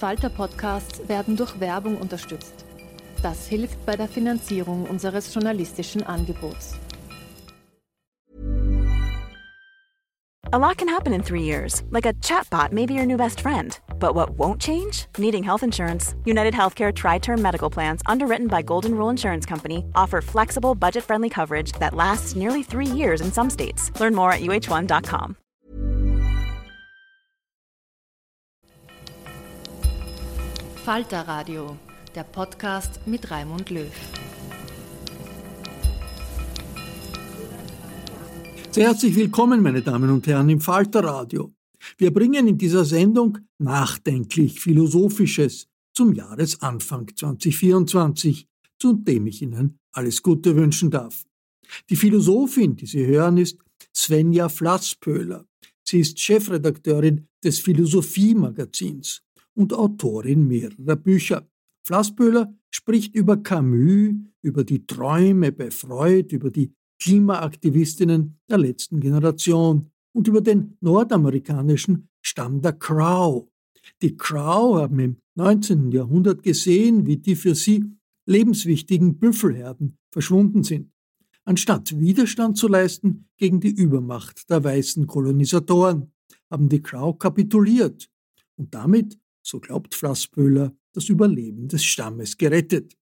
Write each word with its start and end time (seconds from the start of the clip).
Falter-Podcasts 0.00 1.08
werden 1.08 1.36
durch 1.36 1.60
Werbung 1.60 1.98
unterstützt. 1.98 2.64
Das 3.22 3.46
hilft 3.46 3.84
bei 3.84 3.96
der 3.96 4.08
Finanzierung 4.08 4.86
unseres 4.86 5.34
journalistischen 5.34 6.02
Angebots. 6.02 6.74
A 10.52 10.58
lot 10.58 10.78
can 10.78 10.88
happen 10.88 11.12
in 11.12 11.22
three 11.22 11.42
years, 11.42 11.84
like 11.90 12.06
a 12.06 12.14
chatbot 12.14 12.72
may 12.72 12.86
be 12.86 12.94
your 12.94 13.06
new 13.06 13.18
best 13.18 13.40
friend. 13.40 13.78
But 14.00 14.14
what 14.14 14.30
won't 14.30 14.60
change? 14.60 15.06
Needing 15.18 15.44
health 15.44 15.62
insurance. 15.62 16.16
United 16.24 16.54
Healthcare 16.54 16.92
Tri 16.92 17.18
Term 17.18 17.42
Medical 17.42 17.70
Plans, 17.70 18.00
underwritten 18.06 18.48
by 18.48 18.62
Golden 18.62 18.94
Rule 18.94 19.10
Insurance 19.10 19.44
Company, 19.46 19.84
offer 19.94 20.22
flexible, 20.22 20.74
budget 20.74 21.04
friendly 21.04 21.28
coverage 21.28 21.72
that 21.78 21.94
lasts 21.94 22.34
nearly 22.34 22.62
three 22.62 22.86
years 22.86 23.20
in 23.20 23.30
some 23.30 23.50
states. 23.50 23.92
Learn 24.00 24.14
more 24.14 24.32
at 24.32 24.40
uh1.com. 24.40 25.36
Falter 30.84 31.28
Radio, 31.28 31.76
der 32.14 32.24
Podcast 32.24 33.06
mit 33.06 33.30
Raimund 33.30 33.68
Löw. 33.68 33.92
Sehr 38.70 38.86
herzlich 38.86 39.14
willkommen, 39.14 39.60
meine 39.60 39.82
Damen 39.82 40.08
und 40.08 40.26
Herren, 40.26 40.48
im 40.48 40.60
Falter 40.62 41.04
Radio. 41.04 41.52
Wir 41.98 42.10
bringen 42.10 42.48
in 42.48 42.56
dieser 42.56 42.86
Sendung 42.86 43.36
nachdenklich 43.58 44.58
Philosophisches 44.58 45.68
zum 45.92 46.14
Jahresanfang 46.14 47.10
2024, 47.14 48.48
zu 48.78 48.94
dem 48.94 49.26
ich 49.26 49.42
Ihnen 49.42 49.78
alles 49.92 50.22
Gute 50.22 50.56
wünschen 50.56 50.90
darf. 50.90 51.26
Die 51.90 51.96
Philosophin, 51.96 52.74
die 52.74 52.86
Sie 52.86 53.04
hören, 53.04 53.36
ist 53.36 53.58
Svenja 53.94 54.48
Flasspöhler. 54.48 55.44
Sie 55.84 56.00
ist 56.00 56.18
Chefredakteurin 56.18 57.26
des 57.44 57.58
Philosophie-Magazins 57.58 59.22
und 59.54 59.72
Autorin 59.72 60.46
mehrerer 60.46 60.96
Bücher. 60.96 61.48
Flasspöhler 61.84 62.54
spricht 62.70 63.14
über 63.14 63.36
Camus, 63.36 64.14
über 64.42 64.64
die 64.64 64.86
Träume 64.86 65.52
bei 65.52 65.70
Freud, 65.70 66.34
über 66.34 66.50
die 66.50 66.72
Klimaaktivistinnen 67.02 68.38
der 68.48 68.58
letzten 68.58 69.00
Generation 69.00 69.90
und 70.12 70.28
über 70.28 70.40
den 70.40 70.76
nordamerikanischen 70.80 72.08
Stamm 72.20 72.60
der 72.60 72.74
Crow. 72.74 73.48
Die 74.02 74.16
Crow 74.16 74.76
haben 74.76 74.98
im 74.98 75.16
19. 75.36 75.90
Jahrhundert 75.92 76.42
gesehen, 76.42 77.06
wie 77.06 77.16
die 77.16 77.36
für 77.36 77.54
sie 77.54 77.84
lebenswichtigen 78.26 79.18
Büffelherden 79.18 79.98
verschwunden 80.10 80.62
sind. 80.62 80.92
Anstatt 81.44 81.98
Widerstand 81.98 82.58
zu 82.58 82.68
leisten 82.68 83.28
gegen 83.36 83.60
die 83.60 83.70
Übermacht 83.70 84.48
der 84.50 84.62
weißen 84.62 85.06
Kolonisatoren, 85.06 86.12
haben 86.50 86.68
die 86.68 86.82
Crow 86.82 87.16
kapituliert 87.18 88.10
und 88.56 88.74
damit 88.74 89.18
so 89.42 89.60
glaubt 89.60 89.94
Flassböhler, 89.94 90.74
das 90.92 91.08
Überleben 91.08 91.68
des 91.68 91.84
Stammes 91.84 92.36
gerettet. 92.36 92.96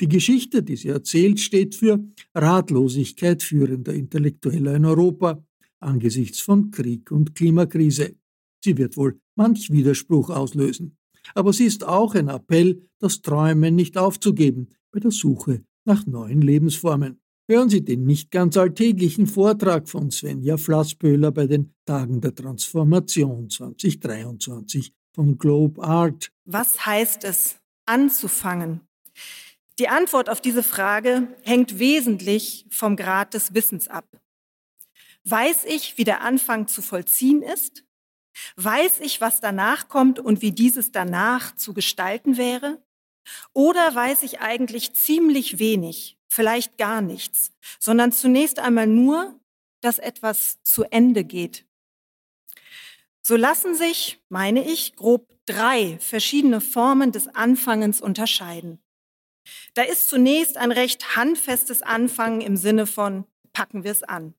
Die 0.00 0.08
Geschichte, 0.08 0.62
die 0.62 0.76
sie 0.76 0.88
erzählt, 0.88 1.40
steht 1.40 1.74
für 1.74 2.04
Ratlosigkeit 2.34 3.42
führender 3.42 3.92
Intellektueller 3.92 4.76
in 4.76 4.84
Europa 4.84 5.44
angesichts 5.80 6.40
von 6.40 6.70
Krieg 6.70 7.10
und 7.10 7.34
Klimakrise. 7.34 8.16
Sie 8.64 8.78
wird 8.78 8.96
wohl 8.96 9.20
manch 9.34 9.70
Widerspruch 9.70 10.30
auslösen. 10.30 10.96
Aber 11.34 11.52
sie 11.52 11.64
ist 11.64 11.84
auch 11.84 12.14
ein 12.14 12.28
Appell, 12.28 12.88
das 12.98 13.22
Träumen 13.22 13.74
nicht 13.74 13.96
aufzugeben 13.96 14.68
bei 14.90 15.00
der 15.00 15.10
Suche 15.10 15.64
nach 15.84 16.06
neuen 16.06 16.40
Lebensformen. 16.40 17.20
Hören 17.46 17.68
Sie 17.68 17.84
den 17.84 18.06
nicht 18.06 18.30
ganz 18.30 18.56
alltäglichen 18.56 19.26
Vortrag 19.26 19.88
von 19.88 20.10
Svenja 20.10 20.56
Flassböhler 20.56 21.30
bei 21.30 21.46
den 21.46 21.74
Tagen 21.84 22.22
der 22.22 22.34
Transformation 22.34 23.50
2023 23.50 24.94
von 25.14 25.38
Globe 25.38 25.82
Art. 25.82 26.30
Was 26.44 26.84
heißt 26.84 27.24
es, 27.24 27.56
anzufangen? 27.86 28.80
Die 29.78 29.88
Antwort 29.88 30.28
auf 30.28 30.40
diese 30.40 30.62
Frage 30.62 31.28
hängt 31.42 31.78
wesentlich 31.78 32.66
vom 32.70 32.96
Grad 32.96 33.34
des 33.34 33.54
Wissens 33.54 33.88
ab. 33.88 34.06
Weiß 35.24 35.64
ich, 35.64 35.96
wie 35.96 36.04
der 36.04 36.20
Anfang 36.20 36.68
zu 36.68 36.82
vollziehen 36.82 37.42
ist? 37.42 37.84
Weiß 38.56 39.00
ich, 39.00 39.20
was 39.20 39.40
danach 39.40 39.88
kommt 39.88 40.18
und 40.18 40.42
wie 40.42 40.52
dieses 40.52 40.92
danach 40.92 41.54
zu 41.56 41.72
gestalten 41.72 42.36
wäre? 42.36 42.82
Oder 43.52 43.94
weiß 43.94 44.22
ich 44.22 44.40
eigentlich 44.40 44.92
ziemlich 44.92 45.58
wenig, 45.58 46.18
vielleicht 46.28 46.76
gar 46.76 47.00
nichts, 47.00 47.52
sondern 47.78 48.12
zunächst 48.12 48.58
einmal 48.58 48.86
nur, 48.86 49.40
dass 49.80 49.98
etwas 49.98 50.62
zu 50.62 50.84
Ende 50.84 51.24
geht, 51.24 51.66
so 53.26 53.36
lassen 53.36 53.74
sich, 53.74 54.20
meine 54.28 54.64
ich, 54.64 54.96
grob 54.96 55.28
drei 55.46 55.98
verschiedene 56.00 56.60
Formen 56.60 57.10
des 57.10 57.28
Anfangens 57.28 58.00
unterscheiden. 58.00 58.78
Da 59.74 59.82
ist 59.82 60.08
zunächst 60.08 60.56
ein 60.56 60.72
recht 60.72 61.16
handfestes 61.16 61.82
Anfangen 61.82 62.40
im 62.40 62.56
Sinne 62.56 62.86
von 62.86 63.24
packen 63.52 63.84
wir 63.84 63.92
es 63.92 64.02
an. 64.02 64.34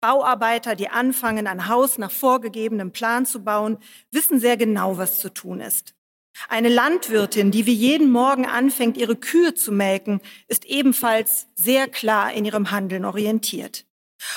Bauarbeiter, 0.00 0.76
die 0.76 0.88
anfangen, 0.88 1.46
ein 1.46 1.68
Haus 1.68 1.98
nach 1.98 2.10
vorgegebenem 2.10 2.92
Plan 2.92 3.26
zu 3.26 3.42
bauen, 3.42 3.78
wissen 4.10 4.38
sehr 4.38 4.56
genau, 4.56 4.98
was 4.98 5.18
zu 5.18 5.32
tun 5.32 5.60
ist. 5.60 5.94
Eine 6.48 6.68
Landwirtin, 6.68 7.50
die 7.50 7.64
wie 7.64 7.72
jeden 7.72 8.10
Morgen 8.10 8.44
anfängt, 8.44 8.96
ihre 8.96 9.16
Kühe 9.16 9.54
zu 9.54 9.72
melken, 9.72 10.20
ist 10.46 10.66
ebenfalls 10.66 11.46
sehr 11.54 11.88
klar 11.88 12.32
in 12.32 12.44
ihrem 12.44 12.70
Handeln 12.70 13.04
orientiert. 13.04 13.86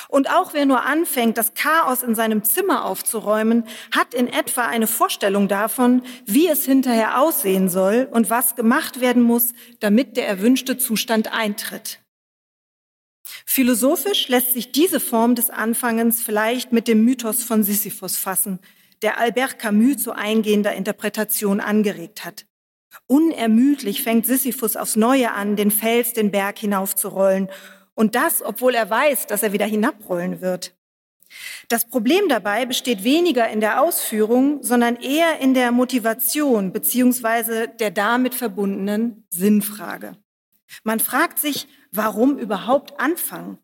Und 0.09 0.29
auch 0.29 0.53
wer 0.53 0.65
nur 0.65 0.83
anfängt, 0.83 1.37
das 1.37 1.53
Chaos 1.53 2.03
in 2.03 2.15
seinem 2.15 2.43
Zimmer 2.43 2.85
aufzuräumen, 2.85 3.63
hat 3.95 4.13
in 4.13 4.27
etwa 4.27 4.65
eine 4.65 4.87
Vorstellung 4.87 5.47
davon, 5.47 6.03
wie 6.25 6.47
es 6.47 6.65
hinterher 6.65 7.21
aussehen 7.21 7.69
soll 7.69 8.07
und 8.11 8.29
was 8.29 8.55
gemacht 8.55 9.01
werden 9.01 9.23
muss, 9.23 9.53
damit 9.79 10.17
der 10.17 10.27
erwünschte 10.27 10.77
Zustand 10.77 11.33
eintritt. 11.33 11.99
Philosophisch 13.45 14.27
lässt 14.29 14.53
sich 14.53 14.71
diese 14.71 14.99
Form 14.99 15.35
des 15.35 15.49
Anfangens 15.49 16.21
vielleicht 16.21 16.71
mit 16.71 16.87
dem 16.87 17.03
Mythos 17.03 17.43
von 17.43 17.63
Sisyphus 17.63 18.17
fassen, 18.17 18.59
der 19.01 19.19
Albert 19.19 19.59
Camus 19.59 19.97
zu 19.97 20.13
eingehender 20.13 20.73
Interpretation 20.73 21.59
angeregt 21.59 22.25
hat. 22.25 22.45
Unermüdlich 23.05 24.01
fängt 24.01 24.25
Sisyphus 24.25 24.75
aufs 24.75 24.95
Neue 24.95 25.31
an, 25.31 25.55
den 25.55 25.71
Fels 25.71 26.13
den 26.13 26.31
Berg 26.31 26.57
hinaufzurollen 26.57 27.49
und 27.97 28.13
das, 28.13 28.43
obwohl 28.43 28.75
er 28.75 28.89
weiß, 28.89 29.25
dass 29.25 29.43
er 29.43 29.53
wieder 29.53 29.65
hinabrollen 29.65 30.39
wird. 30.39 30.75
Das 31.67 31.83
Problem 31.83 32.29
dabei 32.29 32.65
besteht 32.65 33.03
weniger 33.03 33.49
in 33.49 33.59
der 33.59 33.81
Ausführung, 33.81 34.63
sondern 34.63 34.95
eher 34.97 35.39
in 35.39 35.53
der 35.53 35.71
Motivation 35.71 36.71
beziehungsweise 36.71 37.67
der 37.67 37.91
damit 37.91 38.35
verbundenen 38.35 39.25
Sinnfrage. 39.29 40.15
Man 40.83 40.99
fragt 40.99 41.39
sich, 41.39 41.67
warum 41.91 42.37
überhaupt 42.37 42.99
anfangen? 42.99 43.57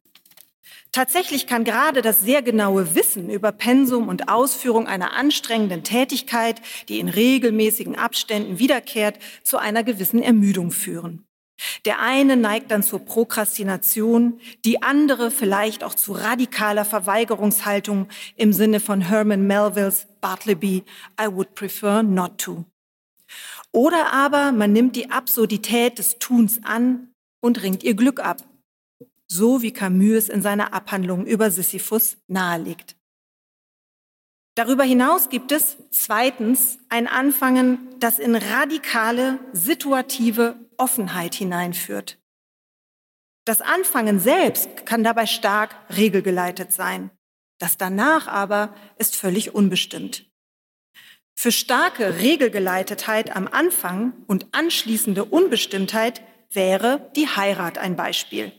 Tatsächlich 0.91 1.47
kann 1.47 1.63
gerade 1.63 2.01
das 2.01 2.19
sehr 2.19 2.41
genaue 2.41 2.95
Wissen 2.95 3.29
über 3.29 3.51
Pensum 3.51 4.07
und 4.07 4.29
Ausführung 4.29 4.87
einer 4.87 5.13
anstrengenden 5.13 5.83
Tätigkeit, 5.83 6.59
die 6.89 6.99
in 6.99 7.07
regelmäßigen 7.07 7.95
Abständen 7.95 8.59
wiederkehrt, 8.59 9.19
zu 9.43 9.57
einer 9.57 9.83
gewissen 9.83 10.21
Ermüdung 10.21 10.71
führen. 10.71 11.25
Der 11.85 11.99
eine 11.99 12.35
neigt 12.35 12.71
dann 12.71 12.83
zur 12.83 12.99
Prokrastination, 12.99 14.39
die 14.65 14.81
andere 14.81 15.31
vielleicht 15.31 15.83
auch 15.83 15.93
zu 15.93 16.13
radikaler 16.13 16.85
Verweigerungshaltung 16.85 18.07
im 18.35 18.53
Sinne 18.53 18.79
von 18.79 19.01
Herman 19.01 19.45
Melvilles 19.45 20.07
Bartleby, 20.19 20.83
I 21.21 21.27
would 21.27 21.53
prefer 21.55 22.03
not 22.03 22.37
to. 22.39 22.65
Oder 23.71 24.13
aber 24.13 24.51
man 24.51 24.71
nimmt 24.71 24.95
die 24.95 25.11
Absurdität 25.11 25.99
des 25.99 26.19
Tuns 26.19 26.63
an 26.63 27.13
und 27.41 27.61
ringt 27.61 27.83
ihr 27.83 27.95
Glück 27.95 28.19
ab, 28.19 28.43
so 29.27 29.61
wie 29.61 29.73
Camus 29.73 30.15
es 30.15 30.29
in 30.29 30.41
seiner 30.41 30.73
Abhandlung 30.73 31.25
über 31.25 31.51
Sisyphus 31.51 32.17
nahelegt. 32.27 32.95
Darüber 34.55 34.83
hinaus 34.83 35.29
gibt 35.29 35.51
es 35.51 35.77
zweitens 35.89 36.77
ein 36.89 37.07
Anfangen, 37.07 37.79
das 37.99 38.19
in 38.19 38.35
radikale, 38.35 39.39
situative 39.51 40.55
Offenheit 40.77 41.35
hineinführt. 41.35 42.19
Das 43.45 43.61
Anfangen 43.61 44.19
selbst 44.19 44.85
kann 44.85 45.03
dabei 45.03 45.25
stark 45.25 45.75
regelgeleitet 45.95 46.71
sein. 46.71 47.11
Das 47.59 47.77
danach 47.77 48.27
aber 48.27 48.73
ist 48.97 49.15
völlig 49.15 49.53
unbestimmt. 49.53 50.31
Für 51.35 51.51
starke 51.51 52.19
Regelgeleitetheit 52.19 53.35
am 53.35 53.47
Anfang 53.47 54.13
und 54.27 54.47
anschließende 54.53 55.25
Unbestimmtheit 55.25 56.21
wäre 56.51 57.11
die 57.15 57.27
Heirat 57.27 57.77
ein 57.77 57.95
Beispiel. 57.95 58.53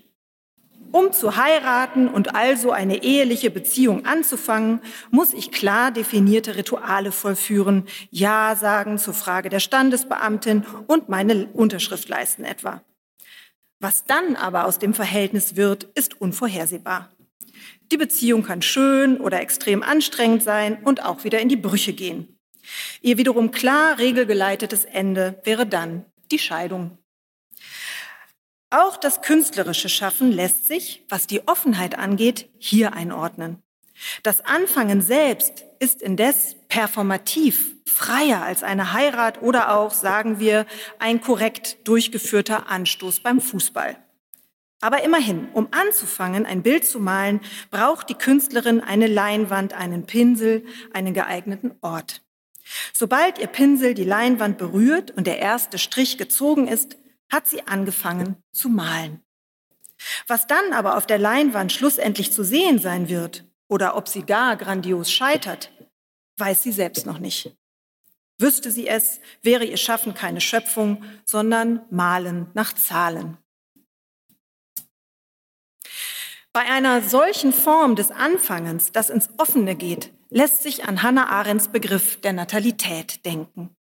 Um 0.94 1.10
zu 1.10 1.34
heiraten 1.34 2.06
und 2.06 2.36
also 2.36 2.70
eine 2.70 3.02
eheliche 3.02 3.50
Beziehung 3.50 4.06
anzufangen, 4.06 4.78
muss 5.10 5.34
ich 5.34 5.50
klar 5.50 5.90
definierte 5.90 6.54
Rituale 6.54 7.10
vollführen, 7.10 7.88
Ja 8.12 8.54
sagen 8.54 8.96
zur 8.98 9.12
Frage 9.12 9.48
der 9.48 9.58
Standesbeamtin 9.58 10.64
und 10.86 11.08
meine 11.08 11.46
Unterschrift 11.46 12.08
leisten 12.08 12.44
etwa. 12.44 12.80
Was 13.80 14.04
dann 14.04 14.36
aber 14.36 14.66
aus 14.66 14.78
dem 14.78 14.94
Verhältnis 14.94 15.56
wird, 15.56 15.82
ist 15.96 16.20
unvorhersehbar. 16.20 17.10
Die 17.90 17.96
Beziehung 17.96 18.44
kann 18.44 18.62
schön 18.62 19.20
oder 19.20 19.40
extrem 19.40 19.82
anstrengend 19.82 20.44
sein 20.44 20.78
und 20.84 21.04
auch 21.04 21.24
wieder 21.24 21.40
in 21.40 21.48
die 21.48 21.56
Brüche 21.56 21.92
gehen. 21.92 22.38
Ihr 23.02 23.18
wiederum 23.18 23.50
klar 23.50 23.98
regelgeleitetes 23.98 24.84
Ende 24.84 25.40
wäre 25.42 25.66
dann 25.66 26.04
die 26.30 26.38
Scheidung. 26.38 26.98
Auch 28.76 28.96
das 28.96 29.22
künstlerische 29.22 29.88
Schaffen 29.88 30.32
lässt 30.32 30.66
sich, 30.66 31.04
was 31.08 31.28
die 31.28 31.46
Offenheit 31.46 31.96
angeht, 31.96 32.48
hier 32.58 32.92
einordnen. 32.92 33.62
Das 34.24 34.44
Anfangen 34.44 35.00
selbst 35.00 35.64
ist 35.78 36.02
indes 36.02 36.56
performativ 36.68 37.76
freier 37.86 38.42
als 38.42 38.64
eine 38.64 38.92
Heirat 38.92 39.42
oder 39.42 39.76
auch, 39.76 39.92
sagen 39.92 40.40
wir, 40.40 40.66
ein 40.98 41.20
korrekt 41.20 41.86
durchgeführter 41.86 42.68
Anstoß 42.68 43.20
beim 43.20 43.40
Fußball. 43.40 43.96
Aber 44.80 45.04
immerhin, 45.04 45.46
um 45.52 45.68
anzufangen, 45.70 46.44
ein 46.44 46.64
Bild 46.64 46.84
zu 46.84 46.98
malen, 46.98 47.42
braucht 47.70 48.08
die 48.08 48.14
Künstlerin 48.14 48.80
eine 48.80 49.06
Leinwand, 49.06 49.72
einen 49.72 50.04
Pinsel, 50.04 50.64
einen 50.92 51.14
geeigneten 51.14 51.76
Ort. 51.80 52.22
Sobald 52.92 53.38
ihr 53.38 53.46
Pinsel 53.46 53.94
die 53.94 54.02
Leinwand 54.02 54.58
berührt 54.58 55.12
und 55.12 55.28
der 55.28 55.38
erste 55.38 55.78
Strich 55.78 56.18
gezogen 56.18 56.66
ist, 56.66 56.96
hat 57.30 57.46
sie 57.46 57.66
angefangen 57.66 58.36
zu 58.52 58.68
malen. 58.68 59.22
Was 60.26 60.46
dann 60.46 60.72
aber 60.72 60.96
auf 60.96 61.06
der 61.06 61.18
Leinwand 61.18 61.72
schlussendlich 61.72 62.32
zu 62.32 62.44
sehen 62.44 62.78
sein 62.78 63.08
wird 63.08 63.44
oder 63.68 63.96
ob 63.96 64.08
sie 64.08 64.22
gar 64.22 64.56
grandios 64.56 65.10
scheitert, 65.10 65.70
weiß 66.38 66.62
sie 66.62 66.72
selbst 66.72 67.06
noch 67.06 67.18
nicht. 67.18 67.56
Wüsste 68.38 68.70
sie 68.70 68.88
es, 68.88 69.20
wäre 69.42 69.64
ihr 69.64 69.76
Schaffen 69.76 70.14
keine 70.14 70.40
Schöpfung, 70.40 71.04
sondern 71.24 71.84
Malen 71.90 72.50
nach 72.54 72.72
Zahlen. 72.72 73.38
Bei 76.52 76.60
einer 76.70 77.02
solchen 77.02 77.52
Form 77.52 77.96
des 77.96 78.10
Anfangens, 78.10 78.92
das 78.92 79.10
ins 79.10 79.28
Offene 79.38 79.74
geht, 79.74 80.12
lässt 80.30 80.62
sich 80.62 80.84
an 80.84 81.02
Hannah 81.02 81.28
Arendts 81.28 81.68
Begriff 81.68 82.20
der 82.20 82.32
Natalität 82.32 83.24
denken. 83.24 83.74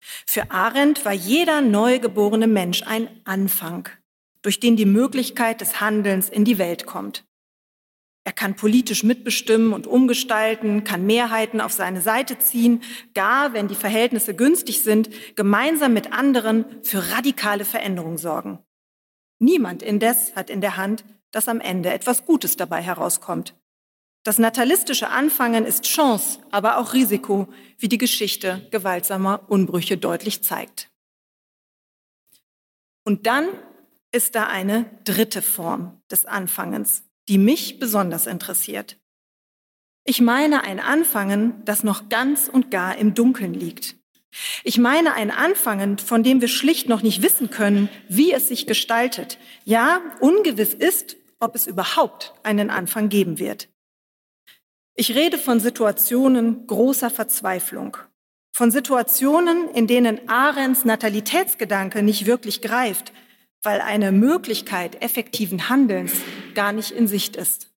Für 0.00 0.50
Arendt 0.50 1.04
war 1.04 1.12
jeder 1.12 1.60
neugeborene 1.60 2.46
Mensch 2.46 2.82
ein 2.84 3.08
Anfang, 3.24 3.88
durch 4.42 4.60
den 4.60 4.76
die 4.76 4.86
Möglichkeit 4.86 5.60
des 5.60 5.80
Handelns 5.80 6.28
in 6.28 6.44
die 6.44 6.58
Welt 6.58 6.86
kommt. 6.86 7.24
Er 8.24 8.32
kann 8.32 8.54
politisch 8.54 9.02
mitbestimmen 9.02 9.72
und 9.72 9.86
umgestalten, 9.86 10.84
kann 10.84 11.06
Mehrheiten 11.06 11.60
auf 11.60 11.72
seine 11.72 12.02
Seite 12.02 12.38
ziehen, 12.38 12.82
gar, 13.14 13.54
wenn 13.54 13.68
die 13.68 13.74
Verhältnisse 13.74 14.34
günstig 14.34 14.82
sind, 14.82 15.10
gemeinsam 15.36 15.94
mit 15.94 16.12
anderen 16.12 16.64
für 16.82 17.12
radikale 17.12 17.64
Veränderung 17.64 18.18
sorgen. 18.18 18.58
Niemand 19.38 19.82
indes 19.82 20.36
hat 20.36 20.50
in 20.50 20.60
der 20.60 20.76
Hand, 20.76 21.04
dass 21.30 21.48
am 21.48 21.60
Ende 21.60 21.90
etwas 21.90 22.26
Gutes 22.26 22.56
dabei 22.56 22.82
herauskommt. 22.82 23.54
Das 24.22 24.38
natalistische 24.38 25.08
Anfangen 25.08 25.64
ist 25.64 25.84
Chance, 25.84 26.40
aber 26.50 26.76
auch 26.76 26.92
Risiko, 26.92 27.48
wie 27.78 27.88
die 27.88 27.98
Geschichte 27.98 28.66
gewaltsamer 28.70 29.44
Unbrüche 29.48 29.96
deutlich 29.96 30.42
zeigt. 30.42 30.90
Und 33.04 33.26
dann 33.26 33.48
ist 34.12 34.34
da 34.34 34.46
eine 34.46 34.90
dritte 35.04 35.40
Form 35.40 36.00
des 36.10 36.26
Anfangens, 36.26 37.04
die 37.28 37.38
mich 37.38 37.78
besonders 37.78 38.26
interessiert. 38.26 38.98
Ich 40.04 40.20
meine 40.20 40.64
ein 40.64 40.80
Anfangen, 40.80 41.64
das 41.64 41.82
noch 41.82 42.08
ganz 42.08 42.48
und 42.48 42.70
gar 42.70 42.96
im 42.96 43.14
Dunkeln 43.14 43.54
liegt. 43.54 43.96
Ich 44.64 44.78
meine 44.78 45.14
ein 45.14 45.30
Anfangen, 45.30 45.98
von 45.98 46.22
dem 46.22 46.40
wir 46.40 46.48
schlicht 46.48 46.88
noch 46.88 47.02
nicht 47.02 47.22
wissen 47.22 47.50
können, 47.50 47.88
wie 48.08 48.32
es 48.32 48.48
sich 48.48 48.66
gestaltet. 48.66 49.38
Ja, 49.64 50.00
ungewiss 50.20 50.74
ist, 50.74 51.16
ob 51.40 51.54
es 51.54 51.66
überhaupt 51.66 52.34
einen 52.42 52.70
Anfang 52.70 53.08
geben 53.08 53.38
wird. 53.38 53.68
Ich 54.94 55.14
rede 55.14 55.38
von 55.38 55.60
Situationen 55.60 56.66
großer 56.66 57.10
Verzweiflung, 57.10 57.96
von 58.52 58.70
Situationen, 58.70 59.68
in 59.70 59.86
denen 59.86 60.28
Arends 60.28 60.84
Natalitätsgedanke 60.84 62.02
nicht 62.02 62.26
wirklich 62.26 62.60
greift, 62.60 63.12
weil 63.62 63.80
eine 63.80 64.12
Möglichkeit 64.12 65.02
effektiven 65.02 65.68
Handelns 65.68 66.12
gar 66.54 66.72
nicht 66.72 66.90
in 66.90 67.06
Sicht 67.06 67.36
ist. 67.36 67.70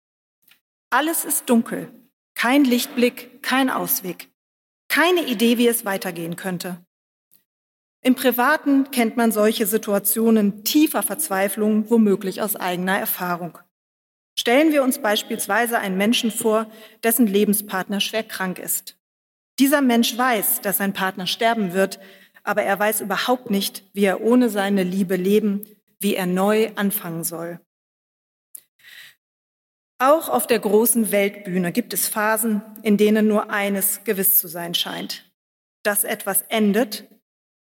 Alles 0.90 1.26
ist 1.26 1.50
dunkel, 1.50 1.92
kein 2.36 2.66
Lichtblick, 2.66 3.42
kein 3.42 3.70
Ausweg, 3.70 4.30
keine 4.88 5.26
Idee, 5.26 5.58
wie 5.58 5.68
es 5.68 5.86
weitergehen 5.86 6.36
könnte. 6.36 6.84
Im 8.02 8.16
Privaten 8.16 8.92
kennt 8.92 9.16
man 9.16 9.32
solche 9.32 9.66
Situationen 9.66 10.66
tiefer 10.66 11.04
Verzweiflung 11.04 11.90
womöglich 11.90 12.42
aus 12.42 12.56
eigener 12.58 13.00
Erfahrung. 13.00 13.58
Stellen 14.44 14.74
wir 14.74 14.84
uns 14.84 15.00
beispielsweise 15.00 15.80
einen 15.80 15.96
Menschen 15.96 16.30
vor, 16.30 16.70
dessen 17.02 17.28
Lebenspartner 17.28 18.02
schwer 18.02 18.24
krank 18.24 18.60
ist. 18.60 18.98
Dieser 19.58 19.80
Mensch 19.80 20.18
weiß, 20.18 20.60
dass 20.60 20.80
sein 20.80 20.92
Partner 20.92 21.28
sterben 21.28 21.72
wird, 21.72 21.98
aber 22.44 22.62
er 22.64 22.78
weiß 22.78 23.00
überhaupt 23.00 23.50
nicht, 23.50 23.86
wie 23.94 24.04
er 24.04 24.20
ohne 24.20 24.50
seine 24.50 24.84
Liebe 24.84 25.16
leben, 25.16 25.64
wie 26.02 26.16
er 26.16 26.26
neu 26.26 26.74
anfangen 26.76 27.24
soll. 27.24 27.62
Auch 29.98 30.28
auf 30.28 30.46
der 30.46 30.60
großen 30.60 31.14
Weltbühne 31.14 31.72
gibt 31.72 31.94
es 31.94 32.10
Phasen, 32.10 32.64
in 32.82 32.98
denen 32.98 33.30
nur 33.30 33.50
eines 33.50 34.04
gewiss 34.04 34.40
zu 34.40 34.50
sein 34.50 34.74
scheint, 34.74 35.32
dass 35.84 36.04
etwas 36.04 36.42
endet 36.50 37.08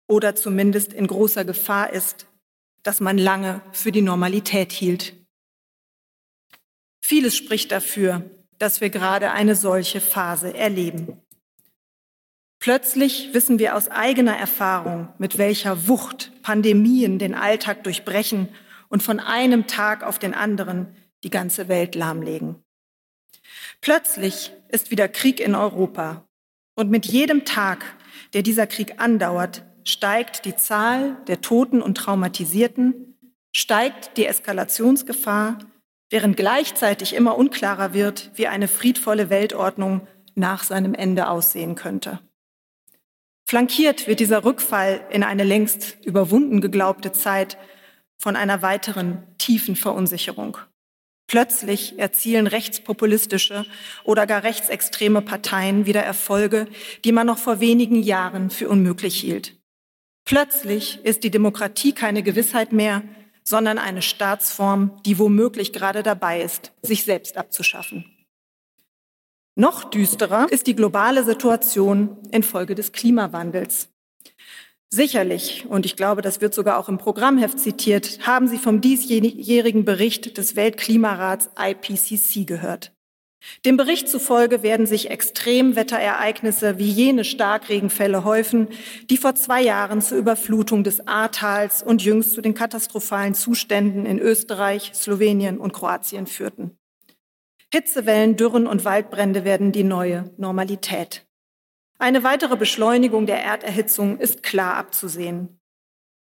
oder 0.08 0.34
zumindest 0.34 0.94
in 0.94 1.08
großer 1.08 1.44
Gefahr 1.44 1.92
ist, 1.92 2.28
dass 2.84 3.02
man 3.02 3.18
lange 3.18 3.62
für 3.74 3.92
die 3.92 4.02
Normalität 4.02 4.72
hielt. 4.72 5.19
Vieles 7.10 7.36
spricht 7.36 7.72
dafür, 7.72 8.30
dass 8.60 8.82
wir 8.82 8.92
gerade 8.92 9.32
eine 9.32 9.56
solche 9.56 10.00
Phase 10.00 10.54
erleben. 10.54 11.20
Plötzlich 12.60 13.34
wissen 13.34 13.58
wir 13.58 13.76
aus 13.76 13.88
eigener 13.88 14.38
Erfahrung, 14.38 15.12
mit 15.18 15.40
welcher 15.40 15.88
Wucht 15.88 16.32
Pandemien 16.44 17.18
den 17.18 17.34
Alltag 17.34 17.84
durchbrechen 17.84 18.50
und 18.90 19.02
von 19.02 19.20
einem 19.20 19.66
Tag 19.66 20.04
auf 20.04 20.20
den 20.20 20.36
anderen 20.36 20.96
die 21.24 21.32
ganze 21.32 21.68
Welt 21.68 21.96
lahmlegen. 21.96 22.58
Plötzlich 23.82 24.52
ist 24.68 24.92
wieder 24.92 25.08
Krieg 25.08 25.40
in 25.40 25.56
Europa 25.56 26.28
und 26.76 26.92
mit 26.92 27.08
jedem 27.08 27.44
Tag, 27.44 27.84
der 28.34 28.44
dieser 28.44 28.68
Krieg 28.68 29.02
andauert, 29.02 29.64
steigt 29.84 30.46
die 30.46 30.56
Zahl 30.56 31.18
der 31.26 31.42
Toten 31.42 31.82
und 31.82 31.98
Traumatisierten, 31.98 33.18
steigt 33.52 34.16
die 34.16 34.28
Eskalationsgefahr 34.28 35.58
während 36.10 36.38
gleichzeitig 36.38 37.14
immer 37.14 37.38
unklarer 37.38 37.94
wird, 37.94 38.32
wie 38.36 38.48
eine 38.48 38.68
friedvolle 38.68 39.30
Weltordnung 39.30 40.08
nach 40.36 40.64
seinem 40.64 40.94
Ende 40.94 41.30
aussehen 41.30 41.76
könnte. 41.76 42.20
Flankiert 43.48 44.08
wird 44.08 44.20
dieser 44.20 44.44
Rückfall 44.44 45.02
in 45.10 45.24
eine 45.24 45.44
längst 45.44 45.98
überwunden 46.06 46.62
geglaubte 46.62 47.12
Zeit 47.12 47.58
von 48.18 48.36
einer 48.36 48.62
weiteren 48.62 49.24
tiefen 49.38 49.76
Verunsicherung. 49.76 50.58
Plötzlich 51.28 52.00
erzielen 52.00 52.48
rechtspopulistische 52.48 53.66
oder 54.04 54.26
gar 54.26 54.44
rechtsextreme 54.44 55.22
Parteien 55.22 55.86
wieder 55.86 56.02
Erfolge, 56.02 56.68
die 57.06 57.12
man 57.12 57.28
noch 57.28 57.38
vor 57.38 57.60
wenigen 57.60 58.02
Jahren 58.02 58.50
für 58.50 58.68
unmöglich 58.68 59.20
hielt. 59.20 59.56
Plötzlich 60.26 61.04
ist 61.04 61.24
die 61.24 61.32
Demokratie 61.32 61.94
keine 61.94 62.24
Gewissheit 62.24 62.72
mehr, 62.72 63.04
sondern 63.50 63.80
eine 63.80 64.04
Staatsform, 64.04 65.02
die 65.08 65.18
womöglich 65.18 65.74
gerade 65.74 66.04
dabei 66.04 66.44
ist, 66.44 66.72
sich 66.84 67.04
selbst 67.04 67.36
abzuschaffen. 67.36 68.06
Noch 69.56 69.86
düsterer 69.86 70.46
ist 70.52 70.68
die 70.68 70.76
globale 70.76 71.24
Situation 71.24 72.18
infolge 72.32 72.76
des 72.76 72.92
Klimawandels. 72.92 73.90
Sicherlich, 74.92 75.66
und 75.68 75.88
ich 75.88 75.96
glaube, 75.96 76.22
das 76.22 76.42
wird 76.42 76.54
sogar 76.54 76.78
auch 76.78 76.90
im 76.90 77.00
Programmheft 77.00 77.60
zitiert, 77.60 78.20
haben 78.28 78.48
Sie 78.48 78.60
vom 78.60 78.82
diesjährigen 78.82 79.84
Bericht 79.84 80.38
des 80.38 80.56
Weltklimarats 80.56 81.50
IPCC 81.60 82.46
gehört. 82.46 82.94
Dem 83.66 83.78
Bericht 83.78 84.10
zufolge 84.10 84.64
werden 84.64 84.86
sich 84.86 85.10
Extremwetterereignisse 85.10 86.78
wie 86.78 86.90
jene 86.90 87.24
Starkregenfälle 87.24 88.24
häufen, 88.24 88.68
die 89.10 89.18
vor 89.18 89.36
zwei 89.36 89.62
Jahren 89.62 90.02
zur 90.02 90.18
Überflutung 90.18 90.84
des 90.84 91.08
Ahrtals 91.08 91.82
und 91.82 92.04
jüngst 92.04 92.34
zu 92.34 92.42
den 92.42 92.54
katastrophalen 92.54 93.34
Zuständen 93.34 94.06
in 94.06 94.20
Österreich, 94.20 94.92
Slowenien 94.94 95.58
und 95.58 95.74
Kroatien 95.74 96.28
führten. 96.28 96.78
Hitzewellen, 97.72 98.36
Dürren 98.36 98.68
und 98.68 98.84
Waldbrände 98.84 99.46
werden 99.46 99.72
die 99.72 99.84
neue 99.84 100.32
Normalität. 100.38 101.26
Eine 101.98 102.24
weitere 102.24 102.56
Beschleunigung 102.56 103.26
der 103.26 103.44
Erderhitzung 103.44 104.20
ist 104.20 104.42
klar 104.42 104.76
abzusehen. 104.76 105.60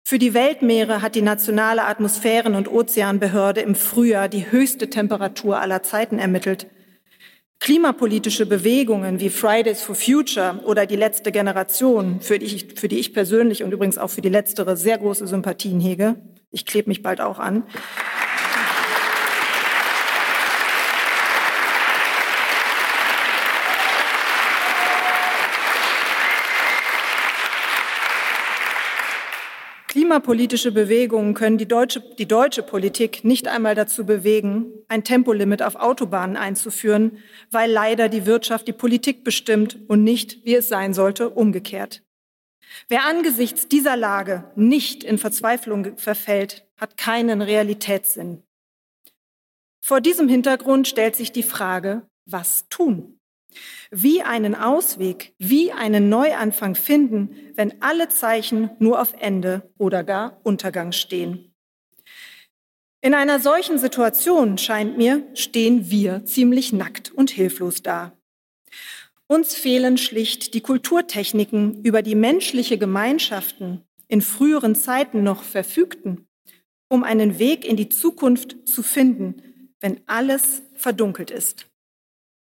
Für 0.04 0.18
die 0.18 0.34
Weltmeere 0.34 1.02
hat 1.02 1.16
die 1.16 1.22
nationale 1.22 1.84
Atmosphären- 1.84 2.56
und 2.56 2.68
Ozeanbehörde 2.68 3.62
im 3.62 3.76
Frühjahr 3.76 4.28
die 4.28 4.52
höchste 4.52 4.90
Temperatur 4.90 5.60
aller 5.60 5.84
Zeiten 5.84 6.18
ermittelt 6.18 6.68
Klimapolitische 7.60 8.46
Bewegungen 8.46 9.20
wie 9.20 9.30
Fridays 9.30 9.82
for 9.82 9.94
Future 9.94 10.62
oder 10.64 10.86
die 10.86 10.96
letzte 10.96 11.34
Generation, 11.34 12.22
für 12.22 12.40
die, 12.40 12.46
ich, 12.46 12.80
für 12.80 12.88
die 12.88 13.00
ich 13.00 13.14
persönlich 13.14 13.64
und 13.64 13.74
übrigens 13.74 13.98
auch 13.98 14.10
für 14.10 14.22
die 14.22 14.30
letztere 14.30 14.78
sehr 14.78 14.98
große 14.98 15.28
Sympathien 15.28 15.82
hege, 15.82 16.16
ich 16.52 16.66
klebe 16.66 16.90
mich 16.90 17.04
bald 17.04 17.20
auch 17.20 17.38
an, 17.38 17.64
Klimapolitische 29.90 30.72
Bewegungen 30.72 31.34
können 31.34 31.58
die 31.58 31.68
deutsche, 31.68 32.00
die 32.00 32.28
deutsche 32.28 32.62
Politik 32.62 33.24
nicht 33.24 33.48
einmal 33.48 33.74
dazu 33.74 34.06
bewegen, 34.06 34.72
ein 34.88 35.04
Tempolimit 35.04 35.64
auf 35.64 35.76
Autobahnen 35.78 36.38
einzuführen, 36.38 37.18
weil 37.50 37.72
leider 37.72 38.08
die 38.08 38.28
Wirtschaft 38.28 38.68
die 38.68 38.74
Politik 38.74 39.24
bestimmt 39.24 39.80
und 39.88 40.04
nicht, 40.04 40.46
wie 40.46 40.54
es 40.54 40.68
sein 40.68 40.94
sollte, 40.94 41.32
umgekehrt. 41.32 42.04
Wer 42.88 43.04
angesichts 43.08 43.68
dieser 43.68 43.98
Lage 43.98 44.52
nicht 44.56 45.04
in 45.04 45.18
Verzweiflung 45.18 45.98
verfällt, 45.98 46.68
hat 46.78 46.96
keinen 46.96 47.42
Realitätssinn. 47.42 48.44
Vor 49.84 50.02
diesem 50.02 50.30
Hintergrund 50.30 50.88
stellt 50.88 51.16
sich 51.16 51.32
die 51.32 51.42
Frage, 51.42 52.08
was 52.28 52.70
tun? 52.70 53.19
Wie 53.92 54.22
einen 54.22 54.56
Ausweg, 54.56 55.34
wie 55.38 55.72
einen 55.72 56.10
Neuanfang 56.10 56.76
finden, 56.76 57.36
wenn 57.56 57.82
alle 57.82 58.10
Zeichen 58.10 58.70
nur 58.80 59.02
auf 59.02 59.14
Ende 59.20 59.72
oder 59.78 60.04
gar 60.04 60.40
Untergang 60.44 60.92
stehen. 60.92 61.54
In 63.02 63.14
einer 63.14 63.40
solchen 63.40 63.78
Situation, 63.78 64.58
scheint 64.58 64.98
mir, 64.98 65.26
stehen 65.34 65.90
wir 65.90 66.26
ziemlich 66.26 66.74
nackt 66.74 67.12
und 67.12 67.30
hilflos 67.30 67.82
da. 67.82 68.14
Uns 69.28 69.56
fehlen 69.56 69.98
schlicht 69.98 70.54
die 70.54 70.62
Kulturtechniken, 70.62 71.84
über 71.84 72.02
die 72.02 72.16
menschliche 72.16 72.78
Gemeinschaften 72.78 73.84
in 74.08 74.22
früheren 74.22 74.76
Zeiten 74.76 75.24
noch 75.24 75.44
verfügten, 75.44 76.28
um 76.90 77.04
einen 77.04 77.40
Weg 77.40 77.64
in 77.64 77.78
die 77.78 77.90
Zukunft 77.90 78.68
zu 78.68 78.84
finden, 78.84 79.72
wenn 79.80 80.02
alles 80.08 80.64
verdunkelt 80.76 81.32
ist. 81.32 81.69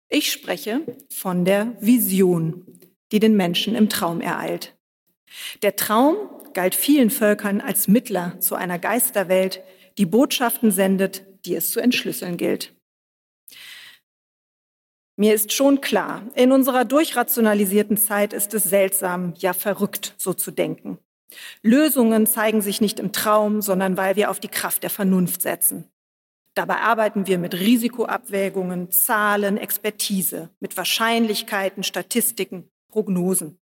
Ich 0.10 0.32
spreche 0.32 0.82
von 1.10 1.44
der 1.44 1.76
Vision, 1.82 2.80
die 3.12 3.20
den 3.20 3.36
Menschen 3.36 3.76
im 3.76 3.90
Traum 3.90 4.22
ereilt. 4.22 4.78
Der 5.62 5.76
Traum 5.76 6.16
galt 6.54 6.76
vielen 6.76 7.10
Völkern 7.10 7.60
als 7.60 7.88
Mittler 7.88 8.40
zu 8.40 8.56
einer 8.56 8.80
Geisterwelt, 8.80 9.62
die 9.98 10.06
Botschaften 10.06 10.72
sendet, 10.72 11.26
die 11.46 11.56
es 11.56 11.72
zu 11.72 11.80
entschlüsseln 11.80 12.38
gilt. 12.38 12.74
Mir 15.18 15.34
ist 15.34 15.52
schon 15.52 15.82
klar, 15.82 16.30
in 16.36 16.52
unserer 16.52 16.86
durchrationalisierten 16.86 17.98
Zeit 17.98 18.34
ist 18.34 18.54
es 18.54 18.64
seltsam, 18.64 19.34
ja 19.38 19.54
verrückt, 19.54 20.14
so 20.18 20.34
zu 20.34 20.52
denken. 20.52 21.00
Lösungen 21.64 22.28
zeigen 22.28 22.62
sich 22.62 22.80
nicht 22.82 23.00
im 23.00 23.12
Traum, 23.12 23.62
sondern 23.62 23.98
weil 23.98 24.16
wir 24.16 24.30
auf 24.30 24.40
die 24.40 24.48
Kraft 24.48 24.84
der 24.84 24.90
Vernunft 24.90 25.42
setzen. 25.42 25.90
Dabei 26.58 26.78
arbeiten 26.78 27.28
wir 27.28 27.38
mit 27.38 27.54
Risikoabwägungen, 27.54 28.90
Zahlen, 28.90 29.58
Expertise, 29.58 30.50
mit 30.60 30.76
Wahrscheinlichkeiten, 30.76 31.84
Statistiken, 31.84 32.68
Prognosen. 32.90 33.60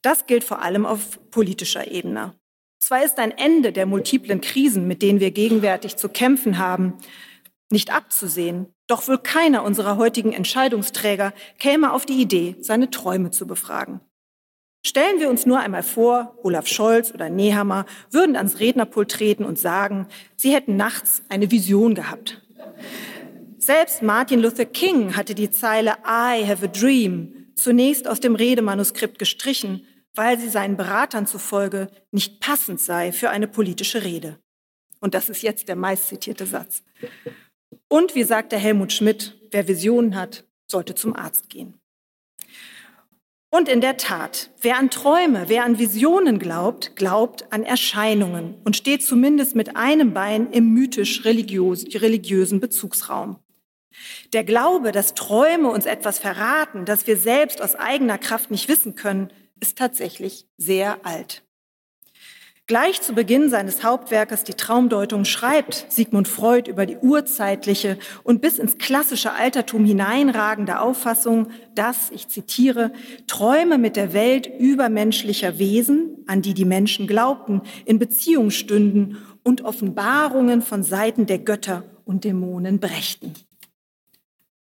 Das 0.00 0.26
gilt 0.26 0.44
vor 0.44 0.62
allem 0.62 0.86
auf 0.86 1.18
politischer 1.32 1.90
Ebene. 1.90 2.34
Zwar 2.78 3.04
ist 3.04 3.18
ein 3.18 3.32
Ende 3.32 3.72
der 3.72 3.86
multiplen 3.86 4.40
Krisen, 4.40 4.86
mit 4.86 5.02
denen 5.02 5.18
wir 5.18 5.32
gegenwärtig 5.32 5.96
zu 5.96 6.08
kämpfen 6.08 6.58
haben, 6.58 6.98
nicht 7.68 7.92
abzusehen, 7.92 8.72
doch 8.86 9.08
wohl 9.08 9.18
keiner 9.18 9.64
unserer 9.64 9.96
heutigen 9.96 10.32
Entscheidungsträger 10.32 11.32
käme 11.58 11.92
auf 11.92 12.06
die 12.06 12.22
Idee, 12.22 12.54
seine 12.60 12.90
Träume 12.90 13.32
zu 13.32 13.44
befragen. 13.48 14.00
Stellen 14.84 15.20
wir 15.20 15.30
uns 15.30 15.46
nur 15.46 15.60
einmal 15.60 15.84
vor, 15.84 16.36
Olaf 16.42 16.66
Scholz 16.66 17.12
oder 17.12 17.30
Nehammer 17.30 17.86
würden 18.10 18.34
ans 18.34 18.58
Rednerpult 18.58 19.10
treten 19.10 19.44
und 19.44 19.58
sagen, 19.58 20.08
sie 20.36 20.52
hätten 20.52 20.76
nachts 20.76 21.22
eine 21.28 21.50
Vision 21.52 21.94
gehabt. 21.94 22.42
Selbst 23.58 24.02
Martin 24.02 24.40
Luther 24.40 24.64
King 24.64 25.14
hatte 25.16 25.36
die 25.36 25.50
Zeile 25.50 25.92
I 26.04 26.44
have 26.44 26.64
a 26.64 26.68
dream 26.68 27.52
zunächst 27.54 28.08
aus 28.08 28.18
dem 28.18 28.34
Redemanuskript 28.34 29.20
gestrichen, 29.20 29.86
weil 30.16 30.38
sie 30.38 30.48
seinen 30.48 30.76
Beratern 30.76 31.28
zufolge 31.28 31.88
nicht 32.10 32.40
passend 32.40 32.80
sei 32.80 33.12
für 33.12 33.30
eine 33.30 33.46
politische 33.46 34.02
Rede. 34.02 34.40
Und 34.98 35.14
das 35.14 35.28
ist 35.28 35.42
jetzt 35.42 35.68
der 35.68 35.76
meistzitierte 35.76 36.44
Satz. 36.44 36.82
Und 37.88 38.16
wie 38.16 38.24
sagte 38.24 38.56
Helmut 38.56 38.92
Schmidt, 38.92 39.38
wer 39.52 39.68
Visionen 39.68 40.16
hat, 40.16 40.44
sollte 40.66 40.96
zum 40.96 41.14
Arzt 41.14 41.48
gehen. 41.48 41.81
Und 43.54 43.68
in 43.68 43.82
der 43.82 43.98
Tat, 43.98 44.48
wer 44.62 44.78
an 44.78 44.88
Träume, 44.88 45.44
wer 45.48 45.64
an 45.64 45.78
Visionen 45.78 46.38
glaubt, 46.38 46.96
glaubt 46.96 47.52
an 47.52 47.64
Erscheinungen 47.64 48.54
und 48.64 48.78
steht 48.78 49.04
zumindest 49.04 49.54
mit 49.54 49.76
einem 49.76 50.14
Bein 50.14 50.50
im 50.52 50.72
mythisch-religiösen 50.72 52.60
Bezugsraum. 52.60 53.36
Der 54.32 54.44
Glaube, 54.44 54.90
dass 54.90 55.12
Träume 55.12 55.68
uns 55.68 55.84
etwas 55.84 56.18
verraten, 56.18 56.86
das 56.86 57.06
wir 57.06 57.18
selbst 57.18 57.60
aus 57.60 57.74
eigener 57.74 58.16
Kraft 58.16 58.50
nicht 58.50 58.70
wissen 58.70 58.94
können, 58.94 59.30
ist 59.60 59.76
tatsächlich 59.76 60.46
sehr 60.56 61.04
alt. 61.04 61.44
Gleich 62.72 63.02
zu 63.02 63.12
Beginn 63.12 63.50
seines 63.50 63.84
Hauptwerkes 63.84 64.44
Die 64.44 64.54
Traumdeutung 64.54 65.26
schreibt 65.26 65.84
Sigmund 65.90 66.26
Freud 66.26 66.70
über 66.70 66.86
die 66.86 66.96
urzeitliche 66.96 67.98
und 68.24 68.40
bis 68.40 68.58
ins 68.58 68.78
klassische 68.78 69.34
Altertum 69.34 69.84
hineinragende 69.84 70.80
Auffassung, 70.80 71.48
dass, 71.74 72.10
ich 72.12 72.28
zitiere, 72.28 72.90
Träume 73.26 73.76
mit 73.76 73.94
der 73.94 74.14
Welt 74.14 74.50
übermenschlicher 74.58 75.58
Wesen, 75.58 76.24
an 76.26 76.40
die 76.40 76.54
die 76.54 76.64
Menschen 76.64 77.06
glaubten, 77.06 77.60
in 77.84 77.98
Beziehung 77.98 78.48
stünden 78.48 79.18
und 79.44 79.60
Offenbarungen 79.66 80.62
von 80.62 80.82
Seiten 80.82 81.26
der 81.26 81.40
Götter 81.40 81.84
und 82.06 82.24
Dämonen 82.24 82.80
brächten. 82.80 83.34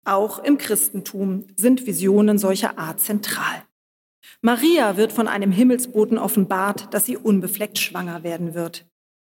Auch 0.05 0.41
im 0.41 0.57
Christentum 0.57 1.47
sind 1.57 1.85
Visionen 1.85 2.37
solcher 2.37 2.79
Art 2.79 3.01
zentral. 3.01 3.68
Maria 4.41 4.95
wird 4.95 5.11
von 5.11 5.27
einem 5.27 5.51
Himmelsboten 5.51 6.17
offenbart, 6.17 6.93
dass 6.93 7.05
sie 7.05 7.17
unbefleckt 7.17 7.77
schwanger 7.77 8.23
werden 8.23 8.53
wird. 8.53 8.85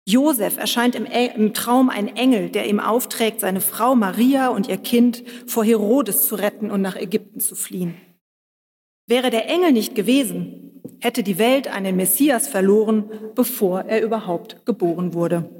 Josef 0.07 0.59
erscheint 0.59 0.95
im, 0.95 1.07
e-, 1.07 1.33
im, 1.35 1.55
Traum 1.55 1.89
ein 1.89 2.09
Engel, 2.17 2.51
der 2.51 2.69
ihm 2.69 2.81
aufträgt, 2.81 3.41
seine 3.41 3.61
Frau 3.61 3.95
Maria 3.95 4.49
und 4.49 4.69
ihr 4.69 4.77
Kind 4.77 5.25
vor 5.47 5.65
Herodes 5.65 6.27
zu 6.27 6.35
retten 6.35 6.71
und 6.71 6.83
nach 6.83 6.97
Ägypten 6.97 7.41
zu 7.41 7.55
fliehen. 7.55 7.95
Wäre 9.07 9.31
der 9.31 9.49
Engel 9.49 9.73
nicht 9.73 9.95
gewesen, 9.95 10.83
hätte 11.01 11.23
die 11.23 11.39
Welt 11.39 11.69
einen 11.69 11.97
Messias 11.97 12.49
verloren, 12.49 13.11
bevor 13.35 13.83
er 13.83 14.03
überhaupt 14.03 14.67
geboren 14.67 15.15
wurde. 15.15 15.60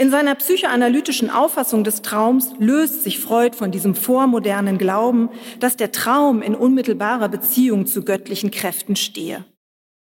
In 0.00 0.10
seiner 0.10 0.34
psychoanalytischen 0.34 1.28
Auffassung 1.28 1.84
des 1.84 2.00
Traums 2.00 2.54
löst 2.58 3.04
sich 3.04 3.20
Freud 3.20 3.54
von 3.54 3.70
diesem 3.70 3.94
vormodernen 3.94 4.78
Glauben, 4.78 5.28
dass 5.58 5.76
der 5.76 5.92
Traum 5.92 6.40
in 6.40 6.54
unmittelbarer 6.54 7.28
Beziehung 7.28 7.84
zu 7.84 8.02
göttlichen 8.02 8.50
Kräften 8.50 8.96
stehe. 8.96 9.44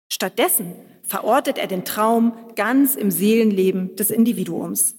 Stattdessen 0.10 0.75
verortet 1.03 1.57
er 1.57 1.67
den 1.67 1.83
Traum 1.83 2.38
ganz 2.55 2.95
im 2.95 3.12
Seelenleben 3.12 3.93
des 3.98 4.12
Individuums. 4.12 4.95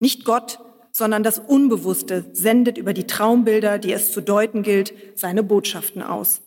Nicht 0.00 0.24
Gott, 0.24 0.58
sondern 0.90 1.22
das 1.22 1.38
Unbewusste 1.38 2.24
sendet 2.32 2.76
über 2.76 2.94
die 2.94 3.06
Traumbilder, 3.06 3.78
die 3.78 3.92
es 3.92 4.10
zu 4.10 4.20
deuten 4.20 4.64
gilt, 4.64 4.94
seine 5.14 5.44
Botschaften 5.44 6.02
aus. 6.02 6.40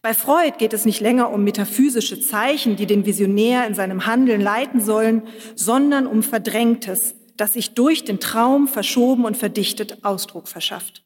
Bei 0.00 0.14
Freud 0.14 0.54
geht 0.58 0.72
es 0.72 0.84
nicht 0.84 1.00
länger 1.00 1.30
um 1.30 1.44
metaphysische 1.44 2.20
Zeichen, 2.20 2.76
die 2.76 2.86
den 2.86 3.04
Visionär 3.04 3.66
in 3.66 3.74
seinem 3.74 4.06
Handeln 4.06 4.40
leiten 4.40 4.80
sollen, 4.80 5.22
sondern 5.54 6.06
um 6.06 6.22
Verdrängtes, 6.22 7.14
das 7.36 7.52
sich 7.54 7.74
durch 7.74 8.04
den 8.04 8.20
Traum 8.20 8.68
verschoben 8.68 9.24
und 9.24 9.36
verdichtet 9.36 10.04
Ausdruck 10.04 10.48
verschafft. 10.48 11.04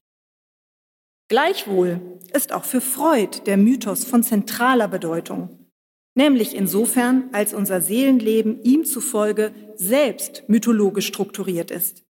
Gleichwohl 1.28 2.20
ist 2.32 2.52
auch 2.52 2.64
für 2.64 2.80
Freud 2.80 3.40
der 3.46 3.56
Mythos 3.56 4.04
von 4.04 4.22
zentraler 4.22 4.86
Bedeutung, 4.86 5.66
nämlich 6.14 6.54
insofern, 6.54 7.30
als 7.32 7.52
unser 7.52 7.80
Seelenleben 7.80 8.62
ihm 8.62 8.84
zufolge 8.84 9.52
selbst 9.74 10.44
mythologisch 10.48 11.08
strukturiert 11.08 11.70
ist. 11.70 12.04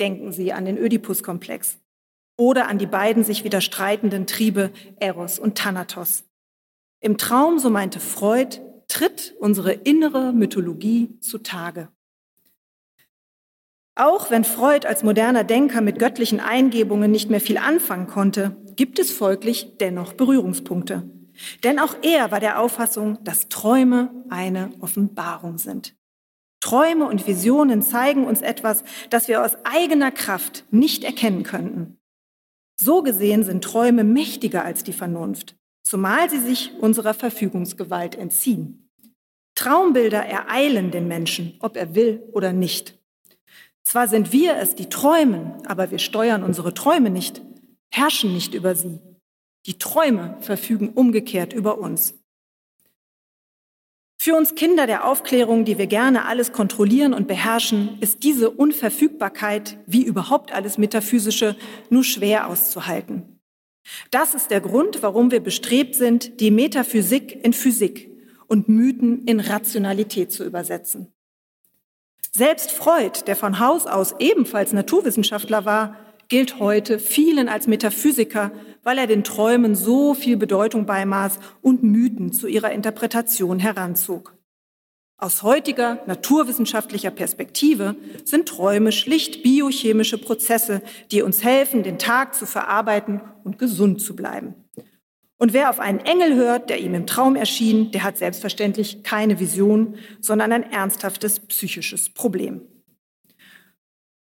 Denken 0.00 0.32
Sie 0.32 0.52
an 0.52 0.64
den 0.64 0.78
Ödipus-Komplex 0.78 1.78
oder 2.36 2.68
an 2.68 2.78
die 2.78 2.86
beiden 2.86 3.24
sich 3.24 3.44
widerstreitenden 3.44 4.26
Triebe 4.26 4.70
Eros 4.98 5.38
und 5.38 5.56
Thanatos. 5.56 6.24
Im 7.00 7.18
Traum, 7.18 7.58
so 7.58 7.70
meinte 7.70 8.00
Freud, 8.00 8.60
tritt 8.88 9.34
unsere 9.38 9.72
innere 9.72 10.32
Mythologie 10.32 11.18
zutage. 11.20 11.88
Auch 13.96 14.30
wenn 14.30 14.44
Freud 14.44 14.88
als 14.88 15.04
moderner 15.04 15.44
Denker 15.44 15.80
mit 15.80 15.98
göttlichen 16.00 16.40
Eingebungen 16.40 17.10
nicht 17.10 17.30
mehr 17.30 17.40
viel 17.40 17.58
anfangen 17.58 18.08
konnte, 18.08 18.56
gibt 18.74 18.98
es 18.98 19.12
folglich 19.12 19.76
dennoch 19.78 20.14
Berührungspunkte. 20.14 21.08
Denn 21.62 21.78
auch 21.78 21.96
er 22.02 22.30
war 22.30 22.40
der 22.40 22.60
Auffassung, 22.60 23.22
dass 23.22 23.48
Träume 23.48 24.24
eine 24.28 24.72
Offenbarung 24.80 25.58
sind. 25.58 25.94
Träume 26.60 27.06
und 27.06 27.26
Visionen 27.26 27.82
zeigen 27.82 28.24
uns 28.24 28.40
etwas, 28.40 28.82
das 29.10 29.28
wir 29.28 29.44
aus 29.44 29.56
eigener 29.64 30.10
Kraft 30.10 30.64
nicht 30.70 31.04
erkennen 31.04 31.42
könnten. 31.42 31.98
So 32.76 33.02
gesehen 33.02 33.44
sind 33.44 33.62
Träume 33.62 34.04
mächtiger 34.04 34.64
als 34.64 34.84
die 34.84 34.92
Vernunft, 34.92 35.56
zumal 35.84 36.28
sie 36.30 36.40
sich 36.40 36.72
unserer 36.80 37.14
Verfügungsgewalt 37.14 38.16
entziehen. 38.16 38.88
Traumbilder 39.54 40.24
ereilen 40.24 40.90
den 40.90 41.06
Menschen, 41.06 41.54
ob 41.60 41.76
er 41.76 41.94
will 41.94 42.22
oder 42.32 42.52
nicht. 42.52 42.98
Zwar 43.84 44.08
sind 44.08 44.32
wir 44.32 44.56
es, 44.56 44.74
die 44.74 44.88
träumen, 44.88 45.64
aber 45.66 45.90
wir 45.90 45.98
steuern 45.98 46.42
unsere 46.42 46.74
Träume 46.74 47.10
nicht, 47.10 47.42
herrschen 47.92 48.32
nicht 48.32 48.54
über 48.54 48.74
sie. 48.74 48.98
Die 49.66 49.78
Träume 49.78 50.36
verfügen 50.40 50.90
umgekehrt 50.90 51.52
über 51.52 51.78
uns. 51.78 52.14
Für 54.24 54.36
uns 54.36 54.54
Kinder 54.54 54.86
der 54.86 55.06
Aufklärung, 55.06 55.66
die 55.66 55.76
wir 55.76 55.86
gerne 55.86 56.24
alles 56.24 56.52
kontrollieren 56.52 57.12
und 57.12 57.28
beherrschen, 57.28 57.98
ist 58.00 58.22
diese 58.22 58.48
Unverfügbarkeit, 58.48 59.76
wie 59.84 60.02
überhaupt 60.02 60.50
alles 60.50 60.78
Metaphysische, 60.78 61.56
nur 61.90 62.04
schwer 62.04 62.48
auszuhalten. 62.48 63.38
Das 64.10 64.34
ist 64.34 64.50
der 64.50 64.62
Grund, 64.62 65.02
warum 65.02 65.30
wir 65.30 65.40
bestrebt 65.40 65.94
sind, 65.94 66.40
die 66.40 66.50
Metaphysik 66.50 67.44
in 67.44 67.52
Physik 67.52 68.10
und 68.46 68.66
Mythen 68.66 69.26
in 69.26 69.40
Rationalität 69.40 70.32
zu 70.32 70.42
übersetzen. 70.42 71.12
Selbst 72.32 72.72
Freud, 72.72 73.24
der 73.26 73.36
von 73.36 73.58
Haus 73.58 73.84
aus 73.84 74.14
ebenfalls 74.20 74.72
Naturwissenschaftler 74.72 75.66
war, 75.66 75.98
gilt 76.28 76.58
heute 76.58 76.98
vielen 76.98 77.48
als 77.48 77.66
Metaphysiker, 77.66 78.52
weil 78.82 78.98
er 78.98 79.06
den 79.06 79.24
Träumen 79.24 79.74
so 79.74 80.14
viel 80.14 80.36
Bedeutung 80.36 80.86
beimaß 80.86 81.38
und 81.62 81.82
Mythen 81.82 82.32
zu 82.32 82.46
ihrer 82.46 82.72
Interpretation 82.72 83.58
heranzog. 83.58 84.34
Aus 85.16 85.42
heutiger 85.42 86.02
naturwissenschaftlicher 86.06 87.10
Perspektive 87.10 87.96
sind 88.24 88.48
Träume 88.48 88.92
schlicht 88.92 89.42
biochemische 89.42 90.18
Prozesse, 90.18 90.82
die 91.12 91.22
uns 91.22 91.44
helfen, 91.44 91.82
den 91.82 91.98
Tag 91.98 92.34
zu 92.34 92.46
verarbeiten 92.46 93.20
und 93.44 93.58
gesund 93.58 94.00
zu 94.00 94.16
bleiben. 94.16 94.54
Und 95.38 95.52
wer 95.52 95.70
auf 95.70 95.78
einen 95.78 96.00
Engel 96.00 96.34
hört, 96.34 96.68
der 96.68 96.80
ihm 96.80 96.94
im 96.94 97.06
Traum 97.06 97.36
erschien, 97.36 97.90
der 97.90 98.02
hat 98.02 98.18
selbstverständlich 98.18 99.02
keine 99.02 99.40
Vision, 99.40 99.96
sondern 100.20 100.52
ein 100.52 100.70
ernsthaftes 100.70 101.40
psychisches 101.40 102.10
Problem. 102.10 102.62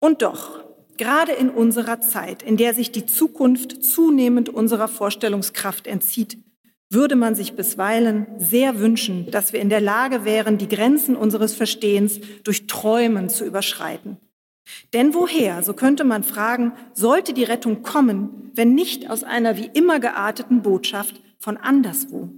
Und 0.01 0.23
doch, 0.23 0.65
gerade 1.01 1.33
in 1.33 1.49
unserer 1.49 2.03
Zeit, 2.03 2.43
in 2.43 2.59
der 2.59 2.75
sich 2.75 2.93
die 2.93 3.07
Zukunft 3.07 3.83
zunehmend 3.83 4.51
unserer 4.51 4.87
Vorstellungskraft 4.87 5.87
entzieht, 5.87 6.37
würde 6.91 7.17
man 7.17 7.35
sich 7.35 7.55
bisweilen 7.55 8.27
sehr 8.37 8.79
wünschen, 8.81 9.31
dass 9.31 9.55
wir 9.55 9.61
in 9.61 9.71
der 9.71 9.81
Lage 9.81 10.27
wären, 10.27 10.59
die 10.59 10.69
Grenzen 10.69 11.17
unseres 11.17 11.55
Verstehens 11.55 12.21
durch 12.45 12.67
Träumen 12.67 13.31
zu 13.31 13.47
überschreiten. 13.47 14.19
Denn 14.93 15.15
woher, 15.15 15.63
so 15.63 15.73
könnte 15.73 16.05
man 16.05 16.23
fragen, 16.23 16.73
sollte 16.93 17.33
die 17.33 17.45
Rettung 17.45 17.83
kommen, 17.83 18.51
wenn 18.55 18.75
nicht 18.75 19.09
aus 19.09 19.25
einer 19.25 19.57
wie 19.57 19.71
immer 19.73 20.01
gearteten 20.01 20.61
Botschaft 20.61 21.23
von 21.39 21.57
anderswo? 21.57 22.29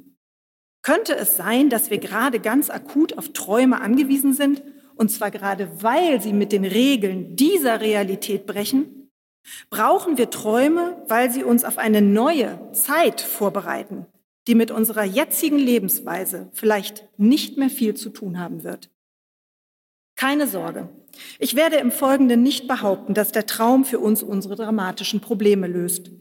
Könnte 0.83 1.17
es 1.17 1.37
sein, 1.37 1.69
dass 1.69 1.91
wir 1.91 1.99
gerade 1.99 2.39
ganz 2.39 2.71
akut 2.71 3.19
auf 3.19 3.33
Träume 3.33 3.81
angewiesen 3.81 4.35
sind, 4.35 4.63
und 5.03 5.09
zwar 5.09 5.33
gerade 5.33 5.83
weil 5.83 6.23
sie 6.23 6.33
mit 6.33 6.53
den 6.53 6.65
Regeln 6.65 7.35
dieser 7.35 7.81
Realität 7.81 8.47
brechen? 8.47 9.11
Brauchen 9.69 10.17
wir 10.17 10.31
Träume, 10.31 11.03
weil 11.09 11.29
sie 11.33 11.43
uns 11.43 11.65
auf 11.65 11.77
eine 11.77 12.01
neue 12.01 12.71
Zeit 12.71 13.21
vorbereiten, 13.21 14.07
die 14.47 14.55
mit 14.55 14.71
unserer 14.71 15.03
jetzigen 15.03 15.59
Lebensweise 15.59 16.51
vielleicht 16.53 17.09
nicht 17.19 17.59
mehr 17.59 17.69
viel 17.69 17.95
zu 17.95 18.11
tun 18.11 18.39
haben 18.39 18.63
wird? 18.63 18.91
Keine 20.15 20.47
Sorge, 20.47 20.89
ich 21.41 21.57
werde 21.57 21.79
im 21.79 21.91
Folgenden 21.91 22.45
nicht 22.45 22.69
behaupten, 22.69 23.13
dass 23.13 23.33
der 23.33 23.47
Traum 23.47 23.85
für 23.85 23.99
uns 23.99 24.23
unsere 24.23 24.55
dramatischen 24.55 25.19
Probleme 25.19 25.67
löst. 25.67 26.13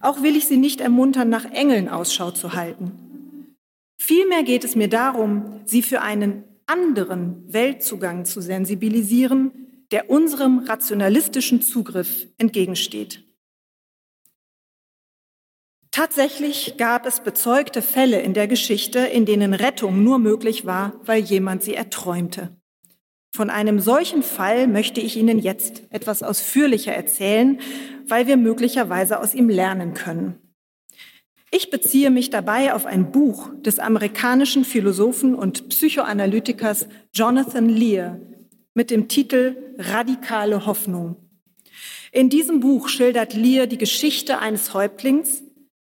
Auch 0.00 0.22
will 0.22 0.34
ich 0.34 0.46
Sie 0.46 0.56
nicht 0.56 0.80
ermuntern, 0.80 1.28
nach 1.28 1.44
Engeln 1.44 1.90
Ausschau 1.90 2.30
zu 2.30 2.54
halten. 2.54 3.54
Vielmehr 4.00 4.44
geht 4.44 4.64
es 4.64 4.76
mir 4.76 4.88
darum, 4.88 5.60
Sie 5.66 5.82
für 5.82 6.00
einen 6.00 6.44
anderen 6.66 7.52
Weltzugang 7.52 8.24
zu 8.24 8.40
sensibilisieren, 8.40 9.86
der 9.90 10.10
unserem 10.10 10.60
rationalistischen 10.60 11.62
Zugriff 11.62 12.26
entgegensteht. 12.38 13.24
Tatsächlich 15.90 16.76
gab 16.76 17.06
es 17.06 17.20
bezeugte 17.20 17.80
Fälle 17.80 18.20
in 18.20 18.34
der 18.34 18.48
Geschichte, 18.48 18.98
in 18.98 19.26
denen 19.26 19.54
Rettung 19.54 20.02
nur 20.02 20.18
möglich 20.18 20.66
war, 20.66 21.00
weil 21.04 21.22
jemand 21.22 21.62
sie 21.62 21.74
erträumte. 21.74 22.56
Von 23.32 23.50
einem 23.50 23.78
solchen 23.78 24.22
Fall 24.22 24.66
möchte 24.66 25.00
ich 25.00 25.16
Ihnen 25.16 25.38
jetzt 25.38 25.82
etwas 25.90 26.22
ausführlicher 26.22 26.92
erzählen, 26.92 27.60
weil 28.08 28.26
wir 28.26 28.36
möglicherweise 28.36 29.20
aus 29.20 29.34
ihm 29.34 29.48
lernen 29.48 29.94
können. 29.94 30.43
Ich 31.56 31.70
beziehe 31.70 32.10
mich 32.10 32.30
dabei 32.30 32.74
auf 32.74 32.84
ein 32.84 33.12
Buch 33.12 33.48
des 33.60 33.78
amerikanischen 33.78 34.64
Philosophen 34.64 35.36
und 35.36 35.68
Psychoanalytikers 35.68 36.88
Jonathan 37.12 37.68
Lear 37.68 38.18
mit 38.74 38.90
dem 38.90 39.06
Titel 39.06 39.54
Radikale 39.78 40.66
Hoffnung. 40.66 41.14
In 42.10 42.28
diesem 42.28 42.58
Buch 42.58 42.88
schildert 42.88 43.34
Lear 43.34 43.68
die 43.68 43.78
Geschichte 43.78 44.40
eines 44.40 44.74
Häuptlings, 44.74 45.44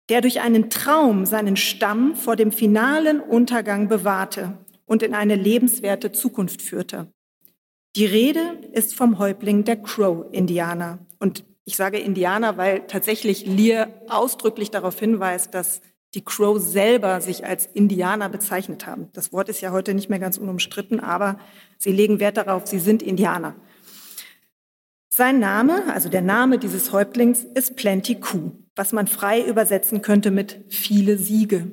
der 0.09 0.21
durch 0.21 0.41
einen 0.41 0.69
Traum 0.69 1.25
seinen 1.25 1.57
Stamm 1.57 2.15
vor 2.15 2.35
dem 2.35 2.51
finalen 2.51 3.19
Untergang 3.19 3.87
bewahrte 3.87 4.59
und 4.85 5.01
in 5.01 5.15
eine 5.15 5.33
lebenswerte 5.33 6.11
Zukunft 6.11 6.61
führte. 6.61 7.11
Die 7.95 8.05
Rede 8.05 8.61
ist 8.73 8.93
vom 8.93 9.17
Häuptling 9.17 9.63
der 9.63 9.77
Crow-Indianer. 9.77 10.99
Und 11.17 11.45
ich 11.67 11.75
sage 11.75 11.99
Indianer, 11.99 12.55
weil 12.55 12.87
tatsächlich 12.87 13.45
Lear 13.45 13.89
ausdrücklich 14.07 14.71
darauf 14.71 14.97
hinweist, 14.97 15.53
dass 15.53 15.81
die 16.13 16.23
Crow 16.23 16.57
selber 16.57 17.19
sich 17.19 17.45
als 17.45 17.65
Indianer 17.65 18.29
bezeichnet 18.29 18.87
haben. 18.87 19.09
Das 19.11 19.33
Wort 19.33 19.49
ist 19.49 19.59
ja 19.59 19.73
heute 19.73 19.93
nicht 19.93 20.09
mehr 20.09 20.19
ganz 20.19 20.37
unumstritten, 20.37 21.01
aber 21.01 21.37
sie 21.77 21.91
legen 21.91 22.21
Wert 22.21 22.37
darauf, 22.37 22.67
sie 22.67 22.79
sind 22.79 23.03
Indianer. 23.03 23.53
Sein 25.09 25.39
Name, 25.39 25.93
also 25.93 26.07
der 26.07 26.21
Name 26.21 26.57
dieses 26.57 26.93
Häuptlings, 26.93 27.43
ist 27.43 27.75
Plenty 27.75 28.15
Coup, 28.15 28.53
was 28.77 28.93
man 28.93 29.07
frei 29.07 29.43
übersetzen 29.43 30.01
könnte 30.01 30.31
mit 30.31 30.63
viele 30.69 31.17
Siege. 31.17 31.69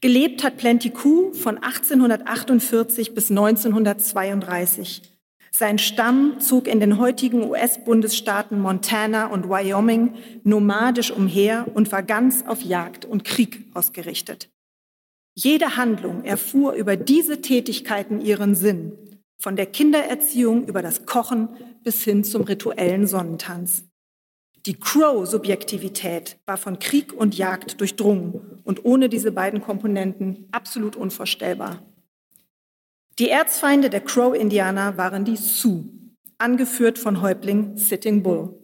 Gelebt 0.00 0.42
hat 0.42 0.56
Plenty 0.56 0.88
Coup 0.88 1.36
von 1.36 1.58
1848 1.58 3.14
bis 3.14 3.28
1932. 3.28 5.15
Sein 5.58 5.78
Stamm 5.78 6.38
zog 6.38 6.68
in 6.68 6.80
den 6.80 6.98
heutigen 6.98 7.42
US-Bundesstaaten 7.48 8.60
Montana 8.60 9.28
und 9.28 9.48
Wyoming 9.48 10.12
nomadisch 10.44 11.10
umher 11.10 11.64
und 11.72 11.90
war 11.92 12.02
ganz 12.02 12.44
auf 12.46 12.60
Jagd 12.60 13.06
und 13.06 13.24
Krieg 13.24 13.64
ausgerichtet. 13.72 14.50
Jede 15.34 15.78
Handlung 15.78 16.24
erfuhr 16.24 16.74
über 16.74 16.98
diese 16.98 17.40
Tätigkeiten 17.40 18.20
ihren 18.20 18.54
Sinn, 18.54 18.98
von 19.38 19.56
der 19.56 19.64
Kindererziehung 19.64 20.66
über 20.66 20.82
das 20.82 21.06
Kochen 21.06 21.48
bis 21.82 22.04
hin 22.04 22.22
zum 22.22 22.42
rituellen 22.42 23.06
Sonnentanz. 23.06 23.84
Die 24.66 24.78
Crow-Subjektivität 24.78 26.36
war 26.44 26.58
von 26.58 26.78
Krieg 26.78 27.14
und 27.14 27.34
Jagd 27.34 27.80
durchdrungen 27.80 28.60
und 28.62 28.84
ohne 28.84 29.08
diese 29.08 29.32
beiden 29.32 29.62
Komponenten 29.62 30.48
absolut 30.52 30.96
unvorstellbar. 30.96 31.82
Die 33.18 33.30
Erzfeinde 33.30 33.88
der 33.88 34.02
Crow-Indianer 34.02 34.98
waren 34.98 35.24
die 35.24 35.36
Sioux, 35.36 35.86
angeführt 36.36 36.98
von 36.98 37.22
Häuptling 37.22 37.78
Sitting 37.78 38.22
Bull. 38.22 38.62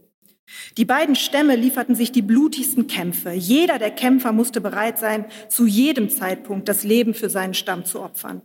Die 0.76 0.84
beiden 0.84 1.16
Stämme 1.16 1.56
lieferten 1.56 1.94
sich 1.94 2.12
die 2.12 2.20
blutigsten 2.20 2.86
Kämpfe. 2.86 3.30
Jeder 3.32 3.78
der 3.78 3.90
Kämpfer 3.90 4.32
musste 4.32 4.60
bereit 4.60 4.98
sein, 4.98 5.24
zu 5.48 5.66
jedem 5.66 6.10
Zeitpunkt 6.10 6.68
das 6.68 6.84
Leben 6.84 7.14
für 7.14 7.30
seinen 7.30 7.54
Stamm 7.54 7.86
zu 7.86 8.00
opfern. 8.00 8.42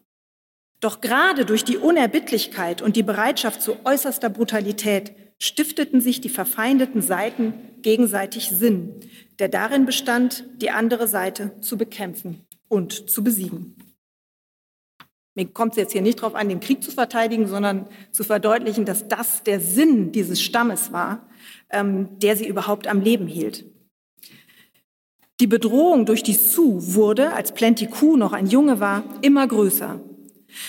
Doch 0.80 1.02
gerade 1.02 1.44
durch 1.44 1.66
die 1.66 1.78
Unerbittlichkeit 1.78 2.82
und 2.82 2.96
die 2.96 3.04
Bereitschaft 3.04 3.62
zu 3.62 3.76
äußerster 3.84 4.30
Brutalität 4.30 5.14
stifteten 5.40 6.00
sich 6.00 6.22
die 6.22 6.30
verfeindeten 6.30 7.02
Seiten 7.02 7.54
gegenseitig 7.82 8.50
Sinn, 8.50 9.02
der 9.40 9.50
darin 9.50 9.86
bestand, 9.86 10.46
die 10.62 10.70
andere 10.70 11.08
Seite 11.08 11.60
zu 11.60 11.78
bekämpfen 11.78 12.46
und 12.70 13.10
zu 13.10 13.24
besiegen. 13.24 13.77
Mir 15.38 15.46
kommt 15.46 15.74
es 15.74 15.78
jetzt 15.78 15.92
hier 15.92 16.02
nicht 16.02 16.18
darauf 16.18 16.34
an, 16.34 16.50
den 16.50 16.60
Krieg 16.60 16.84
zu 16.84 16.90
verteidigen, 16.90 17.46
sondern 17.46 17.86
zu 18.10 18.24
verdeutlichen, 18.24 18.86
dass 18.86 19.08
das 19.08 19.44
der 19.44 19.60
Sinn 19.60 20.12
dieses 20.12 20.42
Stammes 20.42 20.92
war, 20.92 21.30
ähm, 21.70 22.18
der 22.18 22.36
sie 22.36 22.48
überhaupt 22.48 22.88
am 22.88 23.02
Leben 23.02 23.28
hielt. 23.28 23.64
Die 25.40 25.46
Bedrohung 25.46 26.08
durch 26.08 26.24
die 26.24 26.34
Sioux 26.34 26.96
wurde, 26.96 27.34
als 27.34 27.52
Plenty 27.52 27.86
Coup 27.86 28.18
noch 28.18 28.34
ein 28.34 28.48
Junge 28.48 28.80
war, 28.80 29.04
immer 29.22 29.48
größer. 29.48 30.02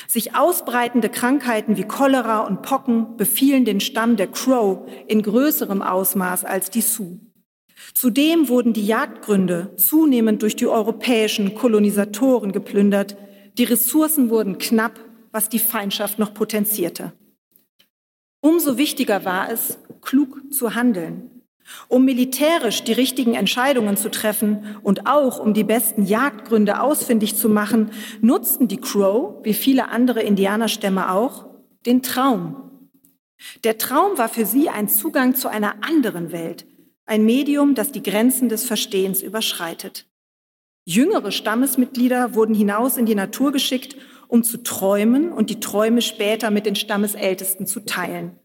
Sich 0.07 0.35
ausbreitende 0.35 1.09
Krankheiten 1.09 1.79
wie 1.79 1.85
Cholera 1.85 2.41
und 2.41 2.61
Pocken 2.61 3.17
befielen 3.17 3.65
den 3.65 3.81
Stamm 3.81 4.17
der 4.17 4.27
Crow 4.27 4.87
in 5.07 5.23
größerem 5.23 5.81
Ausmaß 5.81 6.45
als 6.45 6.69
die 6.69 6.83
Sioux. 6.83 7.19
Zudem 7.95 8.51
wurden 8.51 8.75
die 8.75 8.85
Jagdgründe 8.85 9.73
zunehmend 9.77 10.43
durch 10.43 10.57
die 10.57 10.67
europäischen 10.67 11.55
Kolonisatoren 11.55 12.53
geplündert. 12.53 13.17
Die 13.59 13.65
Ressourcen 13.65 14.31
wurden 14.31 14.59
knapp, 14.59 15.01
was 15.33 15.49
die 15.49 15.59
Feindschaft 15.59 16.19
noch 16.19 16.33
potenzierte. 16.33 17.13
Umso 18.41 18.79
wichtiger 18.79 19.25
war 19.25 19.51
es, 19.51 19.79
klug 20.01 20.41
zu 20.53 20.77
handeln. 20.77 21.43
Um 21.89 22.05
militärisch 22.05 22.85
die 22.85 22.93
richtigen 22.93 23.35
Entscheidungen 23.35 23.97
zu 23.97 24.11
treffen 24.11 24.77
und 24.83 25.07
auch 25.07 25.39
um 25.39 25.53
die 25.53 25.65
besten 25.65 26.05
Jagdgründe 26.07 26.81
ausfindig 26.81 27.37
zu 27.37 27.49
machen, 27.49 27.91
nutzten 28.23 28.69
die 28.69 28.81
Crow, 28.81 29.45
wie 29.45 29.55
viele 29.55 29.89
andere 29.89 30.23
Indianerstämme 30.23 31.13
auch, 31.13 31.47
den 31.85 32.03
Traum. 32.03 32.91
Der 33.65 33.77
Traum 33.77 34.17
war 34.17 34.29
für 34.29 34.47
sie 34.47 34.69
ein 34.69 34.89
Zugang 34.89 35.35
zu 35.35 35.49
einer 35.49 35.85
anderen 35.85 36.33
Welt, 36.33 36.65
ein 37.07 37.25
Medium, 37.25 37.75
das 37.75 37.93
die 37.93 38.03
Grenzen 38.03 38.49
des 38.49 38.65
Verstehens 38.65 39.21
überschreitet. 39.21 40.08
Jüngere 40.89 41.33
Stammesmitglieder 41.33 42.35
wurden 42.35 42.55
hinaus 42.55 42.97
in 42.97 43.05
die 43.05 43.15
Natur 43.15 43.53
geschickt, 43.53 43.95
um 44.27 44.43
zu 44.43 44.63
träumen 44.63 45.35
und 45.35 45.51
die 45.51 45.61
Träume 45.61 46.01
später 46.01 46.51
mit 46.51 46.65
den 46.65 46.77
Stammesältesten 46.77 47.67
zu 47.67 47.81
teilen. 47.81 48.39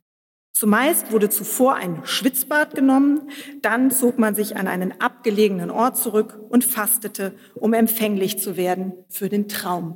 Zumeist 0.51 1.13
wurde 1.13 1.29
zuvor 1.29 1.75
ein 1.75 2.01
Schwitzbad 2.03 2.75
genommen, 2.75 3.29
dann 3.61 3.91
zog 3.91 4.19
man 4.19 4.35
sich 4.35 4.57
an 4.57 4.67
einen 4.67 4.99
abgelegenen 4.99 5.71
Ort 5.71 5.95
zurück 5.95 6.37
und 6.49 6.65
fastete, 6.65 7.33
um 7.55 7.71
empfänglich 7.71 8.39
zu 8.39 8.57
werden 8.57 8.91
für 9.07 9.29
den 9.29 9.47
Traum. 9.47 9.95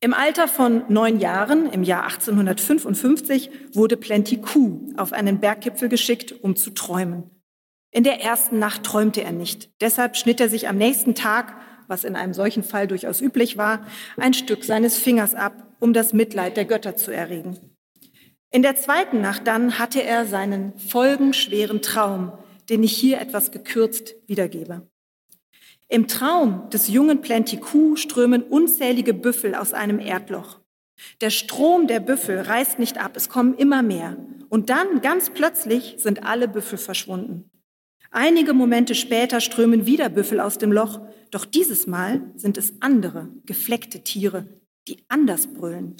Im 0.00 0.14
Alter 0.14 0.46
von 0.46 0.84
neun 0.88 1.18
Jahren, 1.18 1.70
im 1.70 1.82
Jahr 1.82 2.04
1855, 2.04 3.50
wurde 3.72 3.96
Plenty 3.96 4.40
Coup 4.40 4.92
auf 4.96 5.12
einen 5.12 5.40
Berggipfel 5.40 5.88
geschickt, 5.88 6.32
um 6.42 6.54
zu 6.54 6.70
träumen. 6.70 7.30
In 7.90 8.04
der 8.04 8.20
ersten 8.20 8.58
Nacht 8.58 8.84
träumte 8.84 9.22
er 9.24 9.32
nicht. 9.32 9.70
Deshalb 9.80 10.16
schnitt 10.16 10.40
er 10.40 10.48
sich 10.48 10.68
am 10.68 10.76
nächsten 10.76 11.14
Tag 11.14 11.56
was 11.88 12.04
in 12.04 12.14
einem 12.14 12.34
solchen 12.34 12.62
Fall 12.62 12.86
durchaus 12.86 13.20
üblich 13.20 13.56
war, 13.56 13.84
ein 14.16 14.34
Stück 14.34 14.64
seines 14.64 14.98
Fingers 14.98 15.34
ab, 15.34 15.74
um 15.80 15.92
das 15.92 16.12
Mitleid 16.12 16.56
der 16.56 16.66
Götter 16.66 16.96
zu 16.96 17.10
erregen. 17.10 17.58
In 18.50 18.62
der 18.62 18.76
zweiten 18.76 19.20
Nacht 19.20 19.46
dann 19.46 19.78
hatte 19.78 20.02
er 20.02 20.26
seinen 20.26 20.78
folgenschweren 20.78 21.82
Traum, 21.82 22.32
den 22.68 22.82
ich 22.82 22.96
hier 22.96 23.20
etwas 23.20 23.50
gekürzt 23.50 24.14
wiedergebe. 24.26 24.87
Im 25.90 26.06
Traum 26.06 26.68
des 26.68 26.88
jungen 26.88 27.22
Plenty-Kuh 27.22 27.96
strömen 27.96 28.42
unzählige 28.42 29.14
Büffel 29.14 29.54
aus 29.54 29.72
einem 29.72 29.98
Erdloch. 29.98 30.60
Der 31.22 31.30
Strom 31.30 31.86
der 31.86 32.00
Büffel 32.00 32.40
reißt 32.40 32.78
nicht 32.78 32.98
ab, 32.98 33.12
es 33.14 33.30
kommen 33.30 33.54
immer 33.54 33.82
mehr. 33.82 34.16
Und 34.50 34.68
dann, 34.68 35.00
ganz 35.00 35.30
plötzlich, 35.30 35.94
sind 35.98 36.24
alle 36.24 36.46
Büffel 36.46 36.76
verschwunden. 36.76 37.50
Einige 38.10 38.52
Momente 38.52 38.94
später 38.94 39.40
strömen 39.40 39.86
wieder 39.86 40.08
Büffel 40.10 40.40
aus 40.40 40.58
dem 40.58 40.72
Loch, 40.72 41.00
doch 41.30 41.44
dieses 41.44 41.86
Mal 41.86 42.32
sind 42.36 42.58
es 42.58 42.74
andere, 42.80 43.28
gefleckte 43.46 44.02
Tiere, 44.02 44.46
die 44.88 45.04
anders 45.08 45.46
brüllen. 45.46 45.96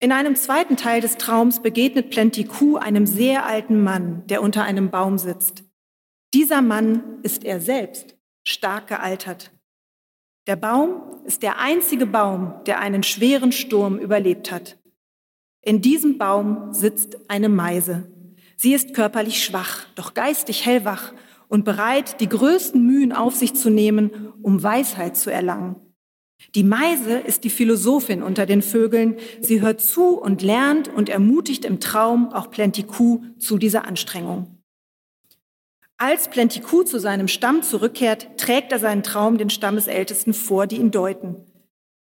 In 0.00 0.12
einem 0.12 0.36
zweiten 0.36 0.76
Teil 0.76 1.00
des 1.00 1.16
Traums 1.16 1.62
begegnet 1.62 2.10
Plenty 2.10 2.44
Kuh 2.44 2.76
einem 2.76 3.06
sehr 3.06 3.46
alten 3.46 3.82
Mann, 3.82 4.26
der 4.26 4.42
unter 4.42 4.64
einem 4.64 4.90
Baum 4.90 5.16
sitzt. 5.16 5.65
Dieser 6.36 6.60
Mann 6.60 7.02
ist 7.22 7.44
er 7.44 7.60
selbst, 7.60 8.14
stark 8.46 8.88
gealtert. 8.88 9.52
Der 10.46 10.56
Baum 10.56 11.00
ist 11.24 11.42
der 11.42 11.58
einzige 11.58 12.04
Baum, 12.04 12.52
der 12.66 12.78
einen 12.78 13.02
schweren 13.02 13.52
Sturm 13.52 13.98
überlebt 13.98 14.52
hat. 14.52 14.76
In 15.62 15.80
diesem 15.80 16.18
Baum 16.18 16.74
sitzt 16.74 17.30
eine 17.30 17.48
Meise, 17.48 18.12
Sie 18.54 18.74
ist 18.74 18.92
körperlich 18.92 19.42
schwach, 19.42 19.86
doch 19.94 20.12
geistig 20.12 20.66
hellwach 20.66 21.14
und 21.48 21.64
bereit, 21.64 22.20
die 22.20 22.28
größten 22.28 22.84
Mühen 22.84 23.14
auf 23.14 23.34
sich 23.34 23.54
zu 23.54 23.70
nehmen, 23.70 24.34
um 24.42 24.62
Weisheit 24.62 25.16
zu 25.16 25.32
erlangen. 25.32 25.76
Die 26.54 26.64
Meise 26.64 27.16
ist 27.16 27.44
die 27.44 27.50
Philosophin 27.50 28.22
unter 28.22 28.44
den 28.44 28.60
Vögeln. 28.60 29.16
Sie 29.40 29.62
hört 29.62 29.80
zu 29.80 30.20
und 30.20 30.42
lernt 30.42 30.88
und 30.88 31.08
ermutigt 31.08 31.64
im 31.64 31.80
Traum 31.80 32.30
auch 32.34 32.50
Plenticou 32.50 33.24
zu 33.38 33.56
dieser 33.56 33.86
Anstrengung. 33.86 34.55
Als 35.98 36.28
Plenticou 36.28 36.82
zu 36.82 36.98
seinem 36.98 37.26
Stamm 37.26 37.62
zurückkehrt, 37.62 38.36
trägt 38.36 38.70
er 38.70 38.78
seinen 38.78 39.02
Traum 39.02 39.38
den 39.38 39.48
Stammesältesten 39.48 40.34
vor, 40.34 40.66
die 40.66 40.76
ihn 40.76 40.90
deuten. 40.90 41.36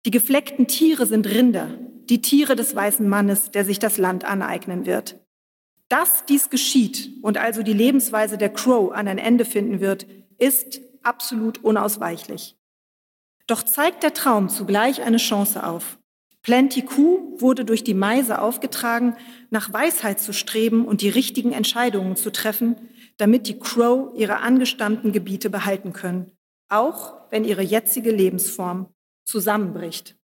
Die 0.06 0.12
gefleckten 0.12 0.68
Tiere 0.68 1.06
sind 1.06 1.28
Rinder, 1.28 1.70
die 2.10 2.20
Tiere 2.20 2.56
des 2.56 2.76
weißen 2.76 3.08
Mannes, 3.08 3.52
der 3.52 3.66
sich 3.66 3.78
das 3.78 4.00
Land 4.00 4.26
aneignen 4.26 4.88
wird. 4.88 5.20
Dass 5.90 6.26
dies 6.26 6.50
geschieht 6.50 7.12
und 7.22 7.38
also 7.38 7.62
die 7.62 7.74
Lebensweise 7.74 8.40
der 8.40 8.50
Crow 8.50 8.92
an 8.92 9.08
ein 9.08 9.20
Ende 9.20 9.46
finden 9.46 9.80
wird, 9.80 10.08
ist 10.40 10.82
absolut 11.04 11.64
unausweichlich. 11.64 12.58
Doch 13.46 13.62
zeigt 13.62 14.02
der 14.02 14.14
Traum 14.14 14.50
zugleich 14.50 15.04
eine 15.04 15.18
Chance 15.18 15.64
auf. 15.64 16.00
Plenty 16.42 16.82
Coup 16.82 17.40
wurde 17.40 17.64
durch 17.64 17.84
die 17.84 17.94
Meise 17.94 18.42
aufgetragen, 18.42 19.16
nach 19.52 19.72
Weisheit 19.72 20.20
zu 20.20 20.34
streben 20.34 20.86
und 20.86 21.02
die 21.02 21.10
richtigen 21.10 21.54
Entscheidungen 21.54 22.16
zu 22.16 22.32
treffen, 22.32 22.76
damit 23.18 23.48
die 23.48 23.60
Crow 23.60 24.12
ihre 24.16 24.38
angestammten 24.38 25.12
Gebiete 25.12 25.50
behalten 25.50 25.94
können, 25.94 26.32
auch 26.70 27.16
wenn 27.30 27.44
ihre 27.44 27.62
jetzige 27.62 28.12
Lebensform 28.12 28.94
zusammenbricht. 29.26 30.18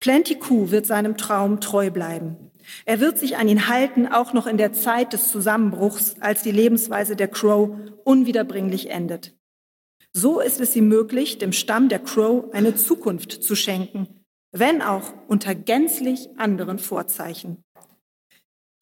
Plenty 0.00 0.38
Coup 0.38 0.70
wird 0.70 0.86
seinem 0.86 1.16
Traum 1.16 1.60
treu 1.60 1.90
bleiben. 1.90 2.50
Er 2.84 3.00
wird 3.00 3.18
sich 3.18 3.36
an 3.36 3.48
ihn 3.48 3.68
halten, 3.68 4.06
auch 4.06 4.32
noch 4.32 4.46
in 4.46 4.58
der 4.58 4.72
Zeit 4.72 5.12
des 5.12 5.28
Zusammenbruchs, 5.28 6.16
als 6.20 6.42
die 6.42 6.50
Lebensweise 6.50 7.16
der 7.16 7.28
Crow 7.28 7.70
unwiederbringlich 8.04 8.90
endet. 8.90 9.34
So 10.12 10.40
ist 10.40 10.60
es 10.60 10.76
ihm 10.76 10.88
möglich, 10.88 11.38
dem 11.38 11.52
Stamm 11.52 11.88
der 11.88 11.98
Crow 11.98 12.52
eine 12.52 12.74
Zukunft 12.76 13.32
zu 13.32 13.56
schenken, 13.56 14.24
wenn 14.52 14.82
auch 14.82 15.12
unter 15.26 15.54
gänzlich 15.54 16.28
anderen 16.36 16.78
Vorzeichen. 16.78 17.63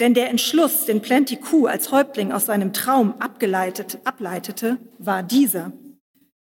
Denn 0.02 0.14
der 0.14 0.30
Entschluss, 0.30 0.84
den 0.84 1.00
Plenty 1.00 1.36
Coup 1.36 1.68
als 1.68 1.92
Häuptling 1.92 2.32
aus 2.32 2.46
seinem 2.46 2.72
Traum 2.72 3.14
abgeleitet, 3.20 4.00
ableitete, 4.02 4.78
war 4.98 5.22
dieser. 5.22 5.70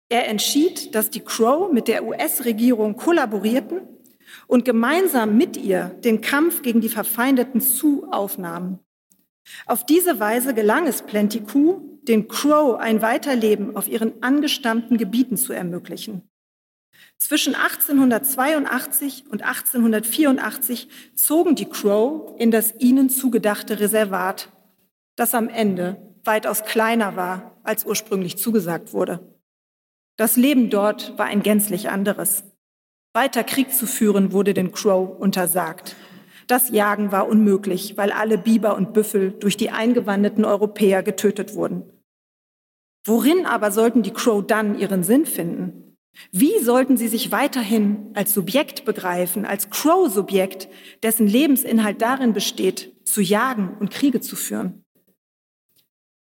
Er 0.08 0.30
entschied, 0.30 0.96
dass 0.96 1.10
die 1.10 1.20
Crow 1.20 1.70
mit 1.70 1.90
der 1.90 2.06
US-Regierung 2.06 2.96
kollaborierten 2.96 3.82
und 4.48 4.64
gemeinsam 4.64 5.36
mit 5.38 5.58
ihr 5.58 5.94
den 6.06 6.22
Kampf 6.22 6.62
gegen 6.62 6.80
die 6.80 6.88
verfeindeten 6.88 7.60
Sioux 7.60 8.06
aufnahmen. 8.10 8.80
Auf 9.66 9.86
diese 9.86 10.22
Weise 10.22 10.54
gelang 10.54 10.88
es 10.88 11.02
Plenty 11.02 11.42
Coup, 11.42 11.82
den 12.04 12.30
Crow 12.30 12.80
ein 12.80 13.02
Weiterleben 13.02 13.76
auf 13.76 13.90
ihren 13.90 14.24
angestammten 14.24 14.98
Gebieten 14.98 15.36
zu 15.36 15.52
ermöglichen. 15.52 16.29
Zwischen 17.20 17.54
1882 17.54 19.26
und 19.30 19.44
1884 19.44 20.88
zogen 21.16 21.56
die 21.56 21.70
Crow 21.70 22.34
in 22.40 22.50
das 22.50 22.74
ihnen 22.80 23.10
zugedachte 23.10 23.80
Reservat, 23.80 24.50
das 25.16 25.36
am 25.36 25.50
Ende 25.50 25.98
weitaus 26.24 26.64
kleiner 26.64 27.18
war, 27.18 27.58
als 27.64 27.86
ursprünglich 27.86 28.38
zugesagt 28.38 28.94
wurde. 28.94 29.20
Das 30.16 30.38
Leben 30.38 30.70
dort 30.70 31.18
war 31.18 31.26
ein 31.26 31.44
gänzlich 31.44 31.90
anderes. 31.90 32.44
Weiter 33.14 33.44
Krieg 33.44 33.74
zu 33.74 33.86
führen 33.86 34.32
wurde 34.32 34.54
den 34.54 34.72
Crow 34.72 35.20
untersagt. 35.20 35.96
Das 36.48 36.70
Jagen 36.70 37.12
war 37.12 37.28
unmöglich, 37.28 37.98
weil 37.98 38.12
alle 38.12 38.38
Biber 38.38 38.76
und 38.76 38.94
Büffel 38.94 39.32
durch 39.32 39.58
die 39.58 39.72
eingewanderten 39.72 40.46
Europäer 40.46 41.04
getötet 41.04 41.54
wurden. 41.54 41.84
Worin 43.06 43.46
aber 43.46 43.72
sollten 43.72 44.04
die 44.04 44.14
Crow 44.14 44.46
dann 44.46 44.80
ihren 44.80 45.04
Sinn 45.04 45.26
finden? 45.26 45.89
Wie 46.32 46.60
sollten 46.60 46.98
sie 46.98 47.08
sich 47.08 47.32
weiterhin 47.32 48.12
als 48.14 48.34
Subjekt 48.34 48.86
begreifen, 48.86 49.46
als 49.46 49.70
Crow-Subjekt, 49.70 50.68
dessen 51.02 51.28
Lebensinhalt 51.28 52.02
darin 52.02 52.34
besteht, 52.34 52.94
zu 53.06 53.22
jagen 53.22 53.78
und 53.80 53.92
Kriege 53.92 54.20
zu 54.20 54.36
führen? 54.36 54.84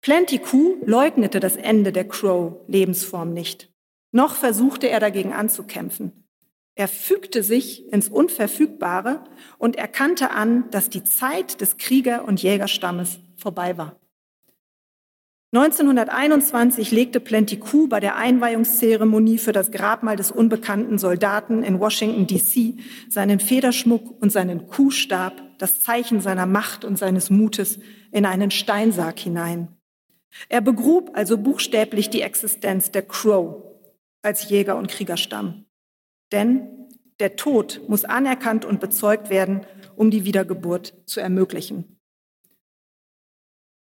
Plenty 0.00 0.38
Coup 0.38 0.76
leugnete 0.86 1.40
das 1.40 1.56
Ende 1.56 1.92
der 1.92 2.06
Crow-Lebensform 2.06 3.32
nicht. 3.32 3.72
Noch 4.12 4.34
versuchte 4.34 4.88
er 4.88 5.00
dagegen 5.00 5.32
anzukämpfen. 5.32 6.24
Er 6.76 6.88
fügte 6.88 7.42
sich 7.42 7.90
ins 7.92 8.08
Unverfügbare 8.08 9.24
und 9.58 9.76
erkannte 9.76 10.30
an, 10.30 10.70
dass 10.70 10.90
die 10.90 11.04
Zeit 11.04 11.60
des 11.60 11.76
Krieger- 11.76 12.24
und 12.24 12.42
Jägerstammes 12.42 13.20
vorbei 13.36 13.78
war. 13.78 13.96
1921 15.54 16.90
legte 16.90 17.20
Plenty 17.20 17.60
Coup 17.60 17.88
bei 17.88 18.00
der 18.00 18.16
Einweihungszeremonie 18.16 19.38
für 19.38 19.52
das 19.52 19.70
Grabmal 19.70 20.16
des 20.16 20.32
unbekannten 20.32 20.98
Soldaten 20.98 21.62
in 21.62 21.78
Washington, 21.78 22.26
D.C. 22.26 22.74
seinen 23.08 23.38
Federschmuck 23.38 24.20
und 24.20 24.32
seinen 24.32 24.66
Kuhstab, 24.66 25.40
das 25.58 25.78
Zeichen 25.78 26.20
seiner 26.20 26.46
Macht 26.46 26.84
und 26.84 26.98
seines 26.98 27.30
Mutes, 27.30 27.78
in 28.10 28.26
einen 28.26 28.50
Steinsarg 28.50 29.16
hinein. 29.20 29.68
Er 30.48 30.60
begrub 30.60 31.12
also 31.14 31.38
buchstäblich 31.38 32.10
die 32.10 32.22
Existenz 32.22 32.90
der 32.90 33.02
Crow 33.02 33.62
als 34.22 34.48
Jäger- 34.48 34.76
und 34.76 34.88
Kriegerstamm. 34.88 35.66
Denn 36.32 36.66
der 37.20 37.36
Tod 37.36 37.80
muss 37.86 38.04
anerkannt 38.04 38.64
und 38.64 38.80
bezeugt 38.80 39.30
werden, 39.30 39.64
um 39.94 40.10
die 40.10 40.24
Wiedergeburt 40.24 40.94
zu 41.06 41.20
ermöglichen. 41.20 41.93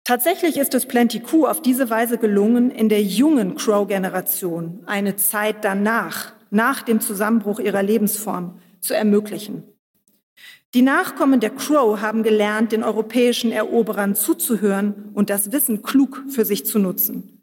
Tatsächlich 0.09 0.57
ist 0.57 0.73
es 0.73 0.87
Plenty 0.87 1.21
Coup 1.21 1.45
auf 1.45 1.61
diese 1.61 1.91
Weise 1.91 2.17
gelungen, 2.17 2.71
in 2.71 2.89
der 2.89 3.03
jungen 3.03 3.57
Crow-Generation 3.57 4.83
eine 4.87 5.17
Zeit 5.17 5.67
danach, 5.67 6.33
nach 6.49 6.81
dem 6.81 7.03
Zusammenbruch 7.03 7.61
ihrer 7.61 7.83
Lebensform, 7.83 8.59
zu 8.81 8.95
ermöglichen. 8.95 9.65
Die 10.73 10.81
Nachkommen 10.81 11.41
der 11.41 11.51
Crow 11.51 12.01
haben 12.01 12.23
gelernt, 12.23 12.73
den 12.73 12.85
europäischen 12.85 13.53
Eroberern 13.53 14.15
zuzuhören 14.15 15.11
und 15.13 15.29
das 15.29 15.53
Wissen 15.53 15.83
klug 15.83 16.25
für 16.31 16.47
sich 16.47 16.65
zu 16.65 16.79
nutzen. 16.79 17.43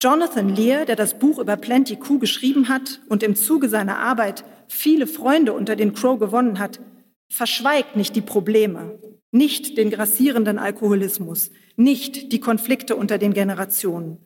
Jonathan 0.00 0.54
Lear, 0.54 0.84
der 0.84 0.94
das 0.94 1.18
Buch 1.18 1.40
über 1.40 1.56
Plenty 1.56 1.96
Coup 1.96 2.20
geschrieben 2.20 2.68
hat 2.68 3.00
und 3.08 3.24
im 3.24 3.34
Zuge 3.34 3.68
seiner 3.68 3.98
Arbeit 3.98 4.44
viele 4.68 5.08
Freunde 5.08 5.52
unter 5.52 5.74
den 5.74 5.94
Crow 5.94 6.16
gewonnen 6.16 6.60
hat, 6.60 6.78
verschweigt 7.28 7.96
nicht 7.96 8.14
die 8.14 8.20
Probleme, 8.20 9.00
nicht 9.32 9.76
den 9.76 9.90
grassierenden 9.90 10.60
Alkoholismus, 10.60 11.50
nicht 11.78 12.32
die 12.32 12.40
Konflikte 12.40 12.96
unter 12.96 13.18
den 13.18 13.32
Generationen. 13.32 14.18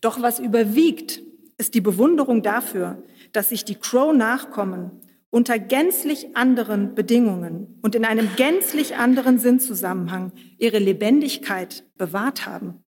Doch 0.00 0.22
was 0.22 0.38
überwiegt, 0.38 1.20
ist 1.58 1.74
die 1.74 1.80
Bewunderung 1.80 2.42
dafür, 2.42 3.02
dass 3.32 3.48
sich 3.48 3.64
die 3.64 3.74
Crow-Nachkommen 3.74 4.92
unter 5.30 5.58
gänzlich 5.58 6.36
anderen 6.36 6.94
Bedingungen 6.94 7.78
und 7.82 7.94
in 7.94 8.04
einem 8.04 8.28
gänzlich 8.36 8.96
anderen 8.96 9.38
Sinnzusammenhang 9.38 10.32
ihre 10.56 10.78
Lebendigkeit 10.78 11.84
bewahrt 11.98 12.46
haben. 12.46 12.84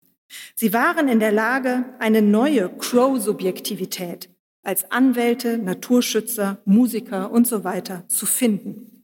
Sie 0.54 0.72
waren 0.72 1.08
in 1.08 1.20
der 1.20 1.32
Lage, 1.32 1.84
eine 1.98 2.20
neue 2.20 2.68
Crow-Subjektivität 2.68 4.28
als 4.62 4.90
Anwälte, 4.90 5.58
Naturschützer, 5.58 6.58
Musiker 6.64 7.30
und 7.30 7.46
so 7.46 7.62
weiter 7.62 8.04
zu 8.08 8.26
finden. 8.26 8.95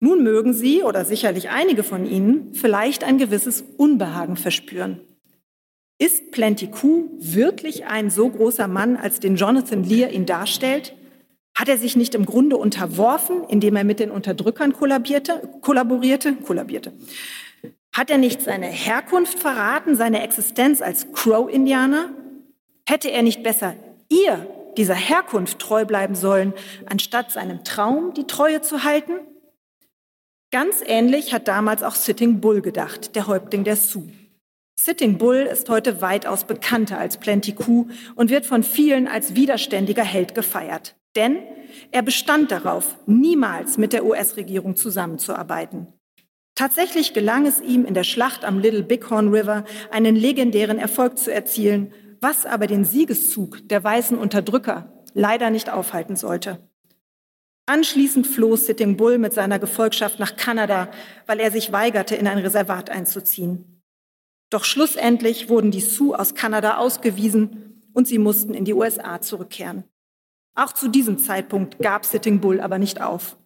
Nun 0.00 0.22
mögen 0.22 0.52
Sie 0.52 0.82
oder 0.82 1.04
sicherlich 1.04 1.50
einige 1.50 1.82
von 1.82 2.06
Ihnen 2.06 2.54
vielleicht 2.54 3.02
ein 3.02 3.18
gewisses 3.18 3.64
Unbehagen 3.76 4.36
verspüren. 4.36 5.00
Ist 5.98 6.30
Plenty 6.30 6.68
Coup 6.68 7.10
wirklich 7.18 7.86
ein 7.86 8.08
so 8.08 8.28
großer 8.28 8.68
Mann, 8.68 8.96
als 8.96 9.18
den 9.18 9.34
Jonathan 9.34 9.82
Lear 9.82 10.10
ihn 10.10 10.26
darstellt? 10.26 10.94
Hat 11.56 11.68
er 11.68 11.76
sich 11.76 11.96
nicht 11.96 12.14
im 12.14 12.24
Grunde 12.24 12.56
unterworfen, 12.56 13.42
indem 13.48 13.74
er 13.74 13.82
mit 13.82 13.98
den 13.98 14.12
Unterdrückern 14.12 14.72
kollaborierte? 14.72 15.50
kollaborierte? 15.60 16.34
kollabierte? 16.34 16.92
Hat 17.92 18.10
er 18.10 18.18
nicht 18.18 18.42
seine 18.42 18.66
Herkunft 18.66 19.40
verraten, 19.40 19.96
seine 19.96 20.22
Existenz 20.22 20.80
als 20.80 21.10
Crow-Indianer? 21.12 22.10
Hätte 22.88 23.10
er 23.10 23.22
nicht 23.22 23.42
besser 23.42 23.74
ihr, 24.08 24.46
dieser 24.76 24.94
Herkunft, 24.94 25.58
treu 25.58 25.84
bleiben 25.84 26.14
sollen, 26.14 26.54
anstatt 26.86 27.32
seinem 27.32 27.64
Traum 27.64 28.14
die 28.14 28.28
Treue 28.28 28.60
zu 28.60 28.84
halten? 28.84 29.14
Ganz 30.50 30.76
ähnlich 30.86 31.34
hat 31.34 31.46
damals 31.46 31.82
auch 31.82 31.94
Sitting 31.94 32.40
Bull 32.40 32.62
gedacht, 32.62 33.14
der 33.14 33.26
Häuptling 33.26 33.64
der 33.64 33.76
Sioux. 33.76 34.08
Sitting 34.80 35.18
Bull 35.18 35.36
ist 35.36 35.68
heute 35.68 36.00
weitaus 36.00 36.44
bekannter 36.44 36.98
als 36.98 37.18
Plenty 37.18 37.52
Coup 37.52 37.90
und 38.14 38.30
wird 38.30 38.46
von 38.46 38.62
vielen 38.62 39.08
als 39.08 39.34
widerständiger 39.34 40.04
Held 40.04 40.34
gefeiert. 40.34 40.96
Denn 41.16 41.36
er 41.90 42.00
bestand 42.00 42.50
darauf, 42.50 42.96
niemals 43.04 43.76
mit 43.76 43.92
der 43.92 44.06
US-Regierung 44.06 44.74
zusammenzuarbeiten. 44.74 45.88
Tatsächlich 46.54 47.12
gelang 47.12 47.44
es 47.44 47.60
ihm 47.60 47.84
in 47.84 47.92
der 47.92 48.04
Schlacht 48.04 48.44
am 48.44 48.58
Little 48.58 48.84
Bighorn 48.84 49.28
River 49.28 49.64
einen 49.90 50.16
legendären 50.16 50.78
Erfolg 50.78 51.18
zu 51.18 51.30
erzielen, 51.30 51.92
was 52.22 52.46
aber 52.46 52.66
den 52.66 52.86
Siegeszug 52.86 53.68
der 53.68 53.84
weißen 53.84 54.16
Unterdrücker 54.16 55.04
leider 55.12 55.50
nicht 55.50 55.70
aufhalten 55.70 56.16
sollte. 56.16 56.67
Anschließend 57.68 58.26
floh 58.26 58.56
Sitting 58.56 58.96
Bull 58.96 59.18
mit 59.18 59.34
seiner 59.34 59.58
Gefolgschaft 59.58 60.18
nach 60.18 60.36
Kanada, 60.36 60.88
weil 61.26 61.38
er 61.38 61.50
sich 61.50 61.70
weigerte, 61.70 62.16
in 62.16 62.26
ein 62.26 62.38
Reservat 62.38 62.88
einzuziehen. 62.88 63.82
Doch 64.48 64.64
schlussendlich 64.64 65.50
wurden 65.50 65.70
die 65.70 65.82
Sioux 65.82 66.14
aus 66.14 66.34
Kanada 66.34 66.78
ausgewiesen 66.78 67.82
und 67.92 68.08
sie 68.08 68.16
mussten 68.16 68.54
in 68.54 68.64
die 68.64 68.72
USA 68.72 69.20
zurückkehren. 69.20 69.84
Auch 70.54 70.72
zu 70.72 70.88
diesem 70.88 71.18
Zeitpunkt 71.18 71.78
gab 71.78 72.06
Sitting 72.06 72.40
Bull 72.40 72.62
aber 72.62 72.78
nicht 72.78 73.02
auf. 73.02 73.36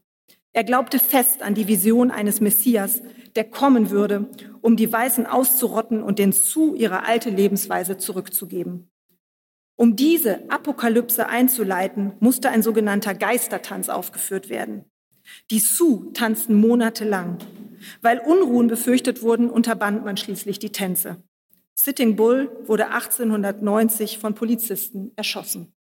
Er 0.53 0.63
glaubte 0.63 1.01
fest 1.01 1.43
an 1.43 1.57
die 1.57 1.67
Vision 1.67 2.13
eines 2.13 2.41
Messias, 2.41 3.03
der 3.35 3.51
kommen 3.51 3.91
würde, 3.91 4.31
um 4.61 4.77
die 4.77 4.93
Weißen 4.93 5.27
auszurotten 5.27 6.01
und 6.01 6.21
den 6.21 6.33
zu 6.33 6.77
ihre 6.77 7.03
alte 7.07 7.31
Lebensweise 7.31 7.99
zurückzugeben. 7.99 8.91
Um 9.83 9.97
diese 9.97 10.49
Apokalypse 10.49 11.29
einzuleiten, 11.29 12.12
musste 12.21 12.51
ein 12.51 12.62
sogenannter 12.62 13.14
Geistertanz 13.14 13.88
aufgeführt 13.88 14.49
werden. 14.49 14.85
Die 15.51 15.59
Sioux 15.59 16.12
tanzten 16.14 16.55
monatelang. 16.55 17.38
Weil 18.01 18.21
Unruhen 18.21 18.68
befürchtet 18.68 19.23
wurden, 19.23 19.51
unterband 19.51 20.05
man 20.05 20.16
schließlich 20.16 20.61
die 20.61 20.71
Tänze. 20.71 21.21
Sitting 21.75 22.14
Bull 22.14 22.62
wurde 22.68 22.90
1890 22.92 24.18
von 24.18 24.37
Polizisten 24.37 25.11
erschossen. 25.16 25.75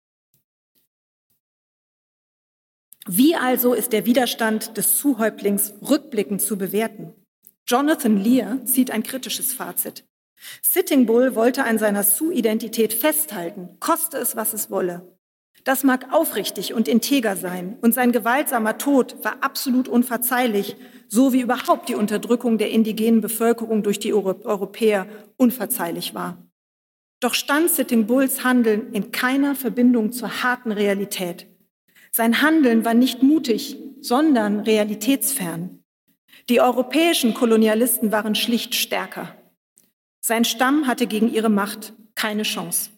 Wie 3.06 3.36
also 3.36 3.76
ist 3.76 3.94
der 3.94 4.08
Widerstand 4.08 4.78
des 4.78 4.98
Zuhäuptlings 4.98 5.76
rückblickend 5.88 6.42
zu 6.42 6.58
bewerten? 6.58 7.14
Jonathan 7.68 8.18
Lear 8.18 8.66
zieht 8.66 8.90
ein 8.90 9.04
kritisches 9.04 9.54
Fazit. 9.54 10.06
Sitting 10.62 11.06
Bull 11.06 11.36
wollte 11.36 11.64
an 11.64 11.78
seiner 11.78 12.04
Sioux-Identität 12.04 12.94
festhalten, 12.94 13.78
koste 13.80 14.18
es, 14.18 14.36
was 14.36 14.54
es 14.54 14.72
wolle. 14.72 15.18
Das 15.64 15.84
mag 15.84 16.12
aufrichtig 16.12 16.74
und 16.74 16.88
integer 16.88 17.36
sein, 17.36 17.78
und 17.82 17.94
sein 17.94 18.12
gewaltsamer 18.12 18.78
Tod 18.78 19.24
war 19.24 19.44
absolut 19.44 19.88
unverzeihlich, 19.88 20.76
so 21.08 21.34
wie 21.34 21.42
überhaupt 21.42 21.90
die 21.90 21.96
Unterdrückung 21.96 22.58
der 22.58 22.72
indigenen 22.72 23.22
Bevölkerung 23.22 23.84
durch 23.84 24.00
die 24.00 24.14
Europäer 24.14 25.08
unverzeihlich 25.38 26.16
war. 26.16 26.38
Doch 27.20 27.36
stand 27.36 27.70
Sitting 27.70 28.08
Bulls 28.08 28.44
Handeln 28.44 28.92
in 28.94 29.12
keiner 29.12 29.54
Verbindung 29.54 30.12
zur 30.12 30.42
harten 30.42 30.72
Realität. 30.72 31.46
Sein 32.12 32.42
Handeln 32.42 32.84
war 32.84 32.96
nicht 32.96 33.22
mutig, 33.22 33.78
sondern 34.00 34.62
realitätsfern. 34.62 35.84
Die 36.50 36.60
europäischen 36.60 37.36
Kolonialisten 37.36 38.12
waren 38.12 38.34
schlicht 38.34 38.74
stärker. 38.74 39.36
Sein 40.24 40.46
Stamm 40.46 40.86
hatte 40.86 41.08
gegen 41.08 41.34
ihre 41.34 41.50
Macht 41.50 41.94
keine 42.14 42.44
Chance. 42.44 42.92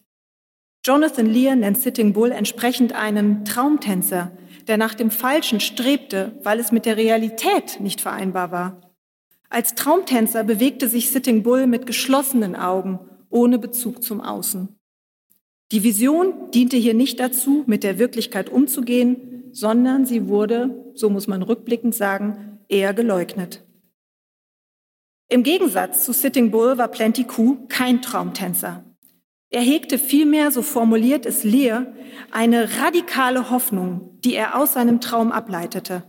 Jonathan 0.84 1.24
Lear 1.24 1.56
nennt 1.56 1.78
Sitting 1.78 2.12
Bull 2.12 2.30
entsprechend 2.30 2.92
einen 2.92 3.46
Traumtänzer, 3.46 4.32
der 4.68 4.76
nach 4.76 4.92
dem 4.92 5.10
Falschen 5.10 5.60
strebte, 5.60 6.38
weil 6.42 6.60
es 6.60 6.70
mit 6.70 6.84
der 6.84 6.98
Realität 6.98 7.80
nicht 7.80 8.02
vereinbar 8.02 8.52
war. 8.52 8.92
Als 9.48 9.74
Traumtänzer 9.74 10.44
bewegte 10.44 10.88
sich 10.88 11.10
Sitting 11.10 11.42
Bull 11.42 11.66
mit 11.66 11.86
geschlossenen 11.86 12.54
Augen, 12.54 13.00
ohne 13.30 13.58
Bezug 13.58 14.02
zum 14.02 14.20
Außen. 14.20 14.68
Die 15.72 15.82
Vision 15.82 16.50
diente 16.50 16.76
hier 16.76 16.94
nicht 16.94 17.18
dazu, 17.18 17.64
mit 17.66 17.82
der 17.82 17.98
Wirklichkeit 17.98 18.50
umzugehen, 18.50 19.44
sondern 19.52 20.04
sie 20.04 20.28
wurde, 20.28 20.92
so 20.94 21.08
muss 21.08 21.26
man 21.26 21.42
rückblickend 21.42 21.94
sagen, 21.94 22.58
eher 22.68 22.92
geleugnet. 22.92 23.63
Im 25.28 25.42
Gegensatz 25.42 26.04
zu 26.04 26.12
Sitting 26.12 26.50
Bull 26.50 26.76
war 26.76 26.88
Plenty 26.88 27.24
Coup 27.24 27.68
kein 27.68 28.02
Traumtänzer. 28.02 28.84
Er 29.50 29.62
hegte 29.62 29.98
vielmehr, 29.98 30.50
so 30.50 30.62
formuliert 30.62 31.26
es 31.26 31.44
Lear, 31.44 31.94
eine 32.30 32.80
radikale 32.80 33.50
Hoffnung, 33.50 34.18
die 34.24 34.34
er 34.34 34.58
aus 34.58 34.74
seinem 34.74 35.00
Traum 35.00 35.32
ableitete. 35.32 36.02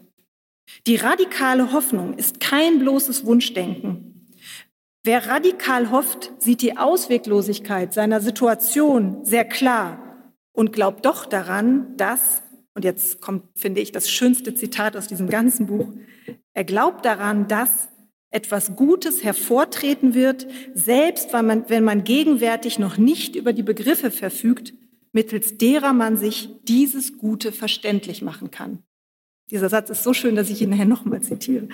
Die 0.87 0.95
radikale 0.95 1.71
Hoffnung 1.71 2.15
ist 2.15 2.39
kein 2.39 2.79
bloßes 2.79 3.25
Wunschdenken. 3.25 4.31
Wer 5.03 5.27
radikal 5.27 5.91
hofft, 5.91 6.31
sieht 6.39 6.63
die 6.63 6.77
Ausweglosigkeit 6.77 7.93
seiner 7.93 8.21
Situation 8.21 9.23
sehr 9.23 9.45
klar 9.45 10.33
und 10.51 10.73
glaubt 10.73 11.05
doch 11.05 11.27
daran, 11.27 11.95
dass, 11.97 12.41
und 12.73 12.83
jetzt 12.83 13.21
kommt, 13.21 13.43
finde 13.55 13.81
ich, 13.81 13.91
das 13.91 14.09
schönste 14.09 14.55
Zitat 14.55 14.97
aus 14.97 15.07
diesem 15.07 15.29
ganzen 15.29 15.67
Buch, 15.67 15.89
er 16.53 16.63
glaubt 16.63 17.05
daran, 17.05 17.47
dass 17.47 17.89
etwas 18.35 18.75
Gutes 18.75 19.23
hervortreten 19.23 20.13
wird, 20.13 20.45
selbst 20.73 21.31
wenn 21.31 21.45
man, 21.45 21.69
wenn 21.69 21.85
man 21.85 22.03
gegenwärtig 22.03 22.79
noch 22.79 22.97
nicht 22.97 23.37
über 23.37 23.53
die 23.53 23.63
Begriffe 23.63 24.11
verfügt, 24.11 24.73
mittels 25.13 25.57
derer 25.57 25.93
man 25.93 26.17
sich 26.17 26.49
dieses 26.63 27.17
Gute 27.17 27.53
verständlich 27.53 28.21
machen 28.21 28.51
kann. 28.51 28.79
Dieser 29.49 29.69
Satz 29.69 29.89
ist 29.89 30.03
so 30.03 30.13
schön, 30.13 30.35
dass 30.35 30.49
ich 30.49 30.61
ihn 30.61 30.69
nachher 30.69 30.85
nochmal 30.85 31.21
zitiere. 31.21 31.69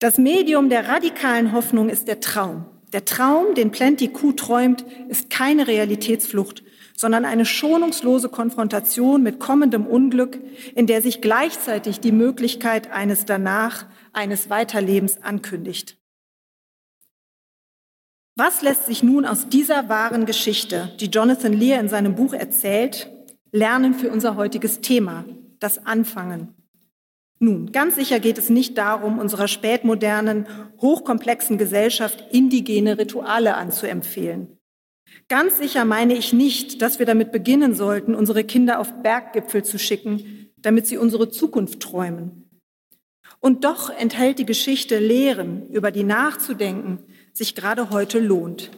Das 0.00 0.18
Medium 0.18 0.70
der 0.70 0.88
radikalen 0.88 1.52
Hoffnung 1.52 1.88
ist 1.88 2.08
der 2.08 2.18
Traum. 2.18 2.64
Der 2.92 3.04
Traum, 3.04 3.54
den 3.54 3.70
Plenty 3.70 4.08
Q 4.08 4.32
träumt, 4.32 4.84
ist 5.08 5.30
keine 5.30 5.68
Realitätsflucht, 5.68 6.64
sondern 6.96 7.24
eine 7.24 7.46
schonungslose 7.46 8.28
Konfrontation 8.28 9.22
mit 9.22 9.38
kommendem 9.38 9.86
Unglück, 9.86 10.40
in 10.74 10.88
der 10.88 11.00
sich 11.00 11.20
gleichzeitig 11.20 12.00
die 12.00 12.12
Möglichkeit 12.12 12.90
eines 12.90 13.24
danach 13.24 13.86
eines 14.14 14.50
Weiterlebens 14.50 15.22
ankündigt. 15.22 15.98
Was 18.36 18.62
lässt 18.62 18.86
sich 18.86 19.02
nun 19.02 19.26
aus 19.26 19.48
dieser 19.48 19.88
wahren 19.88 20.26
Geschichte, 20.26 20.92
die 20.98 21.06
Jonathan 21.06 21.52
Lear 21.52 21.78
in 21.78 21.88
seinem 21.88 22.16
Buch 22.16 22.32
erzählt, 22.32 23.08
lernen 23.52 23.94
für 23.94 24.10
unser 24.10 24.34
heutiges 24.34 24.80
Thema, 24.80 25.24
das 25.60 25.86
Anfangen? 25.86 26.54
Nun, 27.38 27.72
ganz 27.72 27.94
sicher 27.96 28.20
geht 28.20 28.38
es 28.38 28.50
nicht 28.50 28.78
darum, 28.78 29.18
unserer 29.18 29.48
spätmodernen, 29.48 30.46
hochkomplexen 30.80 31.58
Gesellschaft 31.58 32.24
indigene 32.32 32.98
Rituale 32.98 33.54
anzuempfehlen. 33.54 34.58
Ganz 35.28 35.58
sicher 35.58 35.84
meine 35.84 36.14
ich 36.14 36.32
nicht, 36.32 36.82
dass 36.82 36.98
wir 36.98 37.06
damit 37.06 37.32
beginnen 37.32 37.74
sollten, 37.74 38.14
unsere 38.14 38.44
Kinder 38.44 38.78
auf 38.78 39.02
Berggipfel 39.02 39.64
zu 39.64 39.78
schicken, 39.78 40.50
damit 40.56 40.86
sie 40.86 40.96
unsere 40.96 41.28
Zukunft 41.28 41.80
träumen. 41.80 42.43
Und 43.44 43.64
doch 43.64 43.90
enthält 43.90 44.38
die 44.38 44.46
Geschichte 44.46 44.98
Lehren, 44.98 45.68
über 45.68 45.90
die 45.90 46.02
nachzudenken 46.02 47.00
sich 47.34 47.54
gerade 47.54 47.90
heute 47.90 48.18
lohnt. 48.18 48.70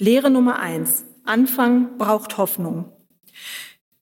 Lehre 0.00 0.32
Nummer 0.32 0.58
eins. 0.58 1.04
Anfang 1.24 1.96
braucht 1.96 2.38
Hoffnung. 2.38 2.90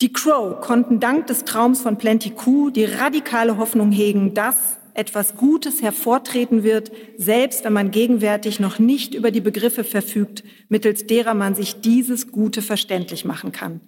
Die 0.00 0.14
Crow 0.14 0.58
konnten 0.62 0.98
dank 0.98 1.26
des 1.26 1.44
Traums 1.44 1.82
von 1.82 1.98
Plenty 1.98 2.30
Coup 2.30 2.70
die 2.72 2.86
radikale 2.86 3.58
Hoffnung 3.58 3.92
hegen, 3.92 4.32
dass 4.32 4.78
etwas 4.94 5.36
Gutes 5.36 5.82
hervortreten 5.82 6.62
wird, 6.62 6.90
selbst 7.18 7.64
wenn 7.64 7.74
man 7.74 7.90
gegenwärtig 7.90 8.60
noch 8.60 8.78
nicht 8.78 9.12
über 9.12 9.30
die 9.30 9.42
Begriffe 9.42 9.84
verfügt, 9.84 10.42
mittels 10.70 11.06
derer 11.06 11.34
man 11.34 11.54
sich 11.54 11.82
dieses 11.82 12.32
Gute 12.32 12.62
verständlich 12.62 13.26
machen 13.26 13.52
kann. 13.52 13.82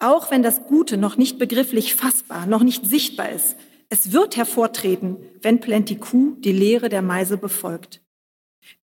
Auch 0.00 0.32
wenn 0.32 0.42
das 0.42 0.64
Gute 0.66 0.96
noch 0.96 1.16
nicht 1.16 1.38
begrifflich 1.38 1.94
fassbar, 1.94 2.46
noch 2.46 2.64
nicht 2.64 2.86
sichtbar 2.86 3.30
ist, 3.30 3.54
es 3.88 4.12
wird 4.12 4.36
hervortreten, 4.36 5.16
wenn 5.40 5.60
Plenty 5.60 5.96
Q 5.96 6.36
die 6.38 6.52
Lehre 6.52 6.88
der 6.88 7.02
Meise 7.02 7.38
befolgt. 7.38 8.02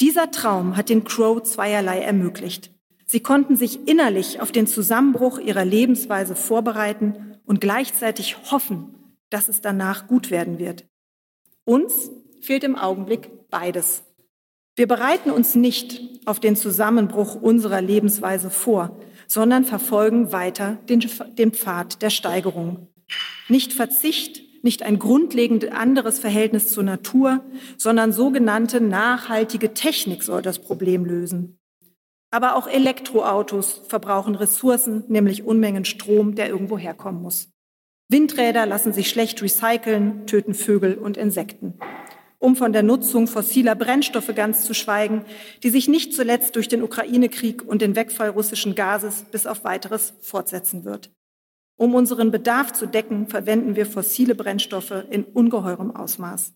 Dieser 0.01 0.31
Traum 0.31 0.77
hat 0.77 0.89
den 0.89 1.03
Crow 1.03 1.41
zweierlei 1.43 1.99
ermöglicht. 1.99 2.71
Sie 3.05 3.19
konnten 3.19 3.55
sich 3.55 3.87
innerlich 3.87 4.41
auf 4.41 4.51
den 4.51 4.65
Zusammenbruch 4.65 5.37
ihrer 5.37 5.63
Lebensweise 5.63 6.35
vorbereiten 6.35 7.37
und 7.45 7.61
gleichzeitig 7.61 8.51
hoffen, 8.51 8.95
dass 9.29 9.47
es 9.47 9.61
danach 9.61 10.07
gut 10.07 10.31
werden 10.31 10.57
wird. 10.57 10.85
Uns 11.65 12.09
fehlt 12.41 12.63
im 12.63 12.75
Augenblick 12.75 13.29
beides. 13.49 14.03
Wir 14.75 14.87
bereiten 14.87 15.29
uns 15.29 15.55
nicht 15.55 16.01
auf 16.25 16.39
den 16.39 16.55
Zusammenbruch 16.55 17.35
unserer 17.35 17.81
Lebensweise 17.81 18.49
vor, 18.49 18.99
sondern 19.27 19.65
verfolgen 19.65 20.31
weiter 20.31 20.77
den, 20.89 21.07
den 21.37 21.53
Pfad 21.53 22.01
der 22.01 22.09
Steigerung. 22.09 22.87
Nicht 23.47 23.71
Verzicht, 23.71 24.41
nicht 24.65 24.84
ein 24.84 24.99
grundlegend 24.99 25.71
anderes 25.71 26.19
Verhältnis 26.19 26.69
zur 26.69 26.84
Natur, 26.84 27.45
sondern 27.78 28.12
sogenannte 28.12 28.82
nachhaltige 28.82 29.73
Technik 29.73 30.23
soll 30.23 30.41
das 30.41 30.60
Problem 30.60 31.06
lösen. 31.06 31.58
Aber 32.32 32.58
auch 32.58 32.67
Elektroautos 32.67 33.84
verbrauchen 33.88 34.36
Ressourcen, 34.36 35.06
nämlich 35.08 35.43
Unmengen 35.43 35.86
Strom, 35.86 36.36
der 36.36 36.49
irgendwo 36.49 36.78
herkommen 36.78 37.21
muss. 37.21 37.49
Windräder 38.10 38.65
lassen 38.65 38.91
sich 38.91 39.10
schlecht 39.10 39.41
recyceln, 39.41 40.28
töten 40.28 40.54
Vögel 40.54 40.95
und 40.95 41.15
Insekten. 41.15 41.75
Um 42.39 42.56
von 42.56 42.73
der 42.73 42.84
Nutzung 42.84 43.28
fossiler 43.28 43.75
Brennstoffe 43.75 44.34
ganz 44.36 44.65
zu 44.65 44.73
schweigen, 44.73 45.25
die 45.63 45.69
sich 45.69 45.88
nicht 45.88 46.13
zuletzt 46.13 46.56
durch 46.56 46.67
den 46.67 46.84
Ukraine-Krieg 46.84 47.63
und 47.63 47.82
den 47.82 47.95
Wegfall 47.95 48.30
russischen 48.30 48.75
Gases 48.75 49.25
bis 49.32 49.47
auf 49.47 49.63
weiteres 49.63 50.13
fortsetzen 50.21 50.86
wird. 50.86 51.12
Um 51.77 51.93
unseren 51.93 52.31
Bedarf 52.31 52.71
zu 52.71 52.85
decken, 52.85 53.27
verwenden 53.27 53.75
wir 53.75 53.85
fossile 53.85 54.35
Brennstoffe 54.35 55.03
in 55.09 55.23
ungeheurem 55.23 55.95
Ausmaß. 55.95 56.53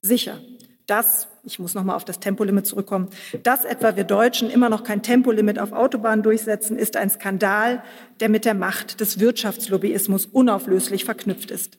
Sicher, 0.00 0.40
dass, 0.86 1.28
ich 1.44 1.58
muss 1.58 1.74
nochmal 1.74 1.96
auf 1.96 2.04
das 2.04 2.18
Tempolimit 2.18 2.66
zurückkommen, 2.66 3.10
dass 3.42 3.64
etwa 3.64 3.94
wir 3.94 4.04
Deutschen 4.04 4.50
immer 4.50 4.68
noch 4.68 4.82
kein 4.82 5.02
Tempolimit 5.02 5.58
auf 5.58 5.72
Autobahnen 5.72 6.22
durchsetzen, 6.22 6.78
ist 6.78 6.96
ein 6.96 7.10
Skandal, 7.10 7.82
der 8.20 8.28
mit 8.28 8.44
der 8.44 8.54
Macht 8.54 9.00
des 9.00 9.20
Wirtschaftslobbyismus 9.20 10.26
unauflöslich 10.26 11.04
verknüpft 11.04 11.50
ist. 11.50 11.78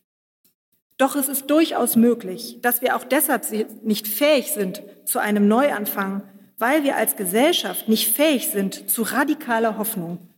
Doch 0.98 1.16
es 1.16 1.28
ist 1.28 1.48
durchaus 1.48 1.96
möglich, 1.96 2.60
dass 2.62 2.82
wir 2.82 2.96
auch 2.96 3.04
deshalb 3.04 3.46
nicht 3.84 4.08
fähig 4.08 4.52
sind 4.52 4.84
zu 5.06 5.20
einem 5.20 5.48
Neuanfang, 5.48 6.22
weil 6.60 6.84
wir 6.84 6.96
als 6.96 7.16
Gesellschaft 7.16 7.90
nicht 7.90 8.14
fähig 8.14 8.50
sind 8.50 8.90
zu 8.90 9.02
radikaler 9.02 9.78
Hoffnung 9.78 10.30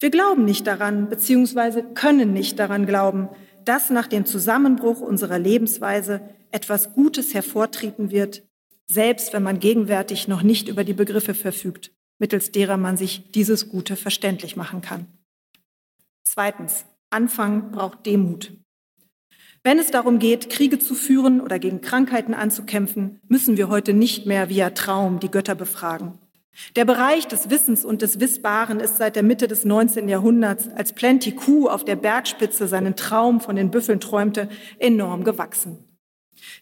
wir 0.00 0.10
glauben 0.10 0.46
nicht 0.46 0.66
daran, 0.66 1.08
beziehungsweise 1.08 1.82
können 1.82 2.32
nicht 2.32 2.58
daran 2.58 2.86
glauben, 2.86 3.28
dass 3.64 3.90
nach 3.90 4.06
dem 4.06 4.24
Zusammenbruch 4.24 5.00
unserer 5.00 5.38
Lebensweise 5.38 6.22
etwas 6.50 6.94
Gutes 6.94 7.34
hervortreten 7.34 8.10
wird, 8.10 8.42
selbst 8.86 9.32
wenn 9.32 9.42
man 9.42 9.60
gegenwärtig 9.60 10.26
noch 10.26 10.42
nicht 10.42 10.68
über 10.68 10.84
die 10.84 10.94
Begriffe 10.94 11.34
verfügt, 11.34 11.92
mittels 12.18 12.50
derer 12.50 12.78
man 12.78 12.96
sich 12.96 13.30
dieses 13.30 13.68
Gute 13.68 13.94
verständlich 13.94 14.56
machen 14.56 14.80
kann. 14.80 15.06
Zweitens, 16.24 16.86
Anfang 17.10 17.70
braucht 17.70 18.06
Demut. 18.06 18.52
Wenn 19.62 19.78
es 19.78 19.90
darum 19.90 20.18
geht, 20.18 20.48
Kriege 20.48 20.78
zu 20.78 20.94
führen 20.94 21.42
oder 21.42 21.58
gegen 21.58 21.82
Krankheiten 21.82 22.32
anzukämpfen, 22.32 23.20
müssen 23.28 23.58
wir 23.58 23.68
heute 23.68 23.92
nicht 23.92 24.24
mehr 24.24 24.48
via 24.48 24.70
Traum 24.70 25.20
die 25.20 25.30
Götter 25.30 25.54
befragen. 25.54 26.18
Der 26.76 26.84
Bereich 26.84 27.26
des 27.26 27.50
Wissens 27.50 27.84
und 27.84 28.02
des 28.02 28.20
Wissbaren 28.20 28.80
ist 28.80 28.96
seit 28.96 29.16
der 29.16 29.22
Mitte 29.22 29.48
des 29.48 29.64
19. 29.64 30.08
Jahrhunderts, 30.08 30.68
als 30.68 30.92
Plenty 30.92 31.32
Q 31.32 31.68
auf 31.68 31.84
der 31.84 31.96
Bergspitze 31.96 32.68
seinen 32.68 32.96
Traum 32.96 33.40
von 33.40 33.56
den 33.56 33.70
Büffeln 33.70 34.00
träumte, 34.00 34.48
enorm 34.78 35.24
gewachsen. 35.24 35.84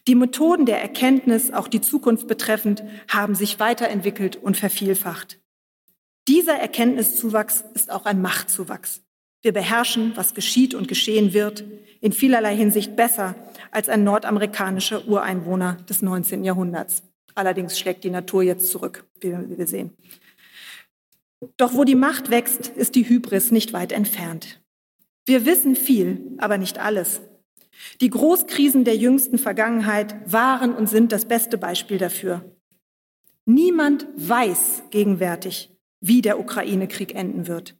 Die 0.07 0.15
Methoden 0.15 0.65
der 0.65 0.81
Erkenntnis, 0.81 1.51
auch 1.51 1.67
die 1.67 1.81
Zukunft 1.81 2.27
betreffend, 2.27 2.83
haben 3.07 3.35
sich 3.35 3.59
weiterentwickelt 3.59 4.35
und 4.35 4.57
vervielfacht. 4.57 5.39
Dieser 6.27 6.55
Erkenntniszuwachs 6.55 7.63
ist 7.73 7.91
auch 7.91 8.05
ein 8.05 8.21
Machtzuwachs. 8.21 9.01
Wir 9.41 9.53
beherrschen, 9.53 10.11
was 10.15 10.33
geschieht 10.33 10.75
und 10.75 10.87
geschehen 10.87 11.33
wird, 11.33 11.63
in 12.01 12.11
vielerlei 12.11 12.55
Hinsicht 12.55 12.95
besser 12.95 13.35
als 13.71 13.87
ein 13.89 14.03
nordamerikanischer 14.03 15.07
Ureinwohner 15.07 15.77
des 15.89 16.01
19. 16.01 16.43
Jahrhunderts. 16.43 17.03
Allerdings 17.39 17.79
schlägt 17.79 18.03
die 18.03 18.09
Natur 18.09 18.43
jetzt 18.43 18.69
zurück, 18.69 19.05
wie 19.21 19.31
wir 19.31 19.65
sehen. 19.65 19.93
Doch 21.55 21.73
wo 21.73 21.85
die 21.85 21.95
Macht 21.95 22.29
wächst, 22.29 22.67
ist 22.67 22.95
die 22.95 23.07
Hybris 23.07 23.51
nicht 23.51 23.71
weit 23.71 23.93
entfernt. 23.93 24.61
Wir 25.25 25.45
wissen 25.45 25.77
viel, 25.77 26.35
aber 26.37 26.57
nicht 26.57 26.79
alles. 26.79 27.21
Die 28.01 28.09
Großkrisen 28.09 28.83
der 28.83 28.97
jüngsten 28.97 29.37
Vergangenheit 29.37 30.17
waren 30.29 30.75
und 30.75 30.89
sind 30.89 31.13
das 31.13 31.23
beste 31.23 31.57
Beispiel 31.57 31.97
dafür. 31.97 32.43
Niemand 33.45 34.05
weiß 34.17 34.83
gegenwärtig, 34.89 35.73
wie 36.01 36.21
der 36.21 36.41
Ukraine-Krieg 36.41 37.15
enden 37.15 37.47
wird. 37.47 37.77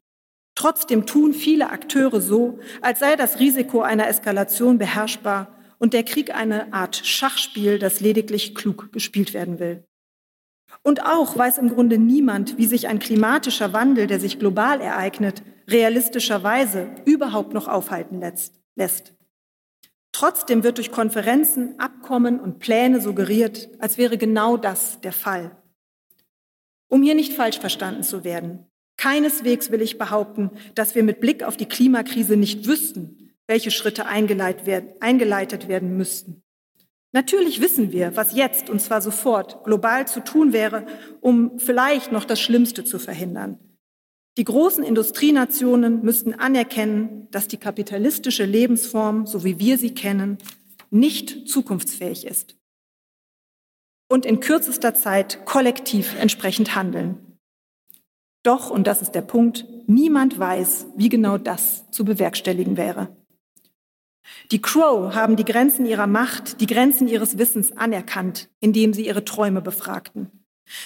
Trotzdem 0.55 1.05
tun 1.05 1.33
viele 1.33 1.69
Akteure 1.69 2.21
so, 2.21 2.59
als 2.79 2.99
sei 2.99 3.17
das 3.17 3.41
Risiko 3.41 3.81
einer 3.81 4.07
Eskalation 4.07 4.77
beherrschbar 4.77 5.58
und 5.79 5.93
der 5.93 6.03
Krieg 6.03 6.35
eine 6.35 6.73
Art 6.73 6.95
Schachspiel, 6.95 7.79
das 7.79 7.99
lediglich 7.99 8.53
klug 8.53 8.91
gespielt 8.91 9.33
werden 9.33 9.59
will. 9.59 9.83
Und 10.83 11.03
auch 11.05 11.35
weiß 11.35 11.57
im 11.57 11.69
Grunde 11.69 11.97
niemand, 11.97 12.57
wie 12.57 12.67
sich 12.67 12.87
ein 12.87 12.99
klimatischer 12.99 13.73
Wandel, 13.73 14.05
der 14.05 14.19
sich 14.19 14.37
global 14.37 14.81
ereignet, 14.81 15.41
realistischerweise 15.67 16.89
überhaupt 17.05 17.53
noch 17.53 17.67
aufhalten 17.67 18.21
lässt. 18.75 19.13
Trotzdem 20.11 20.63
wird 20.63 20.77
durch 20.77 20.91
Konferenzen, 20.91 21.79
Abkommen 21.79 22.39
und 22.39 22.59
Pläne 22.59 23.01
suggeriert, 23.01 23.69
als 23.79 23.97
wäre 23.97 24.17
genau 24.17 24.57
das 24.57 25.01
der 25.01 25.13
Fall. 25.13 25.55
Um 26.87 27.03
hier 27.03 27.15
nicht 27.15 27.33
falsch 27.33 27.59
verstanden 27.59 28.03
zu 28.03 28.23
werden, 28.23 28.65
keineswegs 28.97 29.71
will 29.71 29.81
ich 29.81 29.97
behaupten, 29.97 30.51
dass 30.75 30.95
wir 30.95 31.03
mit 31.03 31.19
Blick 31.19 31.43
auf 31.43 31.55
die 31.55 31.67
Klimakrise 31.67 32.35
nicht 32.35 32.67
wüssten, 32.67 33.18
welche 33.49 33.71
Schritte 33.71 34.05
eingeleitet 34.05 34.67
werden, 34.67 34.91
eingeleitet 34.99 35.67
werden 35.67 35.97
müssten. 35.97 36.43
Natürlich 37.11 37.59
wissen 37.59 37.91
wir, 37.91 38.15
was 38.15 38.35
jetzt, 38.35 38.69
und 38.69 38.79
zwar 38.79 39.01
sofort, 39.01 39.63
global 39.63 40.07
zu 40.07 40.23
tun 40.23 40.53
wäre, 40.53 40.85
um 41.19 41.57
vielleicht 41.57 42.11
noch 42.11 42.25
das 42.25 42.39
Schlimmste 42.39 42.85
zu 42.85 42.99
verhindern. 42.99 43.57
Die 44.37 44.43
großen 44.43 44.83
Industrienationen 44.83 46.03
müssten 46.03 46.35
anerkennen, 46.35 47.27
dass 47.31 47.47
die 47.47 47.57
kapitalistische 47.57 48.45
Lebensform, 48.45 49.25
so 49.25 49.43
wie 49.43 49.57
wir 49.57 49.79
sie 49.79 49.95
kennen, 49.95 50.37
nicht 50.91 51.49
zukunftsfähig 51.49 52.27
ist. 52.27 52.55
Und 54.07 54.27
in 54.27 54.41
kürzester 54.41 54.93
Zeit 54.93 55.43
kollektiv 55.45 56.15
entsprechend 56.19 56.75
handeln. 56.75 57.39
Doch, 58.43 58.69
und 58.69 58.85
das 58.85 59.01
ist 59.01 59.15
der 59.15 59.23
Punkt, 59.23 59.65
niemand 59.87 60.37
weiß, 60.37 60.85
wie 60.95 61.09
genau 61.09 61.39
das 61.39 61.89
zu 61.89 62.05
bewerkstelligen 62.05 62.77
wäre. 62.77 63.18
Die 64.51 64.61
Crow 64.61 65.13
haben 65.13 65.35
die 65.35 65.45
Grenzen 65.45 65.85
ihrer 65.85 66.07
Macht, 66.07 66.61
die 66.61 66.67
Grenzen 66.67 67.07
ihres 67.07 67.37
Wissens 67.37 67.71
anerkannt, 67.71 68.49
indem 68.59 68.93
sie 68.93 69.05
ihre 69.05 69.25
Träume 69.25 69.61
befragten. 69.61 70.31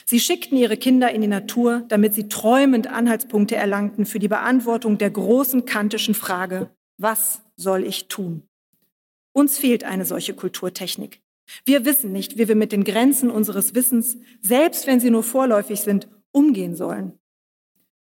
Sie 0.05 0.19
schickten 0.19 0.57
ihre 0.57 0.77
Kinder 0.77 1.11
in 1.11 1.21
die 1.21 1.27
Natur, 1.27 1.83
damit 1.89 2.13
sie 2.13 2.29
träumend 2.29 2.87
Anhaltspunkte 2.87 3.55
erlangten 3.55 4.05
für 4.05 4.19
die 4.19 4.27
Beantwortung 4.27 4.97
der 4.97 5.11
großen 5.11 5.65
kantischen 5.65 6.15
Frage, 6.15 6.69
was 6.97 7.41
soll 7.57 7.83
ich 7.83 8.07
tun? 8.07 8.43
Uns 9.33 9.57
fehlt 9.57 9.83
eine 9.83 10.05
solche 10.05 10.33
Kulturtechnik. 10.33 11.21
Wir 11.65 11.85
wissen 11.85 12.11
nicht, 12.11 12.37
wie 12.37 12.47
wir 12.47 12.55
mit 12.55 12.71
den 12.71 12.83
Grenzen 12.83 13.29
unseres 13.29 13.75
Wissens, 13.75 14.17
selbst 14.41 14.87
wenn 14.87 14.99
sie 14.99 15.09
nur 15.09 15.23
vorläufig 15.23 15.81
sind, 15.81 16.07
umgehen 16.31 16.75
sollen. 16.75 17.19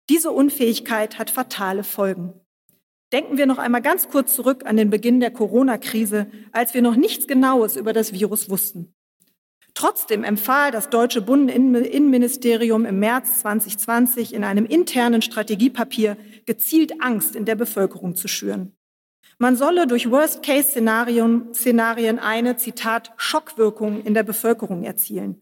Diese 0.10 0.32
Unfähigkeit 0.32 1.18
hat 1.18 1.30
fatale 1.30 1.84
Folgen. 1.84 2.34
Denken 3.14 3.38
wir 3.38 3.46
noch 3.46 3.60
einmal 3.60 3.84
ganz 3.84 4.10
kurz 4.10 4.34
zurück 4.34 4.66
an 4.66 4.76
den 4.76 4.90
Beginn 4.90 5.20
der 5.20 5.30
Corona-Krise, 5.30 6.26
als 6.52 6.74
wir 6.74 6.82
noch 6.82 6.96
nichts 6.96 7.28
Genaues 7.28 7.76
über 7.76 7.94
das 7.94 8.12
Virus 8.12 8.50
wussten. 8.50 8.96
Trotzdem 9.76 10.24
empfahl 10.24 10.72
das 10.72 10.90
deutsche 10.90 11.22
Bundesinnenministerium 11.22 12.86
im 12.86 12.98
März 12.98 13.42
2020 13.42 14.34
in 14.34 14.44
einem 14.44 14.66
internen 14.66 15.22
Strategiepapier 15.22 16.18
gezielt 16.46 17.02
Angst 17.02 17.36
in 17.36 17.46
der 17.46 17.54
Bevölkerung 17.54 18.16
zu 18.16 18.28
schüren. 18.28 18.76
Man 19.38 19.56
solle 19.56 19.86
durch 19.86 20.10
Worst-Case-Szenarien 20.10 22.20
eine, 22.20 22.58
Zitat, 22.58 23.12
Schockwirkung 23.18 24.04
in 24.04 24.16
der 24.16 24.24
Bevölkerung 24.24 24.84
erzielen. 24.84 25.40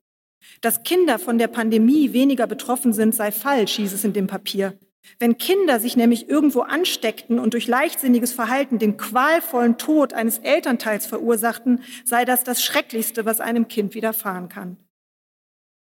Dass 0.60 0.84
Kinder 0.84 1.20
von 1.20 1.38
der 1.38 1.48
Pandemie 1.48 2.12
weniger 2.12 2.48
betroffen 2.48 2.92
sind, 2.92 3.16
sei 3.16 3.32
falsch, 3.32 3.78
hieß 3.78 3.94
es 3.94 4.04
in 4.04 4.12
dem 4.12 4.28
Papier. 4.28 4.78
Wenn 5.20 5.38
Kinder 5.38 5.80
sich 5.80 5.96
nämlich 5.96 6.30
irgendwo 6.30 6.62
ansteckten 6.62 7.40
und 7.40 7.54
durch 7.54 7.68
leichtsinniges 7.68 8.34
Verhalten 8.34 8.80
den 8.80 8.98
qualvollen 8.98 9.78
Tod 9.78 10.14
eines 10.14 10.40
Elternteils 10.40 11.06
verursachten, 11.06 11.84
sei 12.06 12.26
das 12.26 12.44
das 12.44 12.64
Schrecklichste, 12.64 13.26
was 13.26 13.40
einem 13.40 13.68
Kind 13.68 13.96
widerfahren 13.96 14.50
kann. 14.50 14.78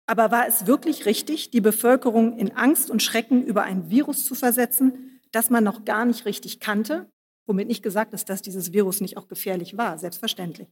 Aber 0.07 0.31
war 0.31 0.47
es 0.47 0.67
wirklich 0.67 1.07
richtig, 1.07 1.51
die 1.51 1.61
Bevölkerung 1.61 2.39
in 2.39 2.53
Angst 2.53 2.91
und 2.91 3.03
Schrecken 3.03 3.45
über 3.45 3.63
ein 3.63 3.91
Virus 3.91 4.25
zu 4.25 4.35
versetzen, 4.35 5.21
das 5.31 5.51
man 5.51 5.65
noch 5.65 5.85
gar 5.85 6.05
nicht 6.05 6.27
richtig 6.27 6.61
kannte? 6.61 7.07
Womit 7.47 7.69
nicht 7.69 7.83
gesagt 7.83 8.13
ist, 8.13 8.29
dass 8.29 8.43
dieses 8.43 8.73
Virus 8.73 9.01
nicht 9.01 9.17
auch 9.17 9.29
gefährlich 9.29 9.77
war, 9.77 9.99
selbstverständlich. 9.99 10.69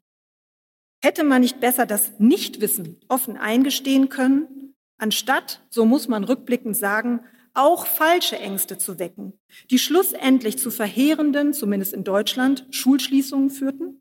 Hätte 1.02 1.24
man 1.24 1.40
nicht 1.40 1.60
besser 1.60 1.86
das 1.86 2.18
Nichtwissen 2.18 3.00
offen 3.08 3.36
eingestehen 3.36 4.08
können, 4.08 4.74
anstatt, 4.98 5.62
so 5.70 5.86
muss 5.86 6.08
man 6.08 6.24
rückblickend 6.24 6.76
sagen, 6.76 7.20
auch 7.54 7.86
falsche 7.86 8.38
Ängste 8.38 8.78
zu 8.78 8.98
wecken, 8.98 9.32
die 9.70 9.78
schlussendlich 9.78 10.58
zu 10.58 10.70
verheerenden, 10.70 11.52
zumindest 11.52 11.92
in 11.92 12.04
Deutschland, 12.04 12.66
Schulschließungen 12.70 13.50
führten? 13.50 14.00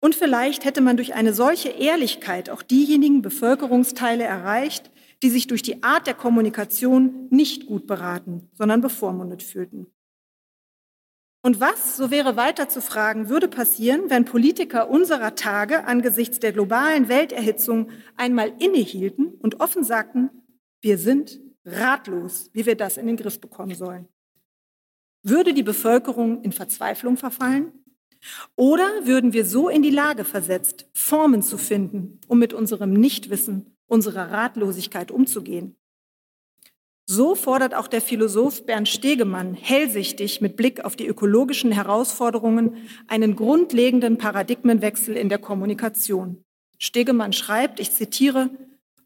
Und 0.00 0.14
vielleicht 0.14 0.64
hätte 0.64 0.80
man 0.80 0.96
durch 0.96 1.14
eine 1.14 1.34
solche 1.34 1.70
Ehrlichkeit 1.70 2.50
auch 2.50 2.62
diejenigen 2.62 3.22
Bevölkerungsteile 3.22 4.24
erreicht, 4.24 4.90
die 5.22 5.30
sich 5.30 5.48
durch 5.48 5.62
die 5.62 5.82
Art 5.82 6.06
der 6.06 6.14
Kommunikation 6.14 7.26
nicht 7.30 7.66
gut 7.66 7.86
beraten, 7.86 8.48
sondern 8.54 8.80
bevormundet 8.80 9.42
fühlten. 9.42 9.88
Und 11.42 11.60
was, 11.60 11.96
so 11.96 12.10
wäre 12.10 12.36
weiter 12.36 12.68
zu 12.68 12.80
fragen, 12.80 13.28
würde 13.28 13.48
passieren, 13.48 14.10
wenn 14.10 14.24
Politiker 14.24 14.90
unserer 14.90 15.34
Tage 15.34 15.84
angesichts 15.84 16.40
der 16.40 16.52
globalen 16.52 17.08
Welterhitzung 17.08 17.90
einmal 18.16 18.52
innehielten 18.58 19.34
und 19.40 19.60
offen 19.60 19.84
sagten, 19.84 20.30
wir 20.80 20.98
sind 20.98 21.40
ratlos, 21.70 22.50
wie 22.52 22.66
wir 22.66 22.76
das 22.76 22.96
in 22.96 23.06
den 23.06 23.16
Griff 23.16 23.40
bekommen 23.40 23.74
sollen. 23.74 24.08
Würde 25.22 25.54
die 25.54 25.62
Bevölkerung 25.62 26.42
in 26.42 26.52
Verzweiflung 26.52 27.16
verfallen? 27.16 27.72
Oder 28.56 29.06
würden 29.06 29.32
wir 29.32 29.44
so 29.44 29.68
in 29.68 29.82
die 29.82 29.90
Lage 29.90 30.24
versetzt, 30.24 30.86
Formen 30.94 31.42
zu 31.42 31.58
finden, 31.58 32.20
um 32.26 32.38
mit 32.38 32.52
unserem 32.52 32.92
Nichtwissen, 32.92 33.76
unserer 33.86 34.30
Ratlosigkeit 34.30 35.10
umzugehen? 35.10 35.76
So 37.10 37.34
fordert 37.34 37.74
auch 37.74 37.88
der 37.88 38.02
Philosoph 38.02 38.66
Bernd 38.66 38.86
Stegemann 38.86 39.54
hellsichtig 39.54 40.42
mit 40.42 40.56
Blick 40.56 40.84
auf 40.84 40.94
die 40.94 41.06
ökologischen 41.06 41.72
Herausforderungen 41.72 42.76
einen 43.06 43.34
grundlegenden 43.34 44.18
Paradigmenwechsel 44.18 45.16
in 45.16 45.30
der 45.30 45.38
Kommunikation. 45.38 46.44
Stegemann 46.78 47.32
schreibt, 47.32 47.80
ich 47.80 47.92
zitiere, 47.92 48.50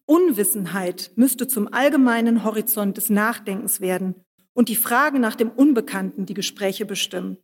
Unwissenheit 0.06 1.12
müsste 1.16 1.46
zum 1.46 1.72
allgemeinen 1.72 2.44
Horizont 2.44 2.96
des 2.96 3.10
Nachdenkens 3.10 3.80
werden 3.80 4.16
und 4.52 4.68
die 4.68 4.76
Frage 4.76 5.18
nach 5.18 5.34
dem 5.34 5.50
Unbekannten 5.50 6.26
die 6.26 6.34
Gespräche 6.34 6.84
bestimmen. 6.84 7.38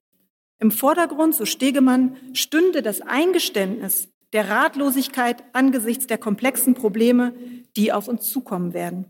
Im 0.59 0.71
Vordergrund, 0.71 1.35
so 1.35 1.47
Stegemann, 1.47 2.17
stünde 2.35 2.83
das 2.83 3.01
Eingeständnis 3.01 4.09
der 4.33 4.51
Ratlosigkeit 4.51 5.45
angesichts 5.53 6.07
der 6.07 6.19
komplexen 6.19 6.75
Probleme, 6.75 7.35
die 7.77 7.93
auf 7.93 8.09
uns 8.09 8.31
zukommen 8.31 8.75
werden. 8.75 9.07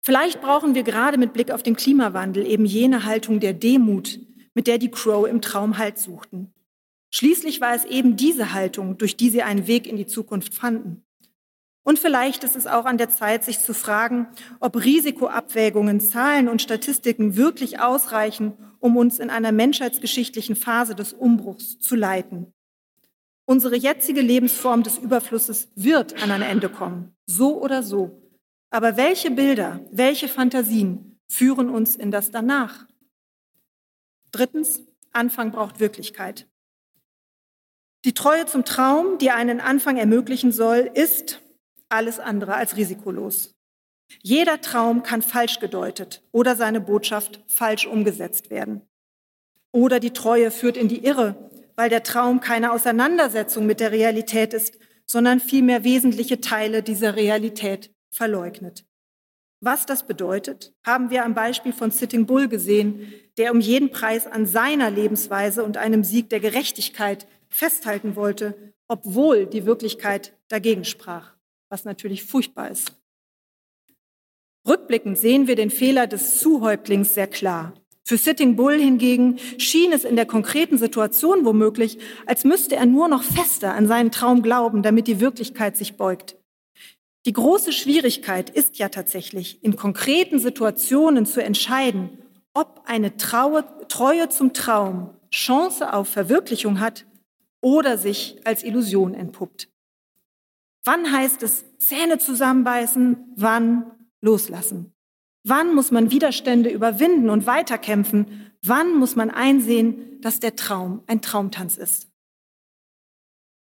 Vielleicht 0.00 0.40
brauchen 0.40 0.74
wir 0.74 0.82
gerade 0.82 1.18
mit 1.18 1.32
Blick 1.32 1.50
auf 1.50 1.62
den 1.62 1.76
Klimawandel 1.76 2.46
eben 2.46 2.66
jene 2.66 3.04
Haltung 3.04 3.40
der 3.40 3.54
Demut, 3.54 4.20
mit 4.54 4.66
der 4.66 4.78
die 4.78 4.90
Crow 4.90 5.26
im 5.26 5.40
Traum 5.40 5.78
Halt 5.78 5.98
suchten. 5.98 6.52
Schließlich 7.10 7.60
war 7.60 7.74
es 7.74 7.84
eben 7.84 8.16
diese 8.16 8.52
Haltung, 8.52 8.98
durch 8.98 9.16
die 9.16 9.30
sie 9.30 9.42
einen 9.42 9.66
Weg 9.66 9.86
in 9.86 9.96
die 9.96 10.06
Zukunft 10.06 10.54
fanden. 10.54 11.03
Und 11.84 11.98
vielleicht 11.98 12.44
ist 12.44 12.56
es 12.56 12.66
auch 12.66 12.86
an 12.86 12.96
der 12.96 13.10
Zeit, 13.10 13.44
sich 13.44 13.60
zu 13.60 13.74
fragen, 13.74 14.26
ob 14.58 14.82
Risikoabwägungen, 14.82 16.00
Zahlen 16.00 16.48
und 16.48 16.62
Statistiken 16.62 17.36
wirklich 17.36 17.78
ausreichen, 17.78 18.54
um 18.80 18.96
uns 18.96 19.18
in 19.18 19.28
einer 19.28 19.52
menschheitsgeschichtlichen 19.52 20.56
Phase 20.56 20.94
des 20.94 21.12
Umbruchs 21.12 21.78
zu 21.78 21.94
leiten. 21.94 22.52
Unsere 23.46 23.76
jetzige 23.76 24.22
Lebensform 24.22 24.82
des 24.82 24.96
Überflusses 24.96 25.68
wird 25.74 26.22
an 26.22 26.30
ein 26.30 26.40
Ende 26.40 26.70
kommen, 26.70 27.14
so 27.26 27.60
oder 27.60 27.82
so. 27.82 28.22
Aber 28.70 28.96
welche 28.96 29.30
Bilder, 29.30 29.80
welche 29.92 30.28
Fantasien 30.28 31.20
führen 31.28 31.68
uns 31.68 31.96
in 31.96 32.10
das 32.10 32.30
Danach? 32.30 32.86
Drittens, 34.32 34.82
Anfang 35.12 35.52
braucht 35.52 35.80
Wirklichkeit. 35.80 36.48
Die 38.06 38.14
Treue 38.14 38.46
zum 38.46 38.64
Traum, 38.64 39.18
die 39.18 39.30
einen 39.30 39.60
Anfang 39.60 39.98
ermöglichen 39.98 40.50
soll, 40.50 40.90
ist, 40.92 41.40
alles 41.88 42.18
andere 42.18 42.54
als 42.54 42.76
risikolos. 42.76 43.54
Jeder 44.22 44.60
Traum 44.60 45.02
kann 45.02 45.22
falsch 45.22 45.60
gedeutet 45.60 46.22
oder 46.32 46.56
seine 46.56 46.80
Botschaft 46.80 47.42
falsch 47.46 47.86
umgesetzt 47.86 48.50
werden. 48.50 48.82
Oder 49.72 50.00
die 50.00 50.12
Treue 50.12 50.50
führt 50.50 50.76
in 50.76 50.88
die 50.88 51.04
Irre, 51.04 51.50
weil 51.76 51.90
der 51.90 52.02
Traum 52.02 52.40
keine 52.40 52.72
Auseinandersetzung 52.72 53.66
mit 53.66 53.80
der 53.80 53.92
Realität 53.92 54.54
ist, 54.54 54.78
sondern 55.06 55.40
vielmehr 55.40 55.84
wesentliche 55.84 56.40
Teile 56.40 56.82
dieser 56.82 57.16
Realität 57.16 57.90
verleugnet. 58.10 58.84
Was 59.60 59.86
das 59.86 60.06
bedeutet, 60.06 60.74
haben 60.84 61.10
wir 61.10 61.24
am 61.24 61.34
Beispiel 61.34 61.72
von 61.72 61.90
Sitting 61.90 62.26
Bull 62.26 62.48
gesehen, 62.48 63.12
der 63.38 63.50
um 63.50 63.60
jeden 63.60 63.90
Preis 63.90 64.26
an 64.26 64.46
seiner 64.46 64.90
Lebensweise 64.90 65.64
und 65.64 65.76
einem 65.76 66.04
Sieg 66.04 66.28
der 66.28 66.40
Gerechtigkeit 66.40 67.26
festhalten 67.48 68.14
wollte, 68.14 68.74
obwohl 68.88 69.46
die 69.46 69.64
Wirklichkeit 69.64 70.36
dagegen 70.48 70.84
sprach 70.84 71.33
was 71.74 71.84
natürlich 71.84 72.22
furchtbar 72.22 72.70
ist. 72.70 72.92
Rückblickend 74.64 75.18
sehen 75.18 75.48
wir 75.48 75.56
den 75.56 75.70
Fehler 75.70 76.06
des 76.06 76.38
Zuhäuptlings 76.38 77.14
sehr 77.14 77.26
klar. 77.26 77.74
Für 78.04 78.16
Sitting 78.16 78.54
Bull 78.54 78.78
hingegen 78.78 79.38
schien 79.58 79.92
es 79.92 80.04
in 80.04 80.14
der 80.14 80.26
konkreten 80.26 80.78
Situation 80.78 81.44
womöglich, 81.44 81.98
als 82.26 82.44
müsste 82.44 82.76
er 82.76 82.86
nur 82.86 83.08
noch 83.08 83.24
fester 83.24 83.74
an 83.74 83.88
seinen 83.88 84.12
Traum 84.12 84.40
glauben, 84.42 84.84
damit 84.84 85.08
die 85.08 85.18
Wirklichkeit 85.18 85.76
sich 85.76 85.96
beugt. 85.96 86.36
Die 87.26 87.32
große 87.32 87.72
Schwierigkeit 87.72 88.50
ist 88.50 88.78
ja 88.78 88.88
tatsächlich, 88.88 89.64
in 89.64 89.74
konkreten 89.74 90.38
Situationen 90.38 91.26
zu 91.26 91.42
entscheiden, 91.42 92.22
ob 92.52 92.82
eine 92.84 93.16
Traue, 93.16 93.64
Treue 93.88 94.28
zum 94.28 94.52
Traum 94.52 95.10
Chance 95.32 95.92
auf 95.92 96.08
Verwirklichung 96.08 96.78
hat 96.78 97.04
oder 97.60 97.98
sich 97.98 98.40
als 98.44 98.62
Illusion 98.62 99.12
entpuppt. 99.14 99.73
Wann 100.84 101.10
heißt 101.10 101.42
es 101.42 101.64
Zähne 101.78 102.18
zusammenbeißen, 102.18 103.32
wann 103.36 103.90
loslassen? 104.20 104.92
Wann 105.42 105.74
muss 105.74 105.90
man 105.90 106.10
Widerstände 106.10 106.70
überwinden 106.70 107.30
und 107.30 107.46
weiterkämpfen? 107.46 108.52
Wann 108.62 108.96
muss 108.98 109.16
man 109.16 109.30
einsehen, 109.30 110.20
dass 110.20 110.40
der 110.40 110.56
Traum 110.56 111.02
ein 111.06 111.22
Traumtanz 111.22 111.76
ist? 111.76 112.10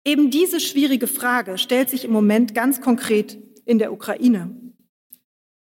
Eben 0.06 0.30
diese 0.30 0.60
schwierige 0.60 1.08
Frage 1.08 1.58
stellt 1.58 1.90
sich 1.90 2.06
im 2.06 2.12
Moment 2.12 2.54
ganz 2.54 2.82
konkret 2.82 3.40
in 3.66 3.80
der 3.80 3.92
Ukraine. 3.92 4.56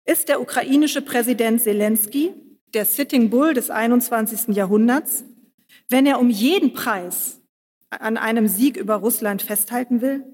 Ist 0.05 0.29
der 0.29 0.41
ukrainische 0.41 1.01
Präsident 1.01 1.61
Zelensky 1.61 2.33
der 2.73 2.85
Sitting 2.85 3.29
Bull 3.29 3.53
des 3.53 3.69
21. 3.69 4.55
Jahrhunderts, 4.55 5.23
wenn 5.89 6.07
er 6.07 6.19
um 6.19 6.31
jeden 6.31 6.73
Preis 6.73 7.39
an 7.91 8.17
einem 8.17 8.47
Sieg 8.47 8.77
über 8.77 8.95
Russland 8.95 9.43
festhalten 9.43 10.01
will? 10.01 10.32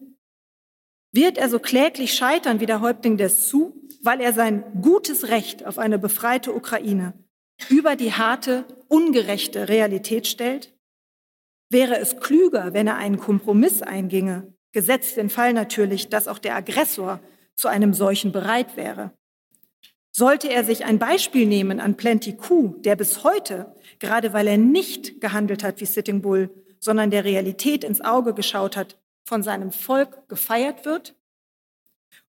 Wird 1.12 1.38
er 1.38 1.50
so 1.50 1.60
kläglich 1.60 2.14
scheitern 2.14 2.60
wie 2.60 2.66
der 2.66 2.82
Häuptling 2.82 3.18
des 3.18 3.50
Su, 3.50 3.74
weil 4.04 4.22
er 4.22 4.34
sein 4.34 4.64
gutes 4.82 5.30
Recht 5.30 5.66
auf 5.66 5.78
eine 5.78 6.00
befreite 6.00 6.54
Ukraine 6.54 7.14
über 7.68 7.96
die 7.96 8.14
harte, 8.14 8.66
ungerechte 8.88 9.68
Realität 9.68 10.28
stellt? 10.28 10.74
Wäre 11.70 11.98
es 11.98 12.20
klüger, 12.20 12.74
wenn 12.74 12.88
er 12.88 12.98
einen 12.98 13.20
Kompromiss 13.20 13.82
einginge, 13.82 14.54
gesetzt 14.72 15.18
den 15.18 15.30
Fall 15.30 15.54
natürlich, 15.54 16.10
dass 16.10 16.28
auch 16.28 16.40
der 16.40 16.56
Aggressor 16.56 17.20
zu 17.56 17.68
einem 17.68 17.94
solchen 17.94 18.32
bereit 18.32 18.78
wäre? 18.78 19.12
Sollte 20.12 20.50
er 20.50 20.64
sich 20.64 20.86
ein 20.86 21.00
Beispiel 21.00 21.46
nehmen 21.46 21.80
an 21.80 21.96
Plenty 21.96 22.36
Q, 22.36 22.76
der 22.80 22.96
bis 22.96 23.24
heute, 23.24 23.76
gerade 24.00 24.34
weil 24.34 24.48
er 24.48 24.58
nicht 24.58 25.22
gehandelt 25.22 25.64
hat 25.64 25.82
wie 25.82 25.86
Sitting 25.86 26.22
Bull, 26.22 26.50
sondern 26.80 27.12
der 27.12 27.26
Realität 27.26 27.84
ins 27.84 28.02
Auge 28.02 28.34
geschaut 28.34 28.76
hat, 28.76 28.98
von 29.30 29.44
seinem 29.44 29.72
Volk 29.72 30.28
gefeiert 30.28 30.86
wird? 30.86 31.16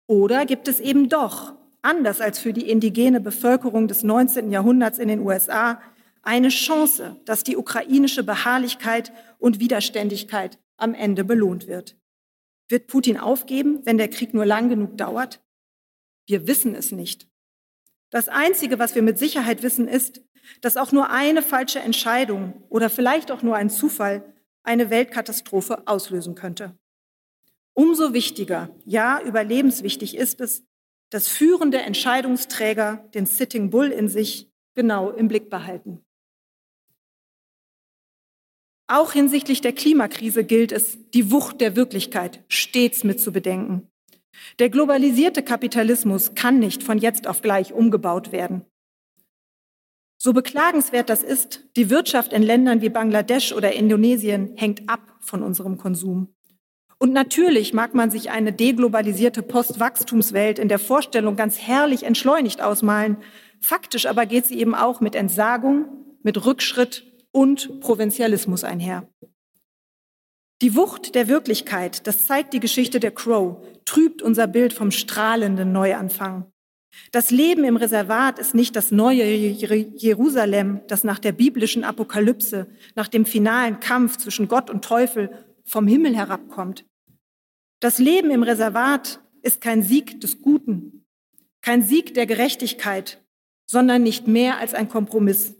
Oder 0.07 0.45
gibt 0.47 0.67
es 0.67 0.79
eben 0.79 1.09
doch, 1.09 1.53
anders 1.83 2.21
als 2.21 2.39
für 2.39 2.53
die 2.53 2.69
indigene 2.69 3.21
Bevölkerung 3.21 3.87
des 3.87 4.03
19. 4.03 4.51
Jahrhunderts 4.51 4.97
in 4.97 5.07
den 5.07 5.19
USA, 5.21 5.79
eine 6.23 6.49
Chance, 6.49 7.15
dass 7.23 7.43
die 7.43 7.55
ukrainische 7.55 8.23
Beharrlichkeit 8.23 9.13
und 9.37 9.59
Widerständigkeit 9.59 10.59
am 10.75 10.95
Ende 10.95 11.23
belohnt 11.23 11.67
wird. 11.67 11.95
Wird 12.67 12.87
Putin 12.87 13.17
aufgeben, 13.17 13.85
wenn 13.85 13.99
der 13.99 14.09
Krieg 14.09 14.33
nur 14.33 14.45
lang 14.45 14.67
genug 14.67 14.97
dauert? 14.97 15.39
Wir 16.25 16.47
wissen 16.47 16.73
es 16.73 16.91
nicht. 16.91 17.27
Das 18.09 18.27
Einzige, 18.27 18.79
was 18.79 18.95
wir 18.95 19.03
mit 19.03 19.19
Sicherheit 19.19 19.61
wissen, 19.61 19.87
ist, 19.87 20.21
dass 20.61 20.77
auch 20.77 20.91
nur 20.91 21.11
eine 21.11 21.43
falsche 21.43 21.79
Entscheidung 21.79 22.63
oder 22.69 22.89
vielleicht 22.89 23.31
auch 23.31 23.43
nur 23.43 23.55
ein 23.55 23.69
Zufall 23.69 24.33
eine 24.63 24.89
Weltkatastrophe 24.89 25.83
auslösen 25.87 26.33
könnte. 26.33 26.77
Umso 27.79 28.11
wichtiger, 28.11 28.75
ja 28.85 29.21
überlebenswichtig 29.21 30.17
ist 30.17 30.41
es, 30.41 30.65
dass 31.11 31.27
führende 31.27 31.79
Entscheidungsträger 31.79 33.07
den 33.13 33.27
Sitting 33.27 33.69
Bull 33.69 33.89
in 33.89 34.07
sich 34.07 34.51
genau 34.73 35.11
im 35.11 35.27
Blick 35.27 35.51
behalten. 35.51 36.03
Auch 38.87 39.11
hinsichtlich 39.11 39.61
der 39.61 39.73
Klimakrise 39.73 40.43
gilt 40.43 40.71
es, 40.71 40.97
die 41.11 41.31
Wucht 41.31 41.61
der 41.61 41.75
Wirklichkeit 41.75 42.43
stets 42.47 43.03
mit 43.03 43.19
zu 43.19 43.31
bedenken. 43.31 43.87
Der 44.57 44.71
globalisierte 44.71 45.43
Kapitalismus 45.43 46.33
kann 46.33 46.57
nicht 46.57 46.81
von 46.81 46.97
jetzt 46.97 47.27
auf 47.27 47.43
gleich 47.43 47.73
umgebaut 47.73 48.31
werden. 48.31 48.65
So 50.17 50.33
beklagenswert 50.33 51.11
das 51.11 51.21
ist, 51.21 51.69
die 51.75 51.91
Wirtschaft 51.91 52.33
in 52.33 52.41
Ländern 52.41 52.81
wie 52.81 52.89
Bangladesch 52.89 53.53
oder 53.53 53.73
Indonesien 53.73 54.57
hängt 54.57 54.89
ab 54.89 55.15
von 55.19 55.43
unserem 55.43 55.77
Konsum. 55.77 56.33
Und 56.99 57.13
natürlich 57.13 57.73
mag 57.73 57.93
man 57.93 58.09
sich 58.09 58.31
eine 58.31 58.51
deglobalisierte 58.51 59.43
Postwachstumswelt 59.43 60.57
in 60.57 60.67
der 60.67 60.79
Vorstellung 60.79 61.35
ganz 61.35 61.59
herrlich 61.59 62.03
entschleunigt 62.03 62.61
ausmalen. 62.61 63.17
Faktisch 63.61 64.07
aber 64.07 64.25
geht 64.25 64.45
sie 64.45 64.59
eben 64.59 64.73
auch 64.73 64.99
mit 64.99 65.13
Entsagung, 65.13 65.85
mit 66.23 66.43
Rückschritt 66.45 67.05
und 67.31 67.79
Provinzialismus 67.81 68.63
einher. 68.63 69.07
Die 70.63 70.75
Wucht 70.75 71.13
der 71.13 71.27
Wirklichkeit, 71.27 72.07
das 72.07 72.25
zeigt 72.25 72.51
die 72.53 72.59
Geschichte 72.59 72.99
der 72.99 73.11
Crow, 73.11 73.63
trübt 73.85 74.23
unser 74.23 74.47
Bild 74.47 74.73
vom 74.73 74.89
strahlenden 74.89 75.71
Neuanfang. 75.71 76.51
Das 77.11 77.29
Leben 77.29 77.63
im 77.63 77.77
Reservat 77.77 78.39
ist 78.39 78.55
nicht 78.55 78.75
das 78.75 78.89
neue 78.89 79.23
Jerusalem, 79.23 80.81
das 80.87 81.03
nach 81.03 81.19
der 81.19 81.31
biblischen 81.31 81.83
Apokalypse, 81.83 82.65
nach 82.95 83.07
dem 83.07 83.27
finalen 83.27 83.79
Kampf 83.79 84.17
zwischen 84.17 84.47
Gott 84.47 84.71
und 84.71 84.83
Teufel 84.83 85.29
vom 85.67 85.87
Himmel 85.87 86.15
herabkommt. 86.15 86.85
Das 87.79 87.99
Leben 87.99 88.31
im 88.31 88.43
Reservat 88.43 89.19
ist 89.43 89.61
kein 89.61 89.83
Sieg 89.83 90.19
des 90.21 90.41
Guten, 90.41 91.05
kein 91.61 91.83
Sieg 91.83 92.13
der 92.15 92.25
Gerechtigkeit, 92.25 93.23
sondern 93.65 94.01
nicht 94.01 94.27
mehr 94.27 94.57
als 94.57 94.73
ein 94.73 94.89
Kompromiss 94.89 95.53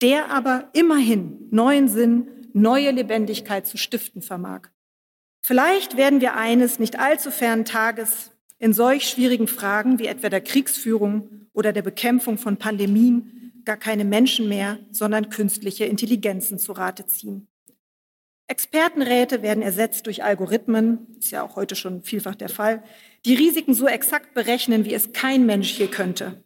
der 0.00 0.30
aber 0.30 0.68
immerhin 0.72 1.48
neuen 1.50 1.88
Sinn, 1.88 2.28
neue 2.52 2.90
Lebendigkeit 2.90 3.66
zu 3.66 3.76
stiften 3.76 4.22
vermag. 4.22 4.68
Vielleicht 5.40 5.96
werden 5.96 6.20
wir 6.20 6.34
eines 6.34 6.78
nicht 6.78 6.98
allzu 6.98 7.30
fernen 7.30 7.64
Tages 7.64 8.32
in 8.58 8.72
solch 8.72 9.08
schwierigen 9.08 9.48
Fragen 9.48 9.98
wie 9.98 10.06
etwa 10.06 10.28
der 10.28 10.40
Kriegsführung 10.40 11.48
oder 11.52 11.72
der 11.72 11.82
Bekämpfung 11.82 12.38
von 12.38 12.56
Pandemien 12.56 13.52
gar 13.64 13.76
keine 13.76 14.04
Menschen 14.04 14.48
mehr, 14.48 14.78
sondern 14.90 15.30
künstliche 15.30 15.84
Intelligenzen 15.84 16.58
zu 16.58 16.72
Rate 16.72 17.06
ziehen. 17.06 17.48
Expertenräte 18.48 19.42
werden 19.42 19.62
ersetzt 19.62 20.06
durch 20.06 20.24
Algorithmen, 20.24 21.06
ist 21.18 21.30
ja 21.30 21.42
auch 21.42 21.56
heute 21.56 21.76
schon 21.76 22.02
vielfach 22.02 22.34
der 22.34 22.48
Fall, 22.48 22.82
die 23.26 23.34
Risiken 23.34 23.74
so 23.74 23.86
exakt 23.86 24.32
berechnen, 24.32 24.86
wie 24.86 24.94
es 24.94 25.12
kein 25.12 25.44
Mensch 25.44 25.78
je 25.78 25.86
könnte. 25.86 26.42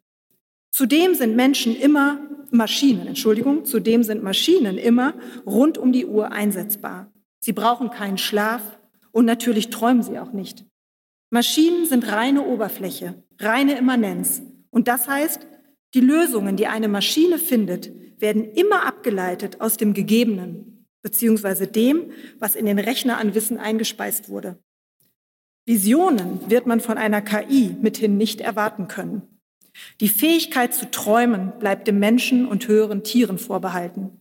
Zudem 0.72 1.14
sind 1.14 1.36
Menschen 1.36 1.76
immer 1.76 2.18
Maschinen, 2.50 3.06
Entschuldigung, 3.06 3.64
zudem 3.64 4.02
sind 4.02 4.22
Maschinen 4.22 4.78
immer 4.78 5.14
rund 5.46 5.78
um 5.78 5.92
die 5.92 6.06
Uhr 6.06 6.32
einsetzbar. 6.32 7.12
Sie 7.38 7.52
brauchen 7.52 7.90
keinen 7.90 8.18
Schlaf 8.18 8.62
und 9.12 9.24
natürlich 9.24 9.70
träumen 9.70 10.02
sie 10.02 10.18
auch 10.18 10.32
nicht. 10.32 10.64
Maschinen 11.30 11.86
sind 11.86 12.10
reine 12.10 12.44
Oberfläche, 12.44 13.22
reine 13.38 13.78
Immanenz. 13.78 14.42
Und 14.70 14.88
das 14.88 15.08
heißt, 15.08 15.46
die 15.94 16.00
Lösungen, 16.00 16.56
die 16.56 16.66
eine 16.66 16.88
Maschine 16.88 17.38
findet, 17.38 17.92
werden 18.20 18.44
immer 18.52 18.86
abgeleitet 18.86 19.60
aus 19.60 19.76
dem 19.76 19.94
Gegebenen, 19.94 20.71
beziehungsweise 21.02 21.66
dem, 21.66 22.12
was 22.38 22.54
in 22.54 22.66
den 22.66 22.78
Rechner 22.78 23.18
an 23.18 23.34
Wissen 23.34 23.58
eingespeist 23.58 24.28
wurde. 24.28 24.58
Visionen 25.64 26.50
wird 26.50 26.66
man 26.66 26.80
von 26.80 26.98
einer 26.98 27.22
KI 27.22 27.76
mithin 27.80 28.16
nicht 28.16 28.40
erwarten 28.40 28.88
können. 28.88 29.22
Die 30.00 30.08
Fähigkeit 30.08 30.74
zu 30.74 30.90
träumen 30.90 31.52
bleibt 31.58 31.86
dem 31.86 31.98
Menschen 31.98 32.46
und 32.46 32.68
höheren 32.68 33.04
Tieren 33.04 33.38
vorbehalten. 33.38 34.20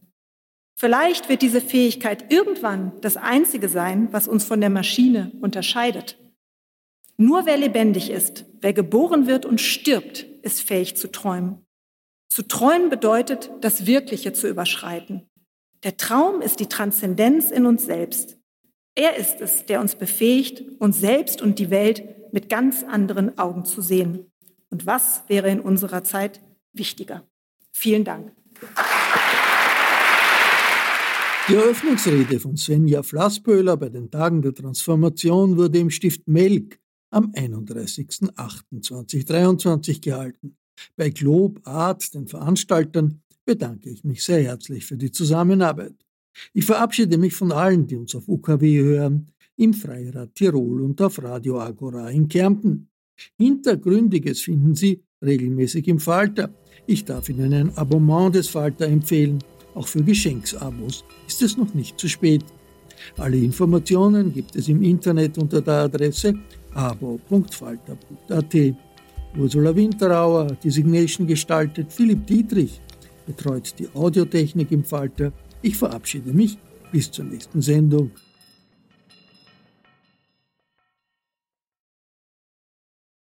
Vielleicht 0.78 1.30
wird 1.30 1.42
diese 1.42 1.62
Fähigkeit 1.62 2.32
irgendwann 2.32 2.94
das 3.02 3.18
Einzige 3.18 3.70
sein, 3.70 4.08
was 4.12 4.28
uns 4.28 4.46
von 4.46 4.62
der 4.62 4.70
Maschine 4.70 5.32
unterscheidet. 5.42 6.18
Nur 7.18 7.46
wer 7.46 7.58
lebendig 7.58 8.10
ist, 8.10 8.46
wer 8.62 8.74
geboren 8.74 9.28
wird 9.28 9.46
und 9.46 9.62
stirbt, 9.62 10.26
ist 10.42 10.62
fähig 10.62 10.96
zu 10.96 11.12
träumen. 11.12 11.64
Zu 12.30 12.48
träumen 12.48 12.90
bedeutet, 12.90 13.52
das 13.62 13.86
Wirkliche 13.86 14.34
zu 14.34 14.48
überschreiten. 14.48 15.30
Der 15.84 15.98
Traum 15.98 16.42
ist 16.42 16.60
die 16.60 16.68
Transzendenz 16.68 17.50
in 17.50 17.66
uns 17.66 17.86
selbst. 17.86 18.38
Er 18.94 19.18
ist 19.18 19.42
es, 19.42 19.66
der 19.66 19.82
uns 19.82 19.96
befähigt, 19.96 20.64
uns 20.80 21.00
selbst 21.00 21.42
und 21.42 21.58
die 21.58 21.72
Welt 21.72 22.04
mit 22.32 22.50
ganz 22.50 22.84
anderen 22.84 23.40
Augen 23.40 23.66
zu 23.66 23.82
sehen. 23.82 24.32
Und 24.70 24.86
was 24.86 25.24
wäre 25.28 25.50
in 25.50 25.60
unserer 25.60 26.04
Zeit 26.04 26.40
wichtiger? 26.72 27.28
Vielen 27.74 28.04
Dank. 28.04 28.32
Die 31.48 31.56
Eröffnungsrede 31.56 32.40
von 32.40 32.58
Svenja 32.58 33.02
Flassböhler 33.02 33.76
bei 33.76 33.90
den 33.90 34.12
Tagen 34.12 34.44
der 34.44 34.54
Transformation 34.54 35.58
wurde 35.58 35.80
im 35.80 35.90
Stift 35.90 36.28
Melk 36.28 36.80
am 37.10 37.32
31.08.2023 37.32 40.02
gehalten. 40.02 40.58
Bei 40.96 41.10
Glob 41.10 41.60
Art, 41.64 42.14
den 42.14 42.28
Veranstaltern, 42.28 43.24
bedanke 43.52 43.89
ich 43.89 44.06
mich 44.06 44.24
sehr 44.24 44.41
herzlich 44.43 44.86
für 44.86 44.95
die 44.95 45.12
Zusammenarbeit. 45.12 45.97
Ich 46.54 46.64
verabschiede 46.64 47.18
mich 47.18 47.34
von 47.34 47.52
allen, 47.52 47.86
die 47.86 47.97
uns 47.97 48.16
auf 48.16 48.30
UKW 48.30 48.82
hören, 48.82 49.28
im 49.58 49.74
Freirad 49.74 50.34
Tirol 50.36 50.82
und 50.84 51.02
auf 51.02 51.22
Radio 51.22 51.60
Agora 51.60 52.10
in 52.10 52.30
Kärnten. 52.30 52.88
Hintergründiges 53.38 54.39
finden 54.39 54.74
Sie 54.74 55.04
regelmäßig 55.22 55.86
im 55.89 55.99
Falter. 55.99 56.49
Ich 56.88 57.04
darf 57.04 57.28
Ihnen 57.28 57.54
ein 57.54 57.78
Abonnement 57.78 58.34
des 58.34 58.47
Falter 58.47 58.86
empfehlen. 58.88 59.39
Auch 59.76 59.88
für 59.88 60.02
Geschenksabos 60.02 61.04
ist 61.28 61.41
es 61.41 61.58
noch 61.58 61.74
nicht 61.74 61.99
zu 61.99 62.08
spät. 62.08 62.45
Alle 63.18 63.36
Informationen 63.36 64.34
gibt 64.34 64.56
es 64.56 64.70
im 64.70 64.82
Internet 64.82 65.38
unter 65.38 65.62
der 65.62 65.89
Adresse 65.89 66.36
abo.falter.at. 66.74 68.56
Ursula 69.38 69.76
Winterauer, 69.76 70.47
Designation 70.64 71.28
gestaltet, 71.28 71.91
Philipp 71.91 72.26
Dietrich 72.26 72.80
betreut 73.26 73.76
die 73.80 73.89
Audiotechnik 73.93 74.72
im 74.72 74.84
Falter. 74.84 75.32
Ich 75.61 75.78
verabschiede 75.78 76.34
mich 76.34 76.57
bis 76.91 77.11
zur 77.11 77.26
nächsten 77.26 77.61
Sendung. 77.61 78.11